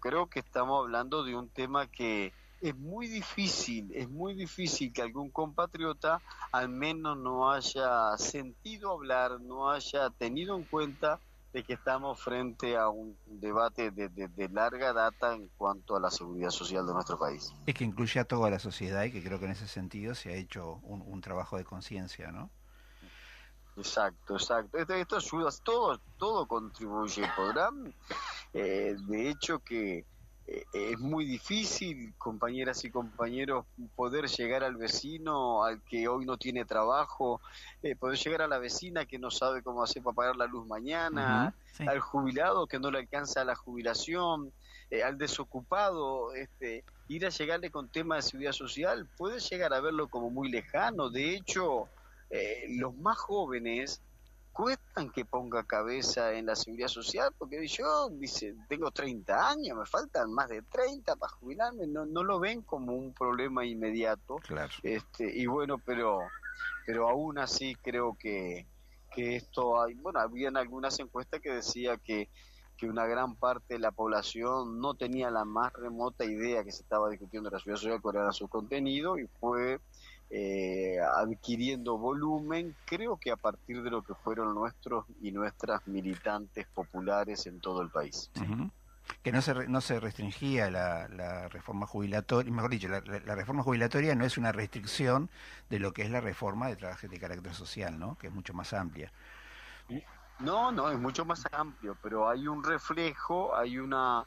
Creo 0.00 0.26
que 0.26 0.40
estamos 0.40 0.84
hablando 0.84 1.24
de 1.24 1.36
un 1.36 1.48
tema 1.48 1.86
que 1.86 2.25
es 2.60 2.76
muy 2.76 3.06
difícil, 3.06 3.90
es 3.94 4.08
muy 4.08 4.34
difícil 4.34 4.92
que 4.92 5.02
algún 5.02 5.30
compatriota 5.30 6.22
al 6.52 6.68
menos 6.68 7.18
no 7.18 7.50
haya 7.50 8.16
sentido 8.18 8.92
hablar, 8.92 9.40
no 9.40 9.70
haya 9.70 10.10
tenido 10.10 10.56
en 10.56 10.64
cuenta 10.64 11.20
de 11.52 11.62
que 11.64 11.74
estamos 11.74 12.20
frente 12.20 12.76
a 12.76 12.88
un 12.88 13.16
debate 13.24 13.90
de, 13.90 14.48
larga 14.50 14.92
data 14.92 15.34
en 15.34 15.48
cuanto 15.56 15.96
a 15.96 16.00
la 16.00 16.10
seguridad 16.10 16.50
social 16.50 16.86
de 16.86 16.92
nuestro 16.92 17.18
país. 17.18 17.54
Es 17.66 17.74
que 17.74 17.84
incluye 17.84 18.20
a 18.20 18.24
toda 18.24 18.50
la 18.50 18.58
sociedad 18.58 19.04
y 19.04 19.12
que 19.12 19.22
creo 19.22 19.38
que 19.38 19.46
en 19.46 19.52
ese 19.52 19.66
sentido 19.66 20.14
se 20.14 20.30
ha 20.32 20.36
hecho 20.36 20.80
un, 20.82 21.20
trabajo 21.22 21.56
de 21.56 21.64
conciencia, 21.64 22.30
¿no? 22.30 22.50
Exacto, 23.76 24.34
exacto. 24.34 24.78
Esto, 24.78 25.16
ayuda, 25.16 25.50
todo, 25.62 25.98
todo 26.18 26.46
contribuye. 26.46 27.26
Podrán, 27.34 27.94
eh, 28.52 28.94
de 28.98 29.30
hecho, 29.30 29.58
que 29.60 30.04
es 30.46 30.98
muy 30.98 31.24
difícil, 31.24 32.14
compañeras 32.18 32.84
y 32.84 32.90
compañeros, 32.90 33.64
poder 33.96 34.28
llegar 34.28 34.62
al 34.62 34.76
vecino 34.76 35.64
al 35.64 35.82
que 35.82 36.06
hoy 36.06 36.24
no 36.24 36.36
tiene 36.36 36.64
trabajo, 36.64 37.40
eh, 37.82 37.96
poder 37.96 38.18
llegar 38.18 38.42
a 38.42 38.48
la 38.48 38.58
vecina 38.58 39.06
que 39.06 39.18
no 39.18 39.30
sabe 39.30 39.62
cómo 39.62 39.82
hacer 39.82 40.02
para 40.02 40.14
pagar 40.14 40.36
la 40.36 40.46
luz 40.46 40.66
mañana, 40.66 41.54
al 41.80 42.00
jubilado 42.00 42.66
que 42.66 42.78
no 42.78 42.90
le 42.90 42.98
alcanza 42.98 43.44
la 43.44 43.56
jubilación, 43.56 44.52
eh, 44.90 45.02
al 45.02 45.18
desocupado, 45.18 46.32
este, 46.34 46.84
ir 47.08 47.26
a 47.26 47.30
llegarle 47.30 47.70
con 47.70 47.88
temas 47.88 48.24
de 48.24 48.30
seguridad 48.30 48.52
social, 48.52 49.08
puede 49.16 49.40
llegar 49.40 49.74
a 49.74 49.80
verlo 49.80 50.08
como 50.08 50.30
muy 50.30 50.48
lejano. 50.48 51.10
De 51.10 51.34
hecho, 51.34 51.88
los 52.68 52.94
más 52.96 53.18
jóvenes 53.18 54.00
cuestan 54.56 55.10
que 55.10 55.26
ponga 55.26 55.64
cabeza 55.64 56.32
en 56.32 56.46
la 56.46 56.56
seguridad 56.56 56.88
social, 56.88 57.30
porque 57.36 57.66
yo, 57.66 58.08
dice, 58.08 58.54
tengo 58.70 58.90
30 58.90 59.50
años, 59.50 59.76
me 59.76 59.84
faltan 59.84 60.32
más 60.32 60.48
de 60.48 60.62
30 60.62 61.14
para 61.16 61.32
jubilarme, 61.34 61.86
no, 61.86 62.06
no 62.06 62.24
lo 62.24 62.40
ven 62.40 62.62
como 62.62 62.94
un 62.94 63.12
problema 63.12 63.66
inmediato. 63.66 64.36
Claro. 64.36 64.72
Este, 64.82 65.30
y 65.30 65.44
bueno, 65.44 65.76
pero, 65.76 66.20
pero 66.86 67.06
aún 67.06 67.38
así 67.38 67.74
creo 67.82 68.16
que, 68.18 68.66
que 69.14 69.36
esto 69.36 69.82
hay, 69.82 69.92
bueno, 69.92 70.20
habían 70.20 70.56
algunas 70.56 70.98
encuestas 71.00 71.42
que 71.42 71.52
decía 71.52 71.98
que 71.98 72.30
que 72.76 72.86
una 72.86 73.06
gran 73.06 73.36
parte 73.36 73.74
de 73.74 73.80
la 73.80 73.90
población 73.90 74.80
no 74.80 74.94
tenía 74.94 75.30
la 75.30 75.44
más 75.44 75.72
remota 75.72 76.24
idea 76.24 76.62
que 76.62 76.72
se 76.72 76.82
estaba 76.82 77.08
discutiendo 77.08 77.48
en 77.48 77.54
la 77.54 77.58
seguridad 77.58 77.80
social, 77.80 78.02
cuál 78.02 78.16
era 78.16 78.32
su 78.32 78.48
contenido, 78.48 79.18
y 79.18 79.26
fue 79.40 79.80
eh, 80.28 80.98
adquiriendo 81.00 81.98
volumen, 81.98 82.74
creo 82.84 83.16
que 83.16 83.30
a 83.30 83.36
partir 83.36 83.82
de 83.82 83.90
lo 83.90 84.02
que 84.02 84.14
fueron 84.14 84.54
nuestros 84.54 85.04
y 85.22 85.30
nuestras 85.30 85.86
militantes 85.86 86.66
populares 86.74 87.46
en 87.46 87.60
todo 87.60 87.80
el 87.82 87.90
país. 87.90 88.30
Que 89.22 89.30
no 89.30 89.40
se, 89.40 89.68
no 89.68 89.80
se 89.80 90.00
restringía 90.00 90.68
la, 90.68 91.48
reforma 91.48 91.86
jubilatoria, 91.86 92.52
mejor 92.52 92.70
dicho, 92.70 92.88
la, 92.88 93.00
reforma 93.36 93.62
jubilatoria 93.62 94.16
no 94.16 94.24
es 94.24 94.36
una 94.36 94.50
restricción 94.50 95.30
de 95.70 95.78
lo 95.78 95.92
que 95.92 96.02
es 96.02 96.10
la 96.10 96.20
reforma 96.20 96.66
de 96.66 96.76
trabajo 96.76 97.06
de 97.06 97.18
carácter 97.20 97.54
social, 97.54 97.98
¿no? 97.98 98.18
que 98.18 98.26
es 98.26 98.32
mucho 98.32 98.52
más 98.52 98.72
amplia. 98.72 99.12
No, 100.40 100.70
no, 100.70 100.90
es 100.90 100.98
mucho 100.98 101.24
más 101.24 101.44
amplio, 101.52 101.96
pero 102.02 102.28
hay 102.28 102.46
un 102.46 102.62
reflejo, 102.62 103.56
hay 103.56 103.78
una, 103.78 104.24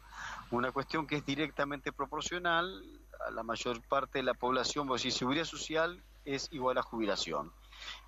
una 0.49 0.71
cuestión 0.71 1.05
que 1.05 1.17
es 1.17 1.25
directamente 1.25 1.91
proporcional 1.91 2.83
la 3.31 3.43
mayor 3.43 3.81
parte 3.87 4.19
de 4.19 4.23
la 4.23 4.33
población, 4.33 4.87
pues 4.87 5.01
si 5.01 5.11
seguridad 5.11 5.45
social 5.45 6.03
es 6.25 6.47
igual 6.51 6.77
a 6.77 6.81
jubilación. 6.81 7.51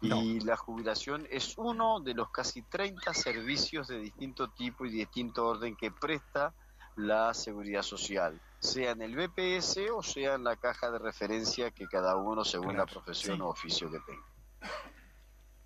Y 0.02 0.40
la 0.42 0.58
jubilación 0.58 1.28
es 1.32 1.58
uno 1.58 2.02
de 2.02 2.14
los 2.14 2.30
casi 2.30 2.62
30 2.62 3.14
servicios 3.14 3.88
de 3.88 4.00
distinto 4.00 4.50
tipo 4.50 4.86
y 4.86 4.92
distinto 4.92 5.48
orden 5.48 5.76
que 5.76 5.92
presta 5.92 6.54
la 6.96 7.34
seguridad 7.34 7.84
social, 7.84 8.42
sea 8.60 8.92
en 8.92 9.02
el 9.02 9.16
BPS 9.16 9.78
o 9.96 10.04
sea 10.04 10.36
en 10.36 10.44
la 10.44 10.58
caja 10.58 10.92
de 10.92 11.00
referencia 11.00 11.72
que 11.72 11.88
cada 11.88 12.18
uno 12.18 12.44
según 12.44 12.78
la 12.78 12.86
profesión 12.86 13.42
o 13.42 13.50
oficio 13.50 13.90
que 13.90 14.00
tenga. 14.00 14.26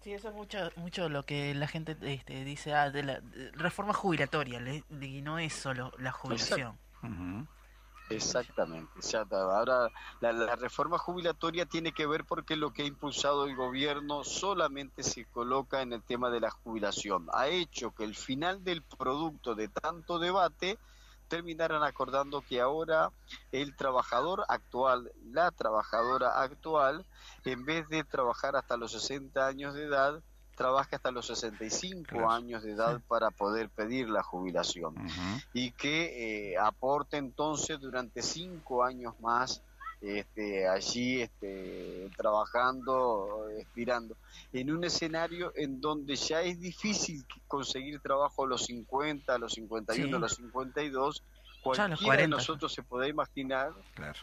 Sí, 0.02 0.14
eso 0.14 0.30
es 0.30 0.36
mucho, 0.36 0.60
mucho 0.76 1.10
lo 1.10 1.26
que 1.26 1.56
la 1.56 1.68
gente 1.68 1.98
este, 2.02 2.46
dice, 2.46 2.76
ah, 2.76 2.92
de 2.92 3.02
la 3.02 3.22
reforma 3.54 3.92
jubilatoria, 3.92 4.62
y 5.02 5.22
no 5.24 5.40
es 5.40 5.54
solo 5.54 5.92
la 5.98 6.12
jubilación. 6.12 6.78
Exactamente. 8.10 8.92
Ahora, 9.32 9.90
la, 10.20 10.56
reforma 10.56 10.98
jubilatoria 10.98 11.66
tiene 11.66 11.92
que 11.92 12.06
ver 12.06 12.24
porque 12.24 12.56
lo 12.56 12.72
que 12.72 12.84
ha 12.84 12.86
impulsado 12.86 13.46
el 13.46 13.56
gobierno 13.56 14.24
solamente 14.24 15.02
se 15.02 15.26
coloca 15.26 15.82
en 15.82 15.94
el 15.94 16.04
tema 16.04 16.30
de 16.30 16.40
la 16.40 16.52
jubilación. 16.52 17.28
Ha 17.34 17.48
hecho 17.48 17.92
que 17.92 18.04
el 18.04 18.16
final 18.16 18.64
del 18.64 18.84
producto 18.84 19.56
de 19.56 19.70
tanto 19.70 20.20
debate 20.20 20.78
terminaran 21.28 21.82
acordando 21.82 22.42
que 22.42 22.62
ahora 22.62 23.12
el 23.52 23.76
trabajador 23.76 24.46
actual, 24.48 25.12
la 25.32 25.50
trabajadora 25.50 26.42
actual, 26.42 27.06
en 27.44 27.66
vez 27.66 27.90
de 27.90 28.04
trabajar 28.04 28.56
hasta 28.56 28.78
los 28.78 28.92
60 28.92 29.48
años 29.48 29.74
de 29.74 29.86
edad, 29.86 30.22
trabaja 30.56 30.96
hasta 30.96 31.12
los 31.12 31.28
65 31.28 32.30
años 32.30 32.64
de 32.64 32.72
edad 32.72 33.02
para 33.08 33.32
poder 33.32 33.70
pedir 33.70 34.10
la 34.10 34.24
jubilación. 34.24 34.96
Y 35.54 35.72
que 35.72 36.54
eh, 36.54 36.58
aporte 36.58 37.18
entonces 37.18 37.80
durante 37.80 38.22
cinco 38.22 38.84
años 38.84 39.14
más 39.20 39.62
este, 40.02 40.68
allí 40.68 41.22
este, 41.22 42.10
trabajando, 42.16 43.50
expirando, 43.58 44.16
en 44.54 44.72
un 44.72 44.84
escenario 44.84 45.52
en 45.56 45.82
donde 45.82 46.16
ya 46.16 46.42
es 46.42 46.60
difícil 46.60 47.26
conseguir 47.48 48.00
trabajo 48.02 48.44
a 48.44 48.48
los 48.48 48.66
50, 48.66 49.34
a 49.34 49.38
los 49.38 49.54
51, 49.54 50.16
a 50.16 50.20
los 50.20 50.36
52, 50.36 51.24
cualquiera 51.66 52.18
de 52.18 52.28
nosotros 52.28 52.72
se 52.72 52.84
puede 52.84 53.10
imaginar 53.10 53.74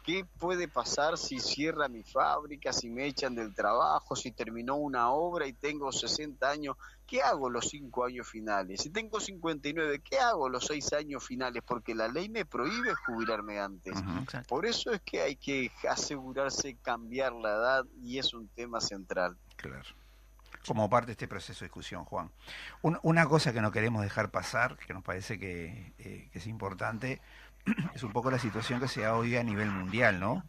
qué 0.05 0.25
puede 0.39 0.69
pasar 0.69 1.19
si 1.19 1.41
cierra 1.41 1.89
mi 1.89 2.05
fábrica, 2.05 2.73
si 2.73 2.89
me 2.89 3.07
echan 3.07 3.35
del 3.35 3.53
trabajo, 3.53 4.15
si 4.15 4.31
terminó 4.31 4.77
una 4.77 5.11
obra 5.11 5.47
y 5.47 5.53
tengo 5.53 5.91
60 5.91 6.49
años, 6.49 6.77
¿qué 7.05 7.21
hago 7.21 7.51
los 7.51 7.69
5 7.69 8.05
años 8.05 8.29
finales? 8.29 8.83
Si 8.83 8.91
tengo 8.91 9.19
59, 9.19 10.01
¿qué 10.09 10.19
hago 10.19 10.49
los 10.49 10.67
6 10.67 10.93
años 10.93 11.27
finales? 11.27 11.63
Porque 11.67 11.95
la 11.97 12.07
ley 12.07 12.29
me 12.29 12.45
prohíbe 12.45 12.95
jubilarme 12.95 13.59
antes. 13.59 13.95
Por 14.47 14.65
eso 14.65 14.93
es 14.93 15.01
que 15.01 15.23
hay 15.23 15.35
que 15.35 15.73
asegurarse 15.91 16.77
cambiar 16.77 17.33
la 17.33 17.51
edad 17.51 17.87
y 18.01 18.19
es 18.19 18.33
un 18.35 18.47
tema 18.49 18.81
central. 18.81 19.37
Claro 19.57 20.02
como 20.67 20.89
parte 20.89 21.07
de 21.07 21.13
este 21.13 21.29
proceso 21.29 21.61
de 21.61 21.67
discusión, 21.67 22.05
Juan. 22.05 22.31
una 22.83 23.27
cosa 23.27 23.53
que 23.53 23.61
no 23.61 23.73
queremos 23.73 24.03
dejar 24.03 24.31
pasar, 24.31 24.77
que 24.77 24.95
nos 24.95 25.03
parece 25.03 25.39
que, 25.39 25.93
eh, 25.99 26.29
es 26.33 26.47
importante, 26.47 27.21
es 27.95 28.03
un 28.03 28.13
poco 28.13 28.31
la 28.31 28.39
situación 28.39 28.81
que 28.81 28.89
se 28.89 29.03
da 29.03 29.15
hoy 29.15 29.37
a 29.37 29.43
nivel 29.43 29.71
mundial, 29.71 30.21
¿no? 30.21 30.45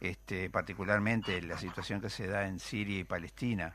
Este, 0.00 0.50
particularmente 0.50 1.40
la 1.42 1.58
situación 1.58 2.00
que 2.00 2.10
se 2.10 2.26
da 2.26 2.46
en 2.46 2.60
Siria 2.60 2.98
y 2.98 3.04
Palestina. 3.04 3.74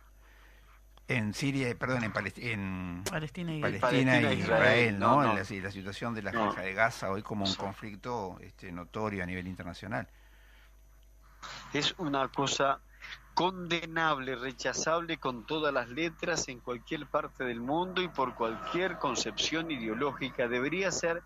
En 1.08 1.34
Siria, 1.34 1.76
perdón, 1.76 2.04
en, 2.04 2.14
en 2.38 3.04
Palestina, 3.04 3.54
y, 3.54 4.40
Israel, 4.40 4.98
¿no? 4.98 5.34
La, 5.34 5.44
situación 5.44 6.14
de 6.14 6.22
la 6.22 6.32
franja 6.32 6.62
de 6.62 6.74
Gaza 6.74 7.12
hoy 7.12 7.22
como 7.22 7.44
un 7.44 7.56
conflicto 7.56 8.38
este, 8.40 8.72
notorio 8.72 9.24
a 9.24 9.26
nivel 9.26 9.48
internacional. 9.48 10.08
Es 11.74 11.96
una 11.98 12.30
cosa 12.30 12.80
condenable, 13.34 14.36
rechazable 14.36 15.18
con 15.18 15.46
todas 15.46 15.74
las 15.74 15.90
letras 15.90 16.48
en 16.48 16.60
cualquier 16.60 17.08
parte 17.08 17.44
del 17.44 17.60
mundo 17.60 18.02
y 18.02 18.08
por 18.08 18.36
cualquier 18.36 18.98
concepción 19.00 19.72
ideológica. 19.72 20.48
Debería 20.48 20.92
ser 20.92 21.24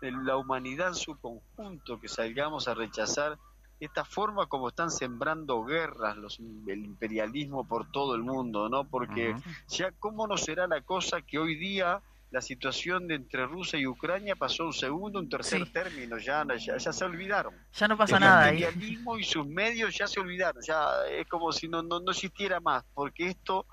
de 0.00 0.12
la 0.12 0.36
humanidad 0.36 0.88
en 0.88 0.94
su 0.94 1.18
conjunto 1.18 2.00
que 2.00 2.08
salgamos 2.08 2.68
a 2.68 2.74
rechazar 2.74 3.38
esta 3.80 4.04
forma 4.04 4.46
como 4.46 4.68
están 4.68 4.90
sembrando 4.90 5.64
guerras 5.64 6.16
los, 6.16 6.40
el 6.40 6.84
imperialismo 6.84 7.66
por 7.66 7.90
todo 7.90 8.14
el 8.14 8.22
mundo, 8.22 8.68
¿no? 8.68 8.84
Porque 8.84 9.36
ya 9.68 9.92
cómo 9.92 10.26
no 10.26 10.36
será 10.36 10.66
la 10.66 10.80
cosa 10.80 11.22
que 11.22 11.38
hoy 11.38 11.54
día 11.54 12.02
la 12.30 12.42
situación 12.42 13.08
de 13.08 13.14
entre 13.14 13.46
Rusia 13.46 13.78
y 13.78 13.86
Ucrania 13.86 14.36
pasó 14.36 14.66
un 14.66 14.72
segundo, 14.72 15.18
un 15.18 15.28
tercer 15.28 15.70
término, 15.72 16.18
ya, 16.18 16.44
ya, 16.56 16.78
se 16.78 17.04
olvidaron. 17.04 17.54
Ya 17.72 17.88
no 17.88 17.96
pasa 17.96 18.20
nada. 18.20 18.50
El 18.50 18.58
imperialismo 18.58 19.18
y 19.18 19.24
sus 19.24 19.46
medios 19.46 19.96
ya 19.96 20.06
se 20.06 20.20
olvidaron, 20.20 20.62
ya 20.62 21.06
es 21.10 21.26
como 21.26 21.52
si 21.52 21.68
no, 21.68 21.82
no, 21.82 21.98
existiera 22.10 22.60
más, 22.60 22.84
porque 22.92 23.28
esto 23.28 23.64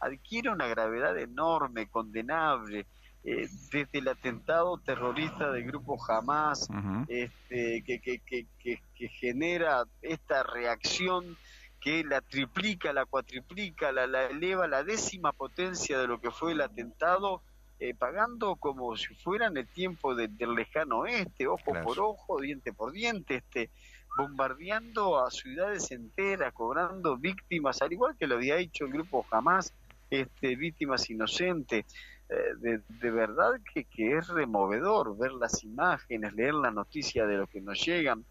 adquiere 0.00 0.50
una 0.50 0.66
gravedad 0.66 1.16
enorme, 1.18 1.88
condenable. 1.88 2.86
Eh, 3.22 3.50
desde 3.70 3.98
el 3.98 4.08
atentado 4.08 4.78
terrorista 4.78 5.52
del 5.52 5.64
grupo 5.64 5.98
Hamas, 6.08 6.66
este, 7.06 7.84
que, 7.84 8.00
que, 8.00 8.18
que, 8.26 8.46
que, 8.94 9.08
genera 9.08 9.84
esta 10.00 10.42
reacción 10.42 11.36
que 11.82 12.02
la 12.02 12.22
triplica, 12.22 12.94
la 12.94 13.04
cuatriplica, 13.04 13.92
la, 13.92 14.06
la 14.06 14.24
eleva 14.24 14.64
a 14.64 14.68
la 14.68 14.84
décima 14.84 15.32
potencia 15.32 15.98
de 15.98 16.06
lo 16.06 16.18
que 16.18 16.30
fue 16.30 16.52
el 16.52 16.62
atentado, 16.62 17.42
eh, 17.82 17.94
pagando 17.94 18.56
como 18.56 18.94
si 18.94 19.14
fueran 19.14 19.56
el 19.56 19.66
tiempo 19.66 20.14
del 20.14 20.54
lejano 20.54 20.98
oeste, 20.98 21.46
ojo 21.46 21.72
por 21.82 21.98
ojo, 21.98 22.38
diente 22.38 22.74
por 22.74 22.92
diente, 22.92 23.36
este, 23.36 23.70
bombardeando 24.18 25.18
a 25.18 25.30
ciudades 25.30 25.90
enteras, 25.90 26.52
cobrando 26.52 27.16
víctimas, 27.16 27.80
al 27.80 27.94
igual 27.94 28.16
que 28.18 28.26
lo 28.26 28.34
había 28.34 28.58
hecho 28.58 28.84
el 28.84 28.92
grupo 28.92 29.22
jamás, 29.22 29.72
este, 30.10 30.56
víctimas 30.56 31.08
inocentes. 31.08 31.86
Eh, 32.28 32.78
de, 33.00 33.10
verdad 33.10 33.52
que, 33.72 33.84
que 33.84 34.18
es 34.18 34.28
removedor 34.28 35.16
ver 35.16 35.32
las 35.32 35.64
imágenes, 35.64 36.34
leer 36.34 36.52
la 36.52 36.70
noticia 36.70 37.26
de 37.26 37.38
lo 37.38 37.46
que 37.46 37.62
nos 37.62 37.82
llegan, 37.82 38.26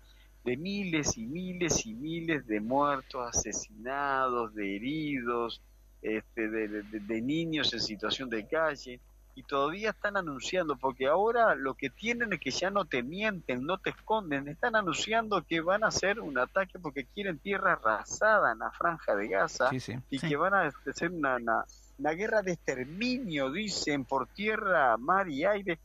de 0.46 0.58
miles 0.58 1.18
y 1.18 1.26
miles 1.26 1.88
y 1.88 1.96
miles 1.96 2.46
de 2.46 2.62
muertos, 2.62 3.36
asesinados, 3.36 4.54
de 4.54 4.76
heridos, 4.76 5.60
este, 6.04 6.48
de 6.48 7.22
niños 7.24 7.74
en 7.74 7.80
situación 7.80 8.30
de 8.30 8.48
calle 8.48 9.00
y 9.40 9.44
todavía 9.44 9.92
están 9.92 10.18
anunciando, 10.18 10.76
porque 10.76 11.08
ahora 11.08 11.56
lo 11.56 11.74
que 11.74 11.90
tienen 11.90 12.34
es 12.34 12.42
que 12.42 12.52
ya 12.52 12.70
no 12.70 12.84
te 12.84 13.04
mienten, 13.04 13.66
no 13.66 13.78
te 13.78 13.92
esconden, 13.92 14.50
están 14.50 14.76
anunciando 14.76 15.42
que 15.44 15.62
van 15.62 15.86
a 15.86 15.88
hacer 15.88 16.20
un 16.20 16.38
ataque 16.38 16.78
porque 16.78 17.06
quieren 17.06 17.40
tierra 17.40 17.74
arrasada 17.74 18.52
en 18.52 18.60
la 18.60 18.70
franja 18.72 19.16
de 19.16 19.30
Gaza 19.30 19.70
y 20.10 20.20
que 20.20 20.36
van 20.36 20.54
a 20.54 20.74
hacer 20.90 21.12
una, 21.12 21.38
una, 21.38 22.12
guerra 22.12 22.42
de 22.42 22.52
exterminio, 22.52 23.50
dicen, 23.50 24.04
por 24.04 24.28
tierra, 24.28 24.98
mar 24.98 25.30
y 25.30 25.46
aire. 25.46 25.80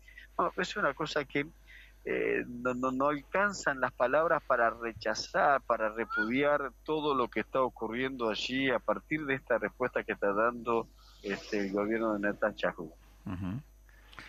es 0.56 0.76
una 0.76 0.92
cosa 0.92 1.24
que 1.24 1.46
eh, 2.04 2.44
no, 2.48 2.74
no, 2.74 2.90
no, 2.90 3.10
alcanzan 3.10 3.80
las 3.80 3.92
palabras 3.92 4.42
para 4.48 4.70
rechazar, 4.70 5.62
para 5.62 5.90
repudiar 5.90 6.72
todo 6.82 7.14
lo 7.14 7.28
que 7.28 7.38
está 7.38 7.62
ocurriendo 7.62 8.30
allí 8.30 8.68
a 8.70 8.80
partir 8.80 9.24
de 9.26 9.34
esta 9.34 9.58
respuesta 9.58 10.02
que 10.02 10.14
está 10.14 10.32
dando 10.32 10.88
este, 11.22 11.60
el 11.60 11.72
gobierno 11.72 12.14
de 12.14 12.18
Netanyahu. 12.18 12.92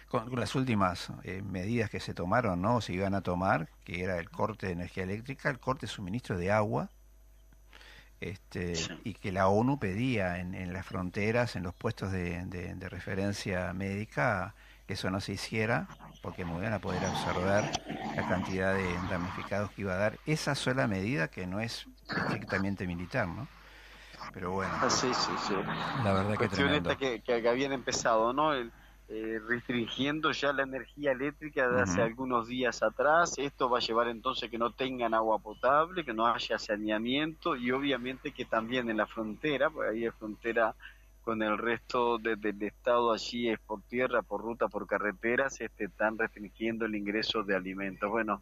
Con, 0.10 0.39
las 0.39 0.56
últimas 0.56 1.12
eh, 1.24 1.41
medidas 1.41 1.89
que 1.89 2.00
se 2.00 2.14
tomaron, 2.14 2.62
¿no? 2.62 2.82
Se 2.82 2.93
iban 2.93 3.14
a 3.14 3.22
tomar, 3.22 3.70
que 3.84 4.04
era 4.04 4.18
el 4.18 4.30
corte 4.30 4.68
de 4.68 4.74
energía 4.74 5.04
eléctrica, 5.04 5.50
el 5.50 5.60
corte 5.60 5.86
de 5.86 5.91
suministro 5.91 6.38
de 6.38 6.52
agua, 6.52 6.89
este, 8.22 8.74
y 9.04 9.14
que 9.14 9.32
la 9.32 9.48
ONU 9.48 9.78
pedía 9.78 10.39
en, 10.39 10.74
las 10.74 10.86
fronteras, 10.86 11.56
en 11.56 11.64
los 11.64 11.76
puestos 11.76 12.12
de, 12.12 12.76
referencia 12.89 13.74
médica, 13.74 14.56
que 14.88 14.93
eso 14.93 15.10
no 15.10 15.20
se 15.20 15.34
hiciera, 15.34 15.88
porque 16.22 16.46
no 16.46 16.58
iban 16.60 16.74
a 16.74 16.80
poder 16.80 17.04
absorber 17.04 17.64
la 18.16 18.28
cantidad 18.28 18.74
de 18.74 18.93
damnificados 19.10 19.72
que 19.72 19.82
iba 19.82 19.93
a 19.93 19.98
dar 19.98 20.20
esa 20.26 20.56
sola 20.56 20.88
medida 20.88 21.28
que 21.28 21.46
no 21.46 21.60
es 21.60 21.88
estrictamente 22.08 22.88
militar, 22.88 23.28
¿no? 23.28 23.48
Pero 24.34 24.52
bueno. 24.52 24.74
Ah, 24.82 24.89
sí, 24.89 25.14
sí, 25.14 25.32
sí. 25.48 25.54
La 26.04 26.14
verdad 26.14 26.38
que, 26.38 26.48
tremendo. 26.48 26.98
que, 26.98 27.22
que, 27.22 27.48
habían 27.48 27.74
empezado, 27.74 28.34
¿no? 28.34 28.54
El, 28.54 28.72
eh, 29.08 29.39
restringiendo 29.47 30.32
ya 30.32 30.51
la 30.51 30.64
energía 30.64 31.12
eléctrica 31.12 31.70
de 31.70 31.82
hace 31.82 32.01
algunos 32.01 32.47
días 32.47 32.82
atrás. 32.82 33.38
Esto 33.38 33.70
va 33.70 33.78
a 33.78 33.82
llevar 33.82 34.08
entonces 34.08 34.49
que 34.49 34.58
no 34.58 34.72
tengan 34.72 35.14
agua 35.14 35.38
potable, 35.39 36.03
que 36.03 36.14
no 36.14 36.26
haya 36.26 36.58
saneamiento 36.58 37.56
y 37.56 37.72
obviamente 37.72 38.32
que 38.32 38.45
también 38.45 38.89
en 38.89 38.97
la 38.97 39.06
frontera, 39.06 39.70
porque 39.70 39.91
ahí 39.91 40.06
es 40.06 40.16
frontera 40.16 40.76
con 41.22 41.41
el 41.41 41.58
resto 41.58 42.20
del 42.20 42.62
estado 42.62 43.12
allí 43.12 43.49
es 43.49 43.60
por 43.60 43.82
tierra, 43.84 44.22
por 44.22 44.41
ruta, 44.41 44.68
por 44.68 44.86
carreteras, 44.86 45.60
este, 45.60 45.86
están 45.86 46.18
restringiendo 46.20 46.86
el 46.86 46.95
ingreso 46.95 47.43
de 47.43 47.56
alimentos. 47.56 48.10
Bueno, 48.10 48.41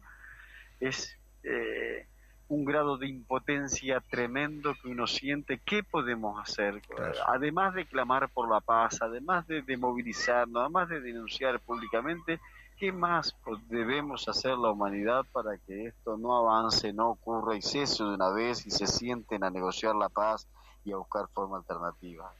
es 0.80 1.18
eh, 1.42 2.06
un 2.48 2.64
grado 2.64 2.96
de 2.98 3.08
impotencia 3.08 4.00
tremendo 4.00 4.74
que 4.80 4.88
uno 4.88 5.06
siente. 5.06 5.60
¿Qué 5.64 5.82
podemos 5.82 6.40
hacer? 6.40 6.82
Además 7.26 7.74
de 7.74 7.86
clamar 7.86 8.28
por 8.28 8.50
la 8.50 8.60
paz, 8.60 9.00
además 9.00 9.46
de, 9.46 9.62
de, 9.62 9.76
movilizarnos, 9.76 10.62
además 10.62 10.88
de 10.88 11.00
denunciar 11.00 11.60
públicamente, 11.60 12.40
¿qué 12.78 12.92
más 12.92 13.34
debemos 13.68 14.28
hacer 14.28 14.56
la 14.58 14.70
humanidad 14.70 15.24
para 15.32 15.56
que 15.58 15.86
esto 15.86 16.16
no 16.16 16.36
avance, 16.36 16.92
no 16.92 17.10
ocurra 17.10 17.56
y 17.56 17.62
cese 17.62 18.04
de 18.04 18.14
una 18.14 18.30
vez 18.30 18.66
y 18.66 18.70
se 18.70 18.86
sienten 18.86 19.44
a 19.44 19.50
negociar 19.50 19.94
la 19.94 20.08
paz 20.08 20.46
y 20.84 20.92
a 20.92 20.96
buscar 20.96 21.28
forma 21.28 21.56
alternativa? 21.56 22.30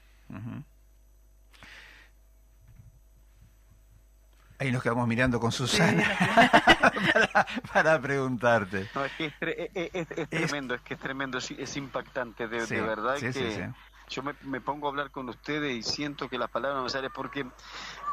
Ahí 4.58 4.70
nos 4.70 4.82
quedamos 4.82 5.08
mirando 5.08 5.40
con 5.40 5.50
Susana 5.50 6.04
para, 7.72 8.00
preguntarte. 8.00 8.88
No, 8.94 9.04
es 9.04 9.12
que 9.12 9.26
es, 9.26 10.28
tremendo, 10.28 10.74
es 10.74 10.80
que 10.82 10.94
es 10.94 11.00
tremendo, 11.00 11.38
es, 11.38 11.76
impactante, 11.76 12.46
de, 12.46 12.80
verdad 12.80 13.16
que 13.18 13.72
yo 14.08 14.22
me, 14.22 14.60
pongo 14.60 14.86
a 14.86 14.90
hablar 14.90 15.10
con 15.10 15.28
ustedes 15.28 15.74
y 15.74 15.82
siento 15.82 16.28
que 16.28 16.38
las 16.38 16.50
palabras 16.50 16.78
no 16.78 16.84
me 16.84 16.90
salen 16.90 17.10
porque 17.12 17.46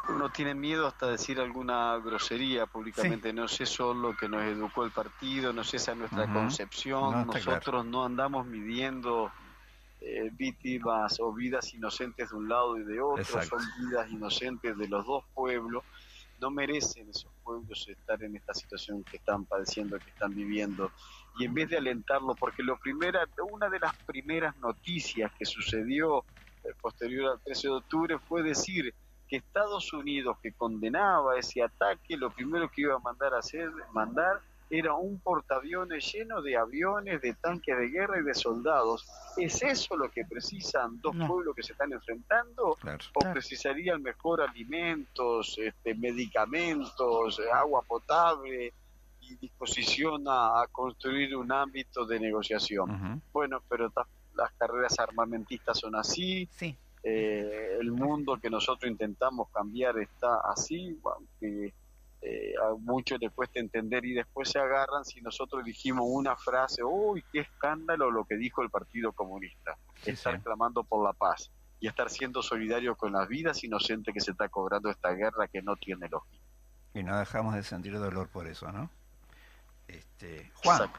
uno 0.08 0.30
tiene 0.30 0.54
miedo 0.54 0.86
hasta 0.86 1.06
decir 1.06 1.38
alguna 1.38 1.96
grosería 1.98 2.66
públicamente, 2.66 3.32
no 3.32 3.44
es 3.44 3.60
eso 3.60 3.94
lo 3.94 4.16
que 4.16 4.28
nos 4.28 4.42
educó 4.42 4.84
el 4.84 4.90
partido, 4.90 5.52
no 5.52 5.62
es 5.62 5.74
esa 5.74 5.94
nuestra 5.94 6.32
concepción, 6.32 7.26
nosotros 7.26 7.84
no 7.84 8.04
andamos 8.04 8.46
midiendo 8.46 9.30
eh, 10.00 10.30
víctimas 10.32 11.20
o 11.20 11.32
vidas 11.32 11.72
inocentes 11.74 12.30
de 12.30 12.36
un 12.36 12.48
lado 12.48 12.78
y 12.78 12.82
de 12.82 13.00
otro, 13.00 13.42
son 13.44 13.60
vidas 13.78 14.10
inocentes 14.10 14.76
de 14.76 14.88
los 14.88 15.06
dos 15.06 15.24
pueblos 15.34 15.84
no 16.42 16.50
merecen 16.50 17.08
esos 17.08 17.30
pueblos 17.44 17.88
estar 17.88 18.22
en 18.22 18.34
esta 18.34 18.52
situación 18.52 19.04
que 19.04 19.16
están 19.16 19.46
padeciendo, 19.46 19.98
que 20.00 20.10
están 20.10 20.34
viviendo. 20.34 20.90
Y 21.38 21.44
en 21.44 21.54
vez 21.54 21.70
de 21.70 21.78
alentarlo, 21.78 22.34
porque 22.34 22.64
lo 22.64 22.76
primera, 22.78 23.26
una 23.48 23.70
de 23.70 23.78
las 23.78 23.94
primeras 24.04 24.56
noticias 24.56 25.30
que 25.38 25.46
sucedió 25.46 26.24
eh, 26.64 26.68
posterior 26.80 27.32
al 27.32 27.40
13 27.42 27.68
de 27.68 27.74
octubre 27.74 28.18
fue 28.18 28.42
decir 28.42 28.92
que 29.28 29.36
Estados 29.36 29.92
Unidos, 29.92 30.36
que 30.42 30.52
condenaba 30.52 31.38
ese 31.38 31.62
ataque, 31.62 32.16
lo 32.16 32.30
primero 32.30 32.68
que 32.68 32.82
iba 32.82 32.96
a 32.96 32.98
mandar 32.98 33.32
a 33.34 33.38
hacer, 33.38 33.70
mandar 33.92 34.42
era 34.72 34.94
un 34.94 35.20
portaaviones 35.20 36.10
lleno 36.14 36.40
de 36.40 36.56
aviones, 36.56 37.20
de 37.20 37.34
tanques 37.34 37.76
de 37.76 37.88
guerra 37.88 38.18
y 38.18 38.22
de 38.22 38.32
soldados. 38.32 39.06
¿Es 39.36 39.62
eso 39.62 39.98
lo 39.98 40.10
que 40.10 40.24
precisan 40.24 40.98
dos 41.02 41.14
pueblos 41.14 41.54
que 41.54 41.62
se 41.62 41.72
están 41.72 41.92
enfrentando? 41.92 42.78
¿O 43.12 43.32
precisarían 43.34 44.02
mejor 44.02 44.40
alimentos, 44.40 45.58
este, 45.58 45.94
medicamentos, 45.94 47.38
agua 47.52 47.82
potable 47.82 48.72
y 49.20 49.36
disposición 49.36 50.24
a, 50.26 50.64
construir 50.72 51.36
un 51.36 51.52
ámbito 51.52 52.06
de 52.06 52.18
negociación? 52.18 53.20
Bueno, 53.30 53.62
pero 53.68 53.92
las 54.34 54.52
carreras 54.52 54.98
armamentistas 54.98 55.78
son 55.78 55.96
así. 55.96 56.48
Eh, 57.04 57.76
el 57.78 57.92
mundo 57.92 58.38
que 58.40 58.48
nosotros 58.48 58.90
intentamos 58.90 59.50
cambiar 59.50 59.98
está 59.98 60.40
así, 60.50 60.98
aunque 61.04 61.74
eh, 62.24 62.54
a 62.62 62.74
muchos 62.78 63.18
les 63.20 63.32
cuesta 63.32 63.58
entender 63.58 64.04
y 64.04 64.14
después 64.14 64.48
se 64.48 64.60
agarran 64.60 65.04
si 65.04 65.20
nosotros 65.20 65.64
dijimos 65.64 66.04
una 66.08 66.36
frase, 66.36 66.84
uy, 66.84 67.24
qué 67.32 67.40
escándalo 67.40 68.12
lo 68.12 68.24
que 68.24 68.36
dijo 68.36 68.62
el 68.62 68.70
Partido 68.70 69.10
Comunista, 69.12 69.76
estar 70.06 70.40
clamando 70.40 70.84
por 70.84 71.04
la 71.04 71.12
paz 71.12 71.50
y 71.80 71.88
estar 71.88 72.08
siendo 72.10 72.40
solidario 72.40 72.94
con 72.94 73.12
las 73.12 73.26
vidas 73.26 73.64
inocentes 73.64 74.14
que 74.14 74.20
se 74.20 74.30
está 74.30 74.48
cobrando 74.48 74.88
esta 74.88 75.10
guerra 75.10 75.48
que 75.48 75.62
no 75.62 75.74
tiene 75.74 76.08
lógica. 76.08 76.44
Y 76.94 77.02
no 77.02 77.18
dejamos 77.18 77.56
de 77.56 77.64
sentir 77.64 77.98
dolor 77.98 78.28
por 78.28 78.46
eso, 78.46 78.70
¿no? 78.70 78.88
Este, 79.88 80.52
Juan, 80.62 80.90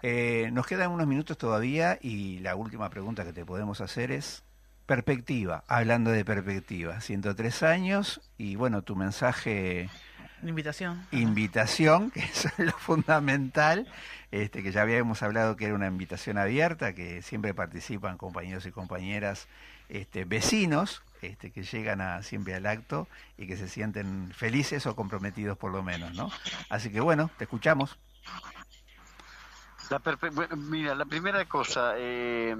eh, 0.00 0.48
nos 0.50 0.66
quedan 0.66 0.92
unos 0.92 1.06
minutos 1.06 1.36
todavía 1.36 1.98
y 2.00 2.38
la 2.38 2.56
última 2.56 2.88
pregunta 2.88 3.24
que 3.24 3.34
te 3.34 3.44
podemos 3.44 3.82
hacer 3.82 4.10
es, 4.12 4.44
perspectiva, 4.86 5.64
hablando 5.68 6.10
de 6.10 6.24
perspectiva, 6.24 7.02
103 7.02 7.62
años 7.64 8.22
y 8.38 8.56
bueno, 8.56 8.80
tu 8.80 8.96
mensaje 8.96 9.90
Invitación. 10.42 11.06
Invitación, 11.10 12.10
que 12.10 12.20
eso 12.20 12.48
es 12.58 12.66
lo 12.66 12.72
fundamental, 12.72 13.86
este, 14.30 14.62
que 14.62 14.72
ya 14.72 14.82
habíamos 14.82 15.22
hablado 15.22 15.56
que 15.56 15.66
era 15.66 15.74
una 15.74 15.86
invitación 15.86 16.38
abierta, 16.38 16.94
que 16.94 17.22
siempre 17.22 17.54
participan 17.54 18.18
compañeros 18.18 18.66
y 18.66 18.70
compañeras 18.70 19.48
este, 19.88 20.24
vecinos 20.24 21.02
este, 21.22 21.50
que 21.50 21.62
llegan 21.62 22.00
a, 22.00 22.22
siempre 22.22 22.54
al 22.54 22.66
acto 22.66 23.08
y 23.36 23.46
que 23.46 23.56
se 23.56 23.68
sienten 23.68 24.30
felices 24.32 24.86
o 24.86 24.94
comprometidos 24.94 25.58
por 25.58 25.72
lo 25.72 25.82
menos, 25.82 26.14
¿no? 26.14 26.30
Así 26.68 26.90
que 26.90 27.00
bueno, 27.00 27.30
te 27.38 27.44
escuchamos. 27.44 27.98
La 29.90 30.02
mira, 30.56 30.94
la 30.94 31.06
primera 31.06 31.46
cosa, 31.46 31.94
eh, 31.96 32.54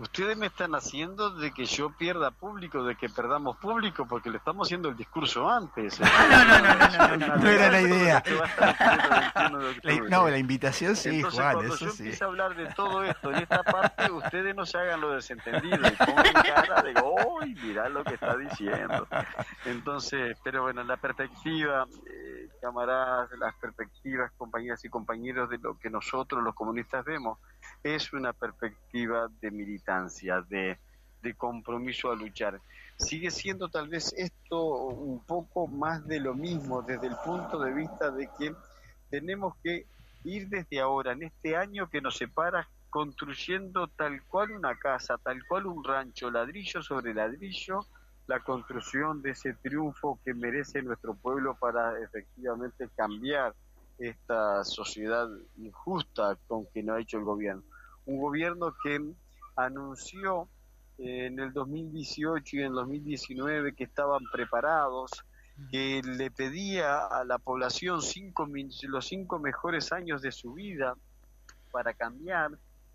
ustedes 0.00 0.36
me 0.36 0.46
están 0.46 0.74
haciendo 0.74 1.30
de 1.30 1.52
que 1.52 1.66
yo 1.66 1.90
pierda 1.90 2.30
público, 2.30 2.82
de 2.84 2.96
que 2.96 3.08
perdamos 3.08 3.56
público, 3.58 4.06
porque 4.08 4.30
le 4.30 4.38
estamos 4.38 4.66
haciendo 4.66 4.88
el 4.88 4.96
discurso 4.96 5.48
antes. 5.48 6.00
¿eh? 6.00 6.04
No, 6.30 6.44
no, 6.44 6.58
no, 6.58 7.16
no, 7.16 7.16
no, 7.16 7.36
no, 7.36 7.48
era 7.48 7.70
la 7.70 7.80
idea. 7.80 8.22
no, 10.08 10.28
la 10.28 10.38
invitación 10.38 10.96
sí, 10.96 11.16
Entonces, 11.16 11.40
Juan, 11.40 11.54
cuando 11.54 11.74
eso 11.74 11.84
yo 11.86 11.90
sí. 11.92 12.02
empiezo 12.02 12.24
a 12.24 12.28
hablar 12.28 12.56
de 12.56 12.66
todo 12.74 13.04
esto, 13.04 13.30
en 13.30 13.38
esta 13.38 13.62
parte, 13.62 14.10
ustedes 14.10 14.54
no 14.54 14.64
se 14.64 14.78
hagan 14.78 15.00
lo 15.00 15.12
desentendido 15.12 15.76
y 15.76 15.90
pongan 15.96 16.32
cara 16.32 16.82
de, 16.82 16.94
¡uy, 17.02 17.54
mirá 17.54 17.88
lo 17.88 18.02
que 18.04 18.14
está 18.14 18.36
diciendo! 18.36 19.06
Entonces, 19.64 20.36
pero 20.42 20.62
bueno, 20.62 20.82
la 20.82 20.96
perspectiva, 20.96 21.86
eh, 22.06 22.48
camaradas, 22.60 23.30
las 23.38 23.54
perspectivas, 23.56 24.32
compañeras 24.36 24.84
y 24.84 24.88
compañeros, 24.88 25.50
de 25.50 25.58
lo 25.58 25.78
que 25.78 25.90
nosotros 25.90 26.42
los 26.42 26.54
comunistas 26.54 27.04
vemos, 27.04 27.38
es 27.82 28.12
una 28.12 28.32
perspectiva 28.32 29.28
de 29.40 29.50
militancia, 29.50 30.44
de, 30.48 30.78
compromiso 31.36 32.10
a 32.10 32.16
luchar. 32.16 32.60
Sigue 32.96 33.30
siendo 33.30 33.68
tal 33.68 33.88
vez 33.88 34.12
esto 34.16 34.86
un 34.88 35.22
poco 35.24 35.66
más 35.66 36.06
de 36.06 36.18
lo 36.18 36.34
mismo 36.34 36.82
desde 36.82 37.08
el 37.08 37.16
punto 37.24 37.60
de 37.60 37.72
vista 37.72 38.10
de 38.10 38.28
que 38.38 38.54
tenemos 39.10 39.54
que 39.62 39.86
ir 40.24 40.48
desde 40.48 40.80
ahora, 40.80 41.12
en 41.12 41.24
este 41.24 41.56
año 41.56 41.88
que 41.88 42.00
nos 42.00 42.16
separa, 42.16 42.68
construyendo 42.88 43.86
tal 43.88 44.22
cual 44.24 44.50
una 44.50 44.76
casa, 44.76 45.18
tal 45.18 45.44
cual 45.46 45.66
un 45.66 45.84
rancho, 45.84 46.30
ladrillo 46.30 46.82
sobre 46.82 47.14
ladrillo, 47.14 47.86
la 48.26 48.40
construcción 48.40 49.22
de 49.22 49.30
ese 49.30 49.54
triunfo 49.54 50.18
que 50.24 50.34
merece 50.34 50.82
nuestro 50.82 51.14
pueblo 51.14 51.56
para 51.58 52.00
efectivamente 52.00 52.88
cambiar 52.96 53.54
esta 53.98 54.64
sociedad 54.64 55.28
injusta 55.58 56.36
con 56.46 56.66
que 56.66 56.82
no 56.82 56.94
ha 56.94 57.00
hecho 57.00 57.18
el 57.18 57.24
gobierno. 57.24 57.62
Un 58.06 58.18
gobierno 58.18 58.74
que 58.82 59.00
anunció 59.56 60.48
en 60.98 61.38
el 61.38 61.52
2018 61.52 62.56
y 62.56 62.60
en 62.60 62.66
el 62.66 62.72
2019 62.72 63.74
que 63.74 63.84
estaban 63.84 64.22
preparados, 64.30 65.10
que 65.70 66.00
le 66.04 66.30
pedía 66.30 67.06
a 67.06 67.24
la 67.24 67.38
población 67.38 68.02
cinco, 68.02 68.48
los 68.88 69.06
cinco 69.06 69.38
mejores 69.38 69.92
años 69.92 70.22
de 70.22 70.32
su 70.32 70.54
vida 70.54 70.94
para 71.70 71.94
cambiar, 71.94 72.52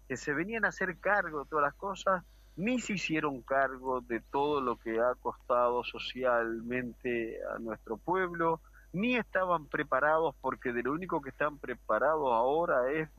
que 0.07 0.17
se 0.17 0.33
venían 0.33 0.65
a 0.65 0.69
hacer 0.69 0.97
cargo 0.99 1.43
de 1.43 1.49
todas 1.49 1.63
las 1.63 1.75
cosas, 1.75 2.23
ni 2.55 2.79
se 2.79 2.93
hicieron 2.93 3.41
cargo 3.41 4.01
de 4.01 4.21
todo 4.21 4.61
lo 4.61 4.77
que 4.77 4.99
ha 4.99 5.13
costado 5.15 5.83
socialmente 5.83 7.39
a 7.53 7.59
nuestro 7.59 7.97
pueblo, 7.97 8.61
ni 8.93 9.15
estaban 9.15 9.65
preparados 9.67 10.35
porque 10.41 10.71
de 10.71 10.83
lo 10.83 10.93
único 10.93 11.21
que 11.21 11.29
están 11.29 11.57
preparados 11.57 12.31
ahora 12.31 12.91
es 12.91 13.09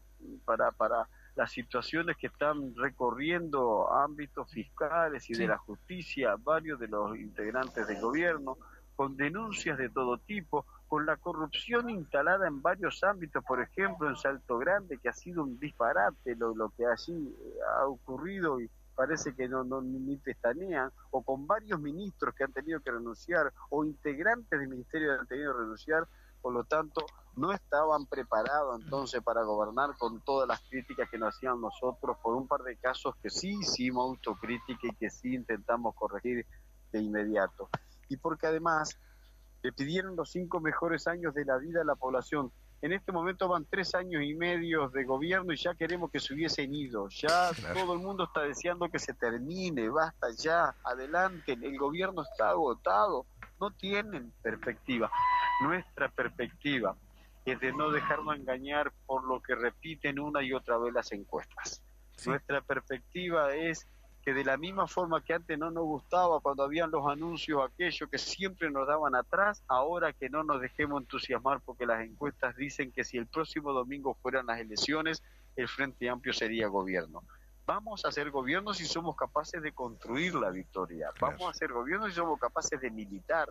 para, 0.44 0.70
para 0.72 1.06
las 1.36 1.52
situaciones 1.52 2.16
que 2.16 2.28
están 2.28 2.74
recorriendo 2.74 3.92
ámbitos 3.92 4.50
fiscales 4.50 5.28
y 5.30 5.34
de 5.34 5.46
la 5.46 5.58
justicia, 5.58 6.34
varios 6.38 6.80
de 6.80 6.88
los 6.88 7.16
integrantes 7.16 7.86
del 7.86 8.00
gobierno, 8.00 8.56
con 8.96 9.16
denuncias 9.16 9.76
de 9.76 9.90
todo 9.90 10.16
tipo, 10.16 10.64
con 10.88 11.04
la 11.04 11.16
corrupción 11.16 11.90
instalada 11.90 12.48
en 12.48 12.62
varios 12.62 13.04
ámbitos, 13.04 13.44
por 13.44 13.60
ejemplo 13.60 14.08
en 14.08 14.16
Salto 14.16 14.56
Grande, 14.56 14.98
que 14.98 15.10
ha 15.10 15.12
sido 15.12 15.42
un 15.42 15.58
disparate 15.58 16.34
lo, 16.36 16.54
lo 16.54 16.70
que 16.70 16.86
allí 16.86 17.12
eh, 17.12 17.58
ha 17.78 17.86
ocurrido 17.86 18.58
y 18.58 18.70
parece 18.94 19.34
que 19.34 19.46
no, 19.46 19.62
no 19.62 19.82
ni 19.82 20.16
pestanean, 20.16 20.90
o 21.10 21.22
con 21.22 21.46
varios 21.46 21.78
ministros 21.78 22.34
que 22.34 22.44
han 22.44 22.52
tenido 22.52 22.80
que 22.80 22.90
renunciar, 22.90 23.52
o 23.68 23.84
integrantes 23.84 24.58
del 24.58 24.68
ministerio 24.68 25.12
que 25.12 25.20
han 25.20 25.26
tenido 25.26 25.52
que 25.52 25.60
renunciar, 25.60 26.08
por 26.46 26.54
lo 26.54 26.62
tanto, 26.62 27.04
no 27.34 27.50
estaban 27.52 28.06
preparados 28.06 28.80
entonces 28.80 29.20
para 29.20 29.42
gobernar 29.42 29.96
con 29.98 30.20
todas 30.20 30.46
las 30.46 30.60
críticas 30.60 31.10
que 31.10 31.18
nos 31.18 31.34
hacían 31.34 31.60
nosotros 31.60 32.16
por 32.22 32.36
un 32.36 32.46
par 32.46 32.62
de 32.62 32.76
casos 32.76 33.16
que 33.20 33.30
sí 33.30 33.58
hicimos 33.60 34.10
autocrítica 34.10 34.86
y 34.86 34.94
que 34.94 35.10
sí 35.10 35.34
intentamos 35.34 35.96
corregir 35.96 36.46
de 36.92 37.00
inmediato. 37.00 37.68
Y 38.08 38.16
porque 38.16 38.46
además 38.46 38.96
le 39.64 39.72
pidieron 39.72 40.14
los 40.14 40.30
cinco 40.30 40.60
mejores 40.60 41.08
años 41.08 41.34
de 41.34 41.44
la 41.44 41.56
vida 41.56 41.80
a 41.80 41.84
la 41.84 41.96
población. 41.96 42.52
En 42.80 42.92
este 42.92 43.10
momento 43.10 43.48
van 43.48 43.64
tres 43.68 43.96
años 43.96 44.22
y 44.22 44.32
medio 44.36 44.88
de 44.90 45.02
gobierno 45.02 45.52
y 45.52 45.56
ya 45.56 45.74
queremos 45.74 46.12
que 46.12 46.20
se 46.20 46.32
hubiesen 46.32 46.72
ido. 46.72 47.08
Ya 47.08 47.50
todo 47.74 47.94
el 47.94 47.98
mundo 47.98 48.22
está 48.22 48.42
deseando 48.42 48.88
que 48.88 49.00
se 49.00 49.14
termine, 49.14 49.88
basta 49.88 50.28
ya, 50.38 50.76
adelante, 50.84 51.58
el 51.60 51.76
gobierno 51.76 52.22
está 52.22 52.50
agotado, 52.50 53.26
no 53.60 53.70
tienen 53.70 54.32
perspectiva. 54.42 55.10
Nuestra 55.60 56.08
perspectiva 56.08 56.96
es 57.44 57.60
de 57.60 57.72
no 57.72 57.90
dejarnos 57.90 58.36
engañar 58.36 58.92
por 59.06 59.24
lo 59.24 59.40
que 59.40 59.54
repiten 59.54 60.18
una 60.18 60.42
y 60.42 60.52
otra 60.52 60.78
vez 60.78 60.92
las 60.92 61.12
encuestas. 61.12 61.82
Nuestra 62.24 62.60
perspectiva 62.60 63.54
es 63.54 63.86
que 64.26 64.34
de 64.34 64.44
la 64.44 64.56
misma 64.56 64.88
forma 64.88 65.22
que 65.22 65.34
antes 65.34 65.56
no 65.56 65.70
nos 65.70 65.84
gustaba 65.84 66.40
cuando 66.40 66.64
habían 66.64 66.90
los 66.90 67.06
anuncios 67.06 67.62
aquellos 67.62 68.10
que 68.10 68.18
siempre 68.18 68.68
nos 68.70 68.88
daban 68.88 69.14
atrás, 69.14 69.62
ahora 69.68 70.12
que 70.12 70.28
no 70.28 70.42
nos 70.42 70.60
dejemos 70.60 71.00
entusiasmar 71.00 71.60
porque 71.60 71.86
las 71.86 72.04
encuestas 72.04 72.56
dicen 72.56 72.90
que 72.90 73.04
si 73.04 73.18
el 73.18 73.28
próximo 73.28 73.72
domingo 73.72 74.14
fueran 74.14 74.46
las 74.46 74.58
elecciones, 74.58 75.22
el 75.54 75.68
Frente 75.68 76.08
Amplio 76.08 76.32
sería 76.32 76.66
gobierno. 76.66 77.22
Vamos 77.66 78.04
a 78.04 78.12
ser 78.12 78.30
gobierno 78.30 78.72
si 78.72 78.84
somos 78.84 79.16
capaces 79.16 79.60
de 79.60 79.72
construir 79.72 80.34
la 80.36 80.50
victoria. 80.50 81.10
Vamos 81.20 81.50
a 81.50 81.52
ser 81.52 81.72
gobierno 81.72 82.06
si 82.06 82.12
somos 82.14 82.38
capaces 82.38 82.80
de 82.80 82.90
militar, 82.90 83.48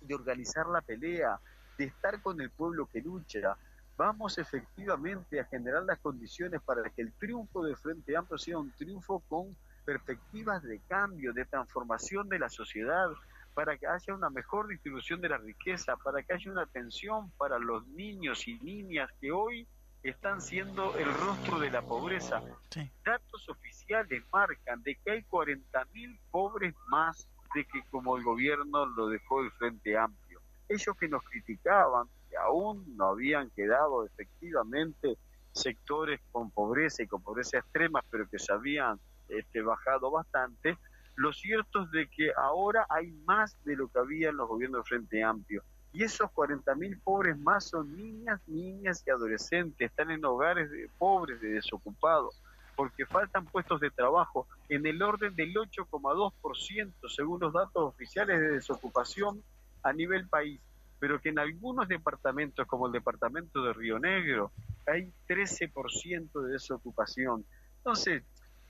de 0.00 0.14
organizar 0.14 0.66
la 0.66 0.82
pelea, 0.82 1.40
de 1.78 1.84
estar 1.84 2.20
con 2.20 2.40
el 2.40 2.50
pueblo 2.50 2.86
que 2.86 3.00
lucha, 3.00 3.56
vamos 3.96 4.36
efectivamente 4.38 5.40
a 5.40 5.44
generar 5.44 5.84
las 5.84 5.98
condiciones 5.98 6.60
para 6.62 6.88
que 6.90 7.02
el 7.02 7.12
triunfo 7.14 7.64
del 7.64 7.76
Frente 7.76 8.16
Amplio 8.16 8.38
sea 8.38 8.58
un 8.58 8.70
triunfo 8.72 9.20
con 9.28 9.56
perspectivas 9.84 10.62
de 10.62 10.80
cambio, 10.80 11.32
de 11.32 11.44
transformación 11.44 12.28
de 12.28 12.38
la 12.38 12.48
sociedad, 12.48 13.08
para 13.54 13.78
que 13.78 13.86
haya 13.86 14.14
una 14.14 14.28
mejor 14.28 14.68
distribución 14.68 15.20
de 15.22 15.30
la 15.30 15.38
riqueza, 15.38 15.96
para 15.96 16.22
que 16.22 16.34
haya 16.34 16.50
una 16.50 16.62
atención 16.62 17.30
para 17.38 17.58
los 17.58 17.86
niños 17.88 18.46
y 18.48 18.58
niñas 18.58 19.10
que 19.18 19.32
hoy 19.32 19.66
están 20.10 20.40
siendo 20.40 20.96
el 20.96 21.12
rostro 21.12 21.58
de 21.58 21.70
la 21.70 21.82
pobreza. 21.82 22.42
Datos 23.04 23.48
oficiales 23.48 24.22
marcan 24.32 24.82
de 24.82 24.94
que 24.96 25.10
hay 25.10 25.22
40.000 25.22 26.18
pobres 26.30 26.74
más 26.88 27.28
de 27.54 27.64
que 27.64 27.82
como 27.90 28.16
el 28.16 28.24
gobierno 28.24 28.86
lo 28.86 29.08
dejó 29.08 29.40
el 29.40 29.50
Frente 29.52 29.96
Amplio. 29.96 30.40
ellos 30.68 30.96
que 30.98 31.08
nos 31.08 31.22
criticaban, 31.24 32.08
que 32.28 32.36
aún 32.36 32.84
no 32.96 33.06
habían 33.06 33.50
quedado 33.50 34.04
efectivamente 34.04 35.16
sectores 35.52 36.20
con 36.32 36.50
pobreza 36.50 37.02
y 37.02 37.06
con 37.06 37.22
pobreza 37.22 37.58
extrema, 37.58 38.02
pero 38.10 38.28
que 38.28 38.38
se 38.38 38.52
habían 38.52 38.98
este, 39.28 39.62
bajado 39.62 40.10
bastante, 40.10 40.76
lo 41.14 41.32
cierto 41.32 41.84
es 41.84 41.90
de 41.92 42.08
que 42.08 42.30
ahora 42.36 42.86
hay 42.90 43.10
más 43.24 43.56
de 43.64 43.74
lo 43.74 43.88
que 43.88 43.98
había 43.98 44.28
en 44.28 44.36
los 44.36 44.48
gobiernos 44.48 44.84
de 44.84 44.88
Frente 44.88 45.24
Amplio. 45.24 45.62
Y 45.92 46.04
esos 46.04 46.30
40.000 46.30 47.00
pobres 47.02 47.38
más 47.38 47.64
son 47.64 47.96
niñas, 47.96 48.40
niñas 48.46 49.02
y 49.06 49.10
adolescentes, 49.10 49.90
están 49.90 50.10
en 50.10 50.24
hogares 50.24 50.70
de 50.70 50.90
pobres, 50.98 51.40
de 51.40 51.48
desocupados, 51.48 52.42
porque 52.74 53.06
faltan 53.06 53.46
puestos 53.46 53.80
de 53.80 53.90
trabajo 53.90 54.46
en 54.68 54.86
el 54.86 55.02
orden 55.02 55.34
del 55.34 55.54
8,2% 55.54 56.92
según 57.08 57.40
los 57.40 57.52
datos 57.52 57.82
oficiales 57.82 58.38
de 58.38 58.48
desocupación 58.50 59.42
a 59.82 59.92
nivel 59.92 60.28
país, 60.28 60.60
pero 60.98 61.20
que 61.20 61.30
en 61.30 61.38
algunos 61.38 61.88
departamentos, 61.88 62.66
como 62.66 62.86
el 62.86 62.92
departamento 62.92 63.62
de 63.62 63.72
Río 63.72 63.98
Negro, 63.98 64.52
hay 64.86 65.10
13% 65.28 66.42
de 66.42 66.52
desocupación. 66.52 67.44
Entonces, 67.78 68.22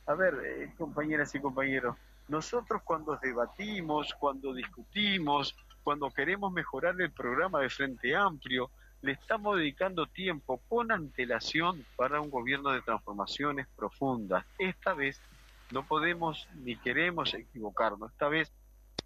a 0.07 0.15
ver, 0.15 0.35
eh, 0.45 0.73
compañeras 0.79 1.35
y 1.35 1.41
compañeros, 1.41 1.97
nosotros 2.29 2.83
cuando 2.85 3.17
debatimos, 3.17 4.15
cuando 4.19 4.53
discutimos, 4.53 5.57
cuando 5.87 6.11
queremos 6.11 6.53
mejorar 6.53 7.01
el 7.01 7.13
programa 7.13 7.61
de 7.61 7.71
Frente 7.71 8.17
Amplio, 8.17 8.73
le 9.03 9.13
estamos 9.13 9.57
dedicando 9.57 10.07
tiempo 10.07 10.61
con 10.69 10.91
antelación 10.91 11.87
para 11.95 12.21
un 12.21 12.29
gobierno 12.29 12.73
de 12.73 12.83
transformaciones 12.83 13.69
profundas. 13.69 14.45
Esta 14.59 14.95
vez 14.95 15.21
no 15.71 15.87
podemos 15.87 16.49
ni 16.57 16.75
queremos 16.75 17.35
equivocarnos. 17.35 18.11
Esta 18.11 18.27
vez 18.27 18.53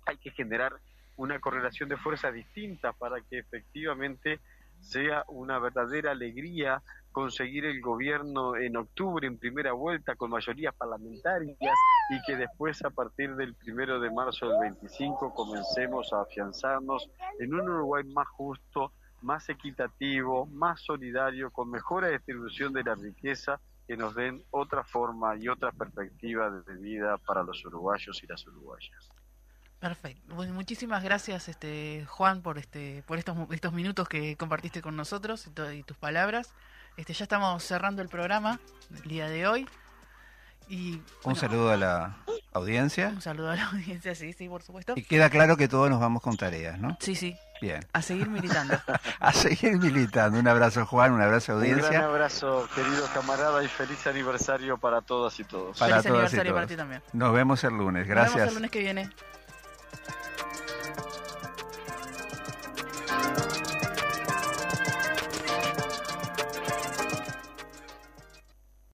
hay 0.07 0.16
que 0.16 0.31
generar 0.31 0.72
una 1.18 1.39
correlación 1.39 1.91
de 1.91 1.99
fuerzas 1.99 2.33
distinta 2.33 2.95
para 2.95 3.20
que 3.20 3.41
efectivamente 3.41 4.41
sea 4.81 5.24
una 5.28 5.59
verdadera 5.59 6.12
alegría 6.12 6.83
conseguir 7.13 7.65
el 7.65 7.81
gobierno 7.81 8.57
en 8.57 8.77
octubre 8.77 9.27
en 9.27 9.39
primera 9.39 9.73
vuelta 9.73 10.15
con 10.15 10.31
mayorías 10.31 10.75
parlamentarias 10.75 11.57
y 12.11 12.23
que 12.27 12.37
después 12.37 12.85
a 12.85 12.91
partir 12.91 13.35
del 13.37 13.55
primero 13.55 14.01
de 14.01 14.11
marzo 14.11 14.49
del 14.49 14.61
25 14.61 15.35
comencemos 15.35 16.13
a 16.13 16.23
afianzarnos 16.23 17.11
en 17.39 17.55
un 17.55 17.69
Uruguay 17.69 18.05
más 18.05 18.29
justo, 18.29 18.93
más 19.23 19.49
equitativo, 19.49 20.47
más 20.47 20.81
solidario, 20.81 21.51
con 21.51 21.71
mejor 21.71 22.11
distribución 22.11 22.73
de 22.73 22.85
la 22.85 22.95
riqueza 22.95 23.61
que 23.87 23.97
nos 23.97 24.15
den 24.15 24.45
otra 24.51 24.85
forma 24.85 25.37
y 25.37 25.49
otra 25.49 25.73
perspectiva 25.73 26.49
de 26.51 26.77
vida 26.77 27.19
para 27.19 27.43
los 27.43 27.65
uruguayos 27.65 28.23
y 28.23 28.27
las 28.27 28.47
uruguayas. 28.47 29.11
Perfecto. 29.81 30.35
muchísimas 30.53 31.03
gracias, 31.03 31.49
este 31.49 32.05
Juan, 32.07 32.43
por 32.43 32.59
este, 32.59 33.03
por 33.07 33.19
estos 33.19 33.37
estos 33.51 33.73
minutos 33.73 34.09
que 34.09 34.37
compartiste 34.37 34.83
con 34.83 34.95
nosotros 34.95 35.49
y, 35.75 35.83
tus 35.83 35.97
palabras. 35.97 36.53
Este, 36.97 37.12
ya 37.12 37.24
estamos 37.24 37.62
cerrando 37.62 38.03
el 38.03 38.09
programa 38.09 38.61
del 38.91 39.03
día 39.03 39.28
de 39.28 39.47
hoy. 39.47 39.68
Y, 40.68 41.03
un 41.24 41.34
saludo 41.34 41.72
a 41.72 41.76
la 41.76 42.16
audiencia. 42.53 43.09
Un 43.09 43.20
saludo 43.20 43.51
a 43.51 43.57
la 43.57 43.66
audiencia, 43.72 44.14
sí, 44.14 44.32
sí, 44.32 44.49
por 44.49 44.62
supuesto. 44.62 44.95
Y 44.97 45.03
queda 45.03 45.28
claro 45.28 45.57
que 45.57 45.66
todos 45.66 45.91
nos 45.91 46.01
vamos 46.01 46.22
con 46.22 46.36
tareas, 46.36 46.78
¿no? 46.78 46.97
Sí, 47.01 47.16
sí. 47.16 47.36
Bien. 47.61 47.84
A 47.93 48.01
seguir 48.01 48.28
militando. 48.28 48.78
a 49.20 49.32
seguir 49.32 49.78
militando. 49.78 50.38
Un 50.38 50.47
abrazo, 50.47 50.86
Juan, 50.86 51.12
un 51.12 51.20
abrazo, 51.20 51.55
audiencia. 51.55 51.86
Un 51.86 51.91
gran 51.91 52.05
abrazo, 52.05 52.68
querido 52.74 53.07
camarada, 53.12 53.62
y 53.64 53.68
feliz 53.68 54.07
aniversario 54.07 54.78
para 54.78 55.03
todas 55.03 55.38
y 55.41 55.45
todos. 55.45 55.78
feliz 55.78 56.07
aniversario 56.07 56.55
para 56.55 56.66
ti 56.66 56.76
también. 56.76 57.03
Nos 57.12 57.32
vemos 57.32 57.64
el 57.64 57.74
lunes. 57.74 58.07
Gracias. 58.07 58.36
Nos 58.36 58.36
vemos 58.36 58.49
el 58.51 58.55
lunes 58.55 58.70
que 58.70 58.80
viene. 58.80 59.11